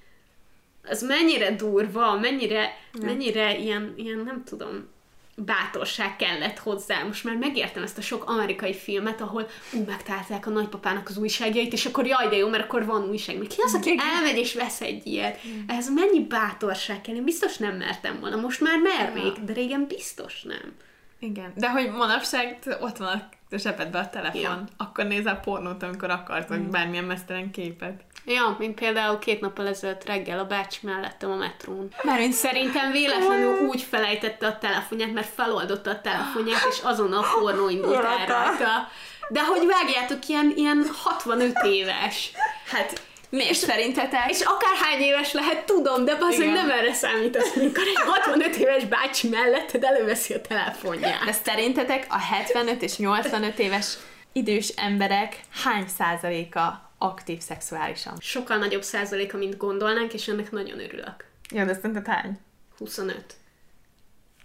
az 0.84 1.02
mennyire 1.02 1.54
durva, 1.54 2.18
mennyire, 2.18 2.76
mennyire 3.00 3.58
ilyen, 3.58 3.92
ilyen, 3.96 4.18
nem 4.18 4.44
tudom, 4.44 4.88
bátorság 5.36 6.16
kellett 6.16 6.58
hozzá. 6.58 7.02
Most 7.02 7.24
már 7.24 7.36
megértem 7.36 7.82
ezt 7.82 7.98
a 7.98 8.00
sok 8.00 8.24
amerikai 8.24 8.74
filmet, 8.74 9.20
ahol 9.20 9.48
ú, 9.72 9.84
megtalálták 9.86 10.46
a 10.46 10.50
nagypapának 10.50 11.08
az 11.08 11.16
újságjait, 11.16 11.72
és 11.72 11.86
akkor 11.86 12.06
jaj, 12.06 12.28
de 12.28 12.36
jó, 12.36 12.48
mert 12.48 12.64
akkor 12.64 12.84
van 12.84 13.08
újság. 13.08 13.38
Még 13.38 13.48
ki 13.48 13.60
az, 13.60 13.74
aki 13.74 13.98
elmegy 14.16 14.38
és 14.38 14.54
vesz 14.54 14.80
egy 14.80 15.06
ilyet? 15.06 15.40
Ez 15.66 15.90
mennyi 15.90 16.20
bátorság 16.20 17.00
kell? 17.00 17.14
Én 17.14 17.24
biztos 17.24 17.56
nem 17.56 17.76
mertem 17.76 18.20
volna. 18.20 18.36
Most 18.36 18.60
már 18.60 18.78
mernék, 18.78 19.38
de 19.38 19.52
régen 19.52 19.86
biztos 19.86 20.42
nem. 20.42 20.74
Igen, 21.18 21.52
de 21.56 21.70
hogy 21.70 21.90
manapság 21.90 22.58
ott 22.80 22.96
van 22.96 23.08
a 23.08 23.28
zsebedben 23.56 24.04
a 24.04 24.10
telefon, 24.10 24.40
ja. 24.40 24.64
akkor 24.76 25.06
nézel 25.06 25.40
pornót, 25.40 25.82
amikor 25.82 26.10
akarsz, 26.10 26.52
mm. 26.52 26.70
bármilyen 26.70 27.04
mesztelen 27.04 27.50
képet. 27.50 28.04
Ja, 28.24 28.56
mint 28.58 28.74
például 28.74 29.18
két 29.18 29.40
nappal 29.40 29.66
ezelőtt 29.66 30.04
reggel 30.04 30.38
a 30.38 30.44
bácsi 30.44 30.78
mellettem 30.82 31.30
a 31.30 31.34
metrón. 31.34 31.94
Mert 32.02 32.20
én 32.20 32.32
szerintem 32.32 32.92
véletlenül 32.92 33.66
úgy 33.66 33.82
felejtette 33.82 34.46
a 34.46 34.58
telefonját, 34.58 35.12
mert 35.12 35.34
feloldotta 35.34 35.90
a 35.90 36.00
telefonját, 36.00 36.66
és 36.70 36.78
azon 36.82 37.12
a 37.12 37.24
pornó 37.38 37.68
indult 37.68 38.04
el 38.04 38.26
rajta. 38.26 38.88
De 39.28 39.44
hogy 39.44 39.66
vágjátok, 39.66 40.28
ilyen, 40.28 40.52
ilyen 40.56 40.86
65 41.02 41.56
éves. 41.62 42.32
Hát 42.66 43.00
Miért 43.28 43.54
szerintetek? 43.54 44.30
És 44.30 44.40
akárhány 44.40 45.00
éves 45.00 45.32
lehet, 45.32 45.64
tudom, 45.64 46.04
de 46.04 46.16
az, 46.20 46.36
hogy 46.36 46.52
nem 46.52 46.70
erre 46.70 46.92
számítasz, 46.92 47.56
amikor 47.56 47.82
egy 47.82 48.02
65 48.06 48.56
éves 48.56 48.84
bácsi 48.84 49.28
melletted 49.28 49.84
előveszi 49.84 50.34
a 50.34 50.40
telefonját. 50.40 51.24
De 51.24 51.32
szerintetek 51.32 52.06
a 52.08 52.18
75 52.18 52.82
és 52.82 52.96
85 52.96 53.58
éves 53.58 53.96
idős 54.32 54.68
emberek 54.68 55.36
hány 55.64 55.86
százaléka 55.98 56.91
aktív 57.02 57.40
szexuálisan. 57.40 58.16
Sokkal 58.20 58.56
nagyobb 58.56 58.82
százaléka, 58.82 59.36
mint 59.36 59.56
gondolnánk, 59.56 60.12
és 60.12 60.28
ennek 60.28 60.50
nagyon 60.50 60.80
örülök. 60.80 61.24
Ja, 61.50 61.64
de 61.64 61.74
szerinted 61.74 62.06
hány? 62.06 62.38
25. 62.78 63.34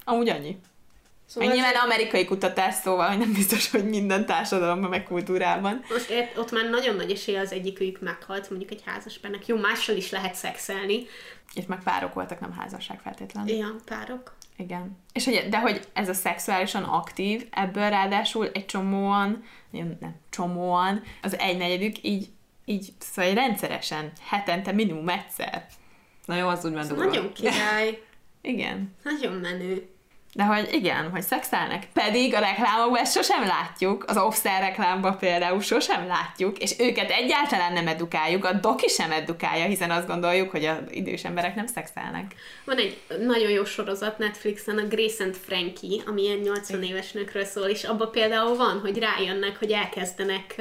Amúgy 0.03 0.29
annyi. 0.29 0.59
Szóval 1.25 1.53
Nyilván 1.53 1.75
az... 1.75 1.83
amerikai 1.83 2.25
kutatás 2.25 2.73
szóval, 2.73 3.07
hogy 3.07 3.17
nem 3.17 3.33
biztos, 3.33 3.71
hogy 3.71 3.89
minden 3.89 4.25
társadalomban, 4.25 4.89
meg 4.89 5.03
kultúrában. 5.03 5.81
Most 5.89 6.09
ért, 6.09 6.37
ott 6.37 6.51
már 6.51 6.69
nagyon 6.69 6.95
nagy 6.95 7.11
esélye 7.11 7.39
az 7.39 7.51
egyikük 7.51 8.01
meghalt, 8.01 8.49
mondjuk 8.49 8.71
egy 8.71 8.81
házaspárnak. 8.85 9.45
Jó, 9.45 9.57
mással 9.57 9.95
is 9.95 10.11
lehet 10.11 10.35
szexelni. 10.35 11.05
Itt 11.53 11.67
meg 11.67 11.83
párok 11.83 12.13
voltak, 12.13 12.39
nem 12.39 12.51
házasság 12.51 12.99
feltétlenül. 12.99 13.55
Ja, 13.55 13.75
párok. 13.85 14.35
Igen. 14.57 14.97
És 15.13 15.25
hogy, 15.25 15.47
de 15.49 15.59
hogy 15.59 15.87
ez 15.93 16.09
a 16.09 16.13
szexuálisan 16.13 16.83
aktív, 16.83 17.47
ebből 17.51 17.89
ráadásul 17.89 18.49
egy 18.53 18.65
csomóan, 18.65 19.43
nem 19.71 20.15
csomóan, 20.29 21.03
az 21.21 21.37
egynegyedük 21.37 22.03
így, 22.03 22.27
így 22.69 22.93
szóval 22.99 23.33
rendszeresen, 23.33 24.11
hetente 24.29 24.71
minimum 24.71 25.09
egyszer. 25.09 25.65
Na 26.25 26.35
jó, 26.35 26.47
az 26.47 26.65
úgy 26.65 26.71
ment 26.71 26.95
Nagyon 26.95 27.33
király. 27.33 28.01
Igen. 28.41 28.95
Nagyon 29.03 29.33
menő. 29.33 29.89
De 30.33 30.43
hogy 30.43 30.69
igen, 30.73 31.09
hogy 31.09 31.21
szexelnek. 31.21 31.87
Pedig 31.93 32.33
a 32.33 32.39
reklámokban 32.39 33.01
ezt 33.01 33.15
sosem 33.15 33.45
látjuk, 33.45 34.03
az 34.07 34.17
offszer 34.17 34.61
reklámban 34.61 35.17
például 35.17 35.61
sosem 35.61 36.07
látjuk, 36.07 36.57
és 36.57 36.73
őket 36.79 37.09
egyáltalán 37.09 37.73
nem 37.73 37.87
edukáljuk, 37.87 38.45
a 38.45 38.53
doki 38.53 38.87
sem 38.87 39.11
edukálja, 39.11 39.65
hiszen 39.65 39.91
azt 39.91 40.07
gondoljuk, 40.07 40.49
hogy 40.49 40.65
az 40.65 40.77
idős 40.89 41.23
emberek 41.23 41.55
nem 41.55 41.67
szexelnek. 41.67 42.35
Van 42.65 42.77
egy 42.77 42.97
nagyon 43.19 43.49
jó 43.49 43.65
sorozat 43.65 44.17
Netflixen, 44.17 44.77
a 44.77 44.87
Grace 44.87 45.23
and 45.23 45.35
Frankie, 45.35 46.01
ami 46.05 46.21
ilyen 46.21 46.37
80 46.37 46.83
éves 46.83 47.11
nőkről 47.11 47.45
szól, 47.45 47.67
és 47.67 47.83
abban 47.83 48.11
például 48.11 48.55
van, 48.55 48.79
hogy 48.79 48.97
rájönnek, 48.97 49.57
hogy 49.59 49.71
elkezdenek 49.71 50.55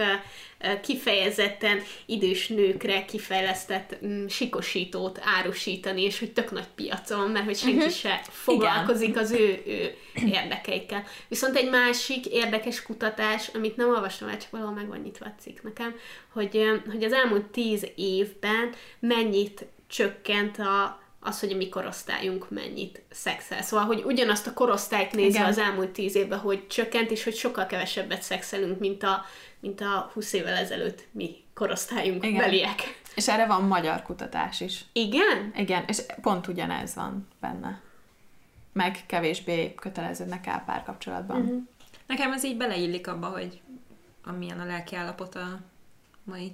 kifejezetten 0.83 1.83
idős 2.07 2.49
nőkre 2.49 3.05
kifejlesztett 3.05 3.99
mm, 4.07 4.27
sikosítót 4.27 5.21
árusítani, 5.23 6.03
és 6.03 6.19
hogy 6.19 6.33
tök 6.33 6.51
nagy 6.51 6.69
piaca 6.75 7.17
van, 7.17 7.31
mert 7.31 7.45
hogy 7.45 7.57
senki 7.57 7.77
uh-huh. 7.77 7.93
se 7.93 8.21
foglalkozik 8.31 9.09
Igen. 9.09 9.23
az 9.23 9.31
ő, 9.31 9.63
ő 9.67 9.95
érdekeikkel. 10.27 11.05
Viszont 11.29 11.57
egy 11.57 11.71
másik 11.71 12.27
érdekes 12.27 12.83
kutatás, 12.83 13.51
amit 13.55 13.77
nem 13.77 13.89
olvastam 13.89 14.29
el, 14.29 14.39
csak 14.39 14.51
valahol 14.51 14.75
meg 14.75 14.89
van 14.89 14.99
nyitva 14.99 15.27
a 15.27 15.35
cikk 15.41 15.63
nekem, 15.63 15.95
hogy, 16.33 16.81
hogy 16.91 17.05
az 17.05 17.13
elmúlt 17.13 17.45
tíz 17.45 17.87
évben 17.95 18.71
mennyit 18.99 19.67
csökkent 19.87 20.59
a, 20.59 21.01
az, 21.21 21.41
hogy 21.41 21.53
a 21.53 21.57
mi 21.57 21.69
korosztályunk 21.69 22.51
mennyit 22.51 23.03
szexel. 23.11 23.63
Szóval, 23.63 23.87
hogy 23.87 24.03
ugyanazt 24.05 24.47
a 24.47 24.53
korosztályt 24.53 25.13
nézve 25.13 25.39
Igen. 25.39 25.51
az 25.51 25.59
elmúlt 25.59 25.91
tíz 25.91 26.15
évben, 26.15 26.39
hogy 26.39 26.67
csökkent, 26.67 27.11
és 27.11 27.25
hogy 27.25 27.35
sokkal 27.35 27.67
kevesebbet 27.67 28.23
szexelünk, 28.23 28.79
mint 28.79 29.03
a, 29.03 29.25
mint 29.67 29.81
a 29.81 30.11
20 30.12 30.33
évvel 30.33 30.57
ezelőtt 30.57 31.07
mi 31.11 31.45
korosztályunk 31.55 32.25
Igen. 32.25 32.39
beliek. 32.39 33.01
És 33.14 33.29
erre 33.29 33.47
van 33.47 33.62
magyar 33.64 34.03
kutatás 34.03 34.61
is. 34.61 34.85
Igen? 34.93 35.53
Igen, 35.57 35.85
és 35.87 36.03
pont 36.21 36.47
ugyanez 36.47 36.95
van 36.95 37.29
benne. 37.41 37.81
Meg 38.73 38.99
kevésbé 39.07 39.75
köteleződnek 39.75 40.47
el 40.47 40.62
párkapcsolatban. 40.67 41.41
Uh-huh. 41.41 41.62
Nekem 42.07 42.33
ez 42.33 42.45
így 42.45 42.57
beleillik 42.57 43.09
abba, 43.09 43.27
hogy 43.27 43.61
amilyen 44.25 44.61
a 44.61 44.64
lelki 44.64 44.97
állapot 44.97 45.35
a 45.35 45.61
mai 46.25 46.53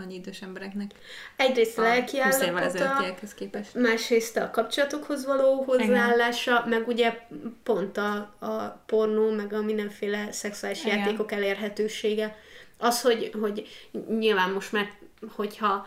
annyi 0.00 0.14
idős 0.14 0.42
embereknek. 0.42 0.90
Egyrészt 1.36 1.78
a, 1.78 1.82
lelki 1.82 2.20
állapota, 2.20 3.14
képest. 3.36 3.74
másrészt 3.74 4.36
a 4.36 4.50
kapcsolatokhoz 4.50 5.24
való 5.24 5.62
hozzáállása, 5.62 6.64
Igen. 6.66 6.78
meg 6.78 6.88
ugye 6.88 7.26
pont 7.62 7.96
a, 7.96 8.14
a 8.38 8.82
pornó, 8.86 9.30
meg 9.30 9.52
a 9.52 9.62
mindenféle 9.62 10.32
szexuális 10.32 10.84
Igen. 10.84 10.98
játékok 10.98 11.32
elérhetősége. 11.32 12.36
Az, 12.78 13.00
hogy, 13.00 13.30
hogy 13.40 13.68
nyilván 14.08 14.50
most 14.50 14.72
már, 14.72 14.90
hogyha 15.28 15.86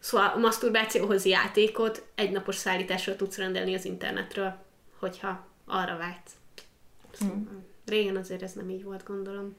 Szóval 0.00 0.32
a 0.34 0.38
maszturbációhoz 0.38 1.24
játékot 1.24 2.06
egynapos 2.14 2.56
szállításra 2.56 3.16
tudsz 3.16 3.36
rendelni 3.36 3.74
az 3.74 3.84
internetről, 3.84 4.54
hogyha 4.98 5.46
arra 5.66 5.96
vágysz. 5.96 6.32
Szóval 7.12 7.36
mm. 7.36 7.46
Régen 7.86 8.16
azért 8.16 8.42
ez 8.42 8.52
nem 8.52 8.70
így 8.70 8.84
volt, 8.84 9.04
gondolom. 9.04 9.56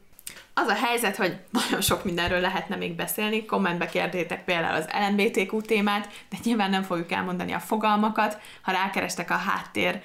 Az 0.53 0.67
a 0.67 0.73
helyzet, 0.73 1.15
hogy 1.15 1.37
nagyon 1.49 1.81
sok 1.81 2.03
mindenről 2.03 2.39
lehetne 2.39 2.75
még 2.75 2.95
beszélni, 2.95 3.45
kommentbe 3.45 3.85
kérdétek 3.85 4.43
például 4.43 4.75
az 4.75 4.89
LMBTQ 5.09 5.61
témát, 5.61 6.09
de 6.29 6.37
nyilván 6.43 6.69
nem 6.69 6.83
fogjuk 6.83 7.11
elmondani 7.11 7.51
a 7.51 7.59
fogalmakat, 7.59 8.37
ha 8.61 8.71
rákerestek 8.71 9.31
a 9.31 9.35
háttér 9.35 10.01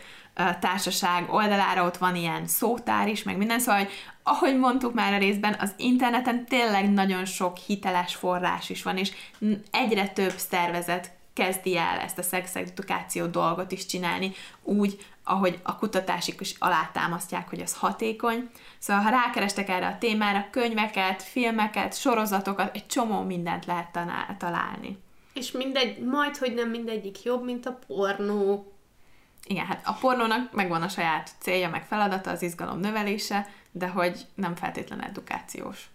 társaság 0.60 1.32
oldalára, 1.32 1.84
ott 1.84 1.96
van 1.96 2.16
ilyen 2.16 2.46
szótár 2.46 3.08
is, 3.08 3.22
meg 3.22 3.36
minden, 3.36 3.58
szóval, 3.58 3.80
hogy 3.80 3.92
ahogy 4.22 4.58
mondtuk 4.58 4.94
már 4.94 5.12
a 5.12 5.18
részben, 5.18 5.56
az 5.58 5.72
interneten 5.76 6.44
tényleg 6.44 6.90
nagyon 6.90 7.24
sok 7.24 7.56
hiteles 7.56 8.14
forrás 8.14 8.70
is 8.70 8.82
van, 8.82 8.96
és 8.96 9.12
egyre 9.70 10.08
több 10.08 10.34
szervezet 10.36 11.12
kezdi 11.32 11.76
el 11.76 11.98
ezt 11.98 12.18
a 12.18 12.22
szexedukáció 12.22 13.26
dolgot 13.26 13.72
is 13.72 13.86
csinálni, 13.86 14.32
úgy, 14.62 15.06
ahogy 15.24 15.58
a 15.62 15.76
kutatásik 15.76 16.40
is 16.40 16.54
alátámasztják, 16.58 17.48
hogy 17.48 17.60
ez 17.60 17.76
hatékony. 17.76 18.50
Szóval, 18.78 19.02
ha 19.02 19.10
rákerestek 19.10 19.68
erre 19.68 19.86
a 19.86 19.98
témára, 19.98 20.46
könyveket, 20.50 21.22
filmeket, 21.22 21.98
sorozatokat, 21.98 22.74
egy 22.74 22.86
csomó 22.86 23.22
mindent 23.22 23.64
lehet 23.64 23.98
találni. 24.38 24.98
És 25.34 25.50
mindegy, 25.50 25.98
majd, 25.98 26.36
hogy 26.36 26.54
nem 26.54 26.70
mindegyik 26.70 27.22
jobb, 27.22 27.44
mint 27.44 27.66
a 27.66 27.78
pornó. 27.86 28.72
Igen, 29.46 29.66
hát 29.66 29.80
a 29.84 29.92
pornónak 29.92 30.52
megvan 30.52 30.82
a 30.82 30.88
saját 30.88 31.30
célja, 31.38 31.68
meg 31.68 31.86
feladata, 31.86 32.30
az 32.30 32.42
izgalom 32.42 32.78
növelése, 32.78 33.46
de 33.72 33.88
hogy 33.88 34.26
nem 34.34 34.54
feltétlen 34.54 35.02
edukációs. 35.02 35.88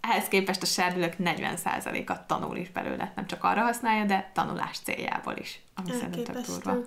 Ehhez 0.00 0.28
képest 0.28 0.62
a 0.62 0.66
serdülők 0.66 1.14
40%-a 1.18 2.26
tanul 2.26 2.56
is 2.56 2.70
belőle, 2.70 3.12
nem 3.16 3.26
csak 3.26 3.44
arra 3.44 3.62
használja, 3.62 4.04
de 4.04 4.30
tanulás 4.34 4.78
céljából 4.78 5.36
is, 5.36 5.60
ami 5.74 5.90
szerintem 5.90 6.24
tök 6.24 6.46
durva. 6.46 6.78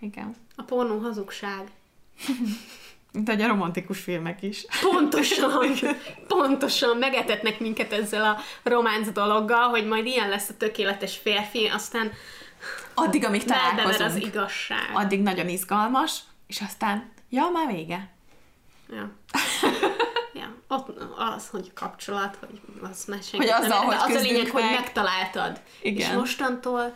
Igen. 0.00 0.34
A 0.56 0.62
pornó 0.62 0.98
hazugság. 0.98 1.70
Mint 3.12 3.28
egy 3.28 3.40
a 3.40 3.46
romantikus 3.46 4.00
filmek 4.00 4.42
is. 4.42 4.66
Pontosan, 4.80 5.72
pontosan 6.26 6.96
megetetnek 6.96 7.60
minket 7.60 7.92
ezzel 7.92 8.24
a 8.24 8.68
románc 8.68 9.12
dologgal, 9.12 9.68
hogy 9.68 9.86
majd 9.86 10.06
ilyen 10.06 10.28
lesz 10.28 10.48
a 10.48 10.56
tökéletes 10.56 11.16
férfi, 11.16 11.66
aztán 11.66 12.12
addig, 12.94 13.24
amíg 13.24 13.44
találkozunk. 13.44 14.10
az 14.10 14.16
igazság. 14.16 14.90
Addig 14.92 15.22
nagyon 15.22 15.48
izgalmas, 15.48 16.18
és 16.46 16.60
aztán, 16.60 17.12
ja, 17.28 17.48
már 17.52 17.66
vége. 17.66 18.10
Ja. 18.90 19.10
ja. 20.40 20.54
Ott 20.68 20.88
az, 21.16 21.48
hogy 21.48 21.72
kapcsolat, 21.72 22.36
hogy 22.40 22.60
az 22.90 23.04
már 23.04 23.22
senki 23.22 23.36
hogy 23.36 23.48
azzal, 23.48 23.68
nem, 23.68 23.86
hogy 23.86 23.96
az 23.96 24.14
a 24.14 24.20
lényeg, 24.20 24.42
meg. 24.42 24.52
hogy 24.52 24.62
megtaláltad. 24.62 25.60
Igen. 25.82 26.10
És 26.10 26.16
mostantól 26.16 26.94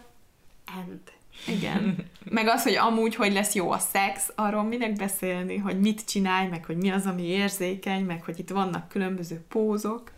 end. 0.78 1.00
Igen. 1.46 1.96
Meg 2.24 2.48
az, 2.48 2.62
hogy 2.62 2.74
amúgy, 2.74 3.14
hogy 3.14 3.32
lesz 3.32 3.54
jó 3.54 3.70
a 3.70 3.78
szex, 3.78 4.32
arról 4.34 4.62
minek 4.62 4.92
beszélni, 4.92 5.56
hogy 5.56 5.80
mit 5.80 6.04
csinálj, 6.04 6.48
meg 6.48 6.64
hogy 6.64 6.76
mi 6.76 6.90
az, 6.90 7.06
ami 7.06 7.22
érzékeny, 7.22 8.04
meg 8.04 8.22
hogy 8.24 8.38
itt 8.38 8.50
vannak 8.50 8.88
különböző 8.88 9.44
pózok. 9.48 10.10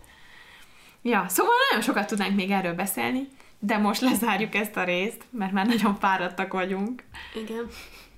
Ja, 1.02 1.24
szóval 1.28 1.52
nagyon 1.70 1.84
sokat 1.84 2.06
tudnánk 2.06 2.36
még 2.36 2.50
erről 2.50 2.74
beszélni, 2.74 3.28
de 3.58 3.78
most 3.78 4.00
lezárjuk 4.00 4.54
ezt 4.54 4.76
a 4.76 4.84
részt, 4.84 5.24
mert 5.30 5.52
már 5.52 5.66
nagyon 5.66 5.94
fáradtak 5.94 6.52
vagyunk. 6.52 7.04
Igen. 7.42 7.66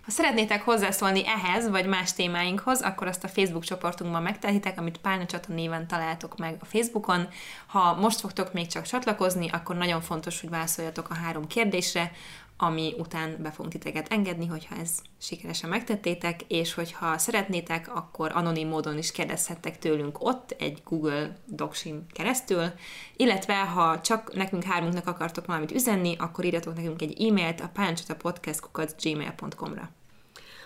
Ha 0.05 0.11
szeretnétek 0.11 0.63
hozzászólni 0.63 1.23
ehhez, 1.27 1.69
vagy 1.69 1.87
más 1.87 2.13
témáinkhoz, 2.13 2.81
akkor 2.81 3.07
azt 3.07 3.25
a 3.25 3.29
Facebook 3.29 3.65
csoportunkban 3.65 4.23
megtehitek, 4.23 4.79
amit 4.79 4.99
Pálna 4.99 5.27
Csata 5.27 5.53
néven 5.53 5.87
találtok 5.87 6.37
meg 6.37 6.57
a 6.61 6.65
Facebookon. 6.65 7.29
Ha 7.67 7.95
most 7.95 8.21
fogtok 8.21 8.53
még 8.53 8.67
csak 8.67 8.87
csatlakozni, 8.87 9.49
akkor 9.51 9.77
nagyon 9.77 10.01
fontos, 10.01 10.41
hogy 10.41 10.51
válaszoljatok 10.51 11.11
a 11.11 11.15
három 11.15 11.47
kérdésre, 11.47 12.13
ami 12.57 12.95
után 12.99 13.37
be 13.43 13.51
fogunk 13.51 13.73
titeket 13.73 14.09
engedni, 14.09 14.47
hogyha 14.47 14.77
ez 14.77 14.99
sikeresen 15.21 15.71
megtettétek, 15.71 16.43
és 16.43 16.75
hogyha 16.75 17.19
szeretnétek, 17.19 17.97
akkor 17.97 18.31
anonim 18.35 18.69
módon 18.69 18.99
is 18.99 19.13
kérdezhettek 19.13 19.79
tőlünk 19.79 20.25
ott, 20.25 20.57
egy 20.59 20.83
Google 20.85 21.37
Docsim 21.47 22.07
keresztül, 22.13 22.73
illetve 23.17 23.55
ha 23.55 24.01
csak 24.01 24.35
nekünk 24.35 24.63
hármunknak 24.63 25.07
akartok 25.07 25.47
valamit 25.47 25.73
üzenni, 25.73 26.17
akkor 26.19 26.45
írjatok 26.45 26.75
nekünk 26.75 27.03
egy 27.03 27.27
e-mailt 27.27 27.61
a 27.61 27.71
páncsatapodcast.gmail.com-ra. 27.73 29.91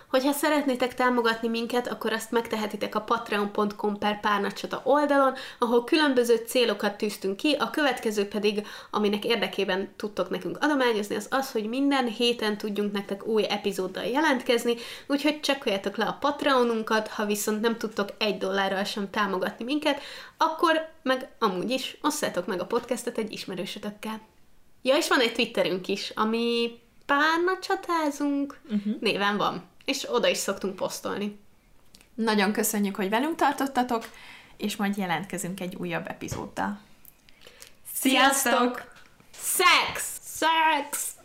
Hogyha 0.09 0.33
szeretnétek 0.33 0.95
támogatni 0.95 1.49
minket, 1.49 1.89
akkor 1.89 2.13
azt 2.13 2.31
megtehetitek 2.31 2.95
a 2.95 3.01
patreon.com 3.01 3.99
per 3.99 4.21
párnacsata 4.21 4.81
oldalon, 4.85 5.35
ahol 5.59 5.85
különböző 5.85 6.37
célokat 6.47 6.97
tűztünk 6.97 7.37
ki, 7.37 7.57
a 7.59 7.71
következő 7.71 8.29
pedig, 8.29 8.67
aminek 8.91 9.25
érdekében 9.25 9.93
tudtok 9.97 10.31
nekünk 10.31 10.59
adományozni, 10.61 11.15
az 11.15 11.27
az, 11.31 11.53
hogy 11.53 11.69
minden 11.69 12.07
héten 12.07 12.59
tudjunk 12.59 12.93
nektek 12.93 13.27
új 13.27 13.45
epizóddal 13.49 14.05
jelentkezni, 14.05 14.75
úgyhogy 15.07 15.41
csekkoljatok 15.41 15.97
le 15.97 16.05
a 16.05 16.17
Patreonunkat, 16.21 17.09
ha 17.09 17.27
viszont 17.27 17.61
nem 17.61 17.77
tudtok 17.77 18.09
egy 18.19 18.39
dollárral 18.39 18.85
sem 18.85 19.11
támogatni 19.11 19.65
minket, 19.65 20.01
akkor 20.37 20.89
meg 21.03 21.29
amúgy 21.39 21.71
is 21.71 21.99
osszátok 22.03 22.47
meg 22.47 22.61
a 22.61 22.67
podcastet 22.67 23.19
egy 23.19 23.33
ismerősötökkel. 23.33 24.21
Ja, 24.83 24.97
és 24.97 25.09
van 25.09 25.21
egy 25.21 25.33
Twitterünk 25.33 25.89
is, 25.89 26.13
ami 26.15 26.71
párna 27.07 27.59
csatázunk 27.61 28.59
uh-huh. 28.71 29.01
néven 29.01 29.37
van 29.37 29.77
és 29.89 30.07
oda 30.11 30.29
is 30.29 30.39
szoktunk 30.39 30.77
posztolni. 30.77 31.39
Nagyon 32.15 32.53
köszönjük, 32.53 32.97
hogy 32.97 33.09
velünk 33.09 33.37
tartottatok, 33.37 34.09
és 34.57 34.77
majd 34.77 34.97
jelentkezünk 34.97 35.61
egy 35.61 35.75
újabb 35.75 36.09
epizóddal. 36.09 36.81
Sziasztok! 37.95 38.93
Szex! 39.41 40.19
Szex! 40.23 41.18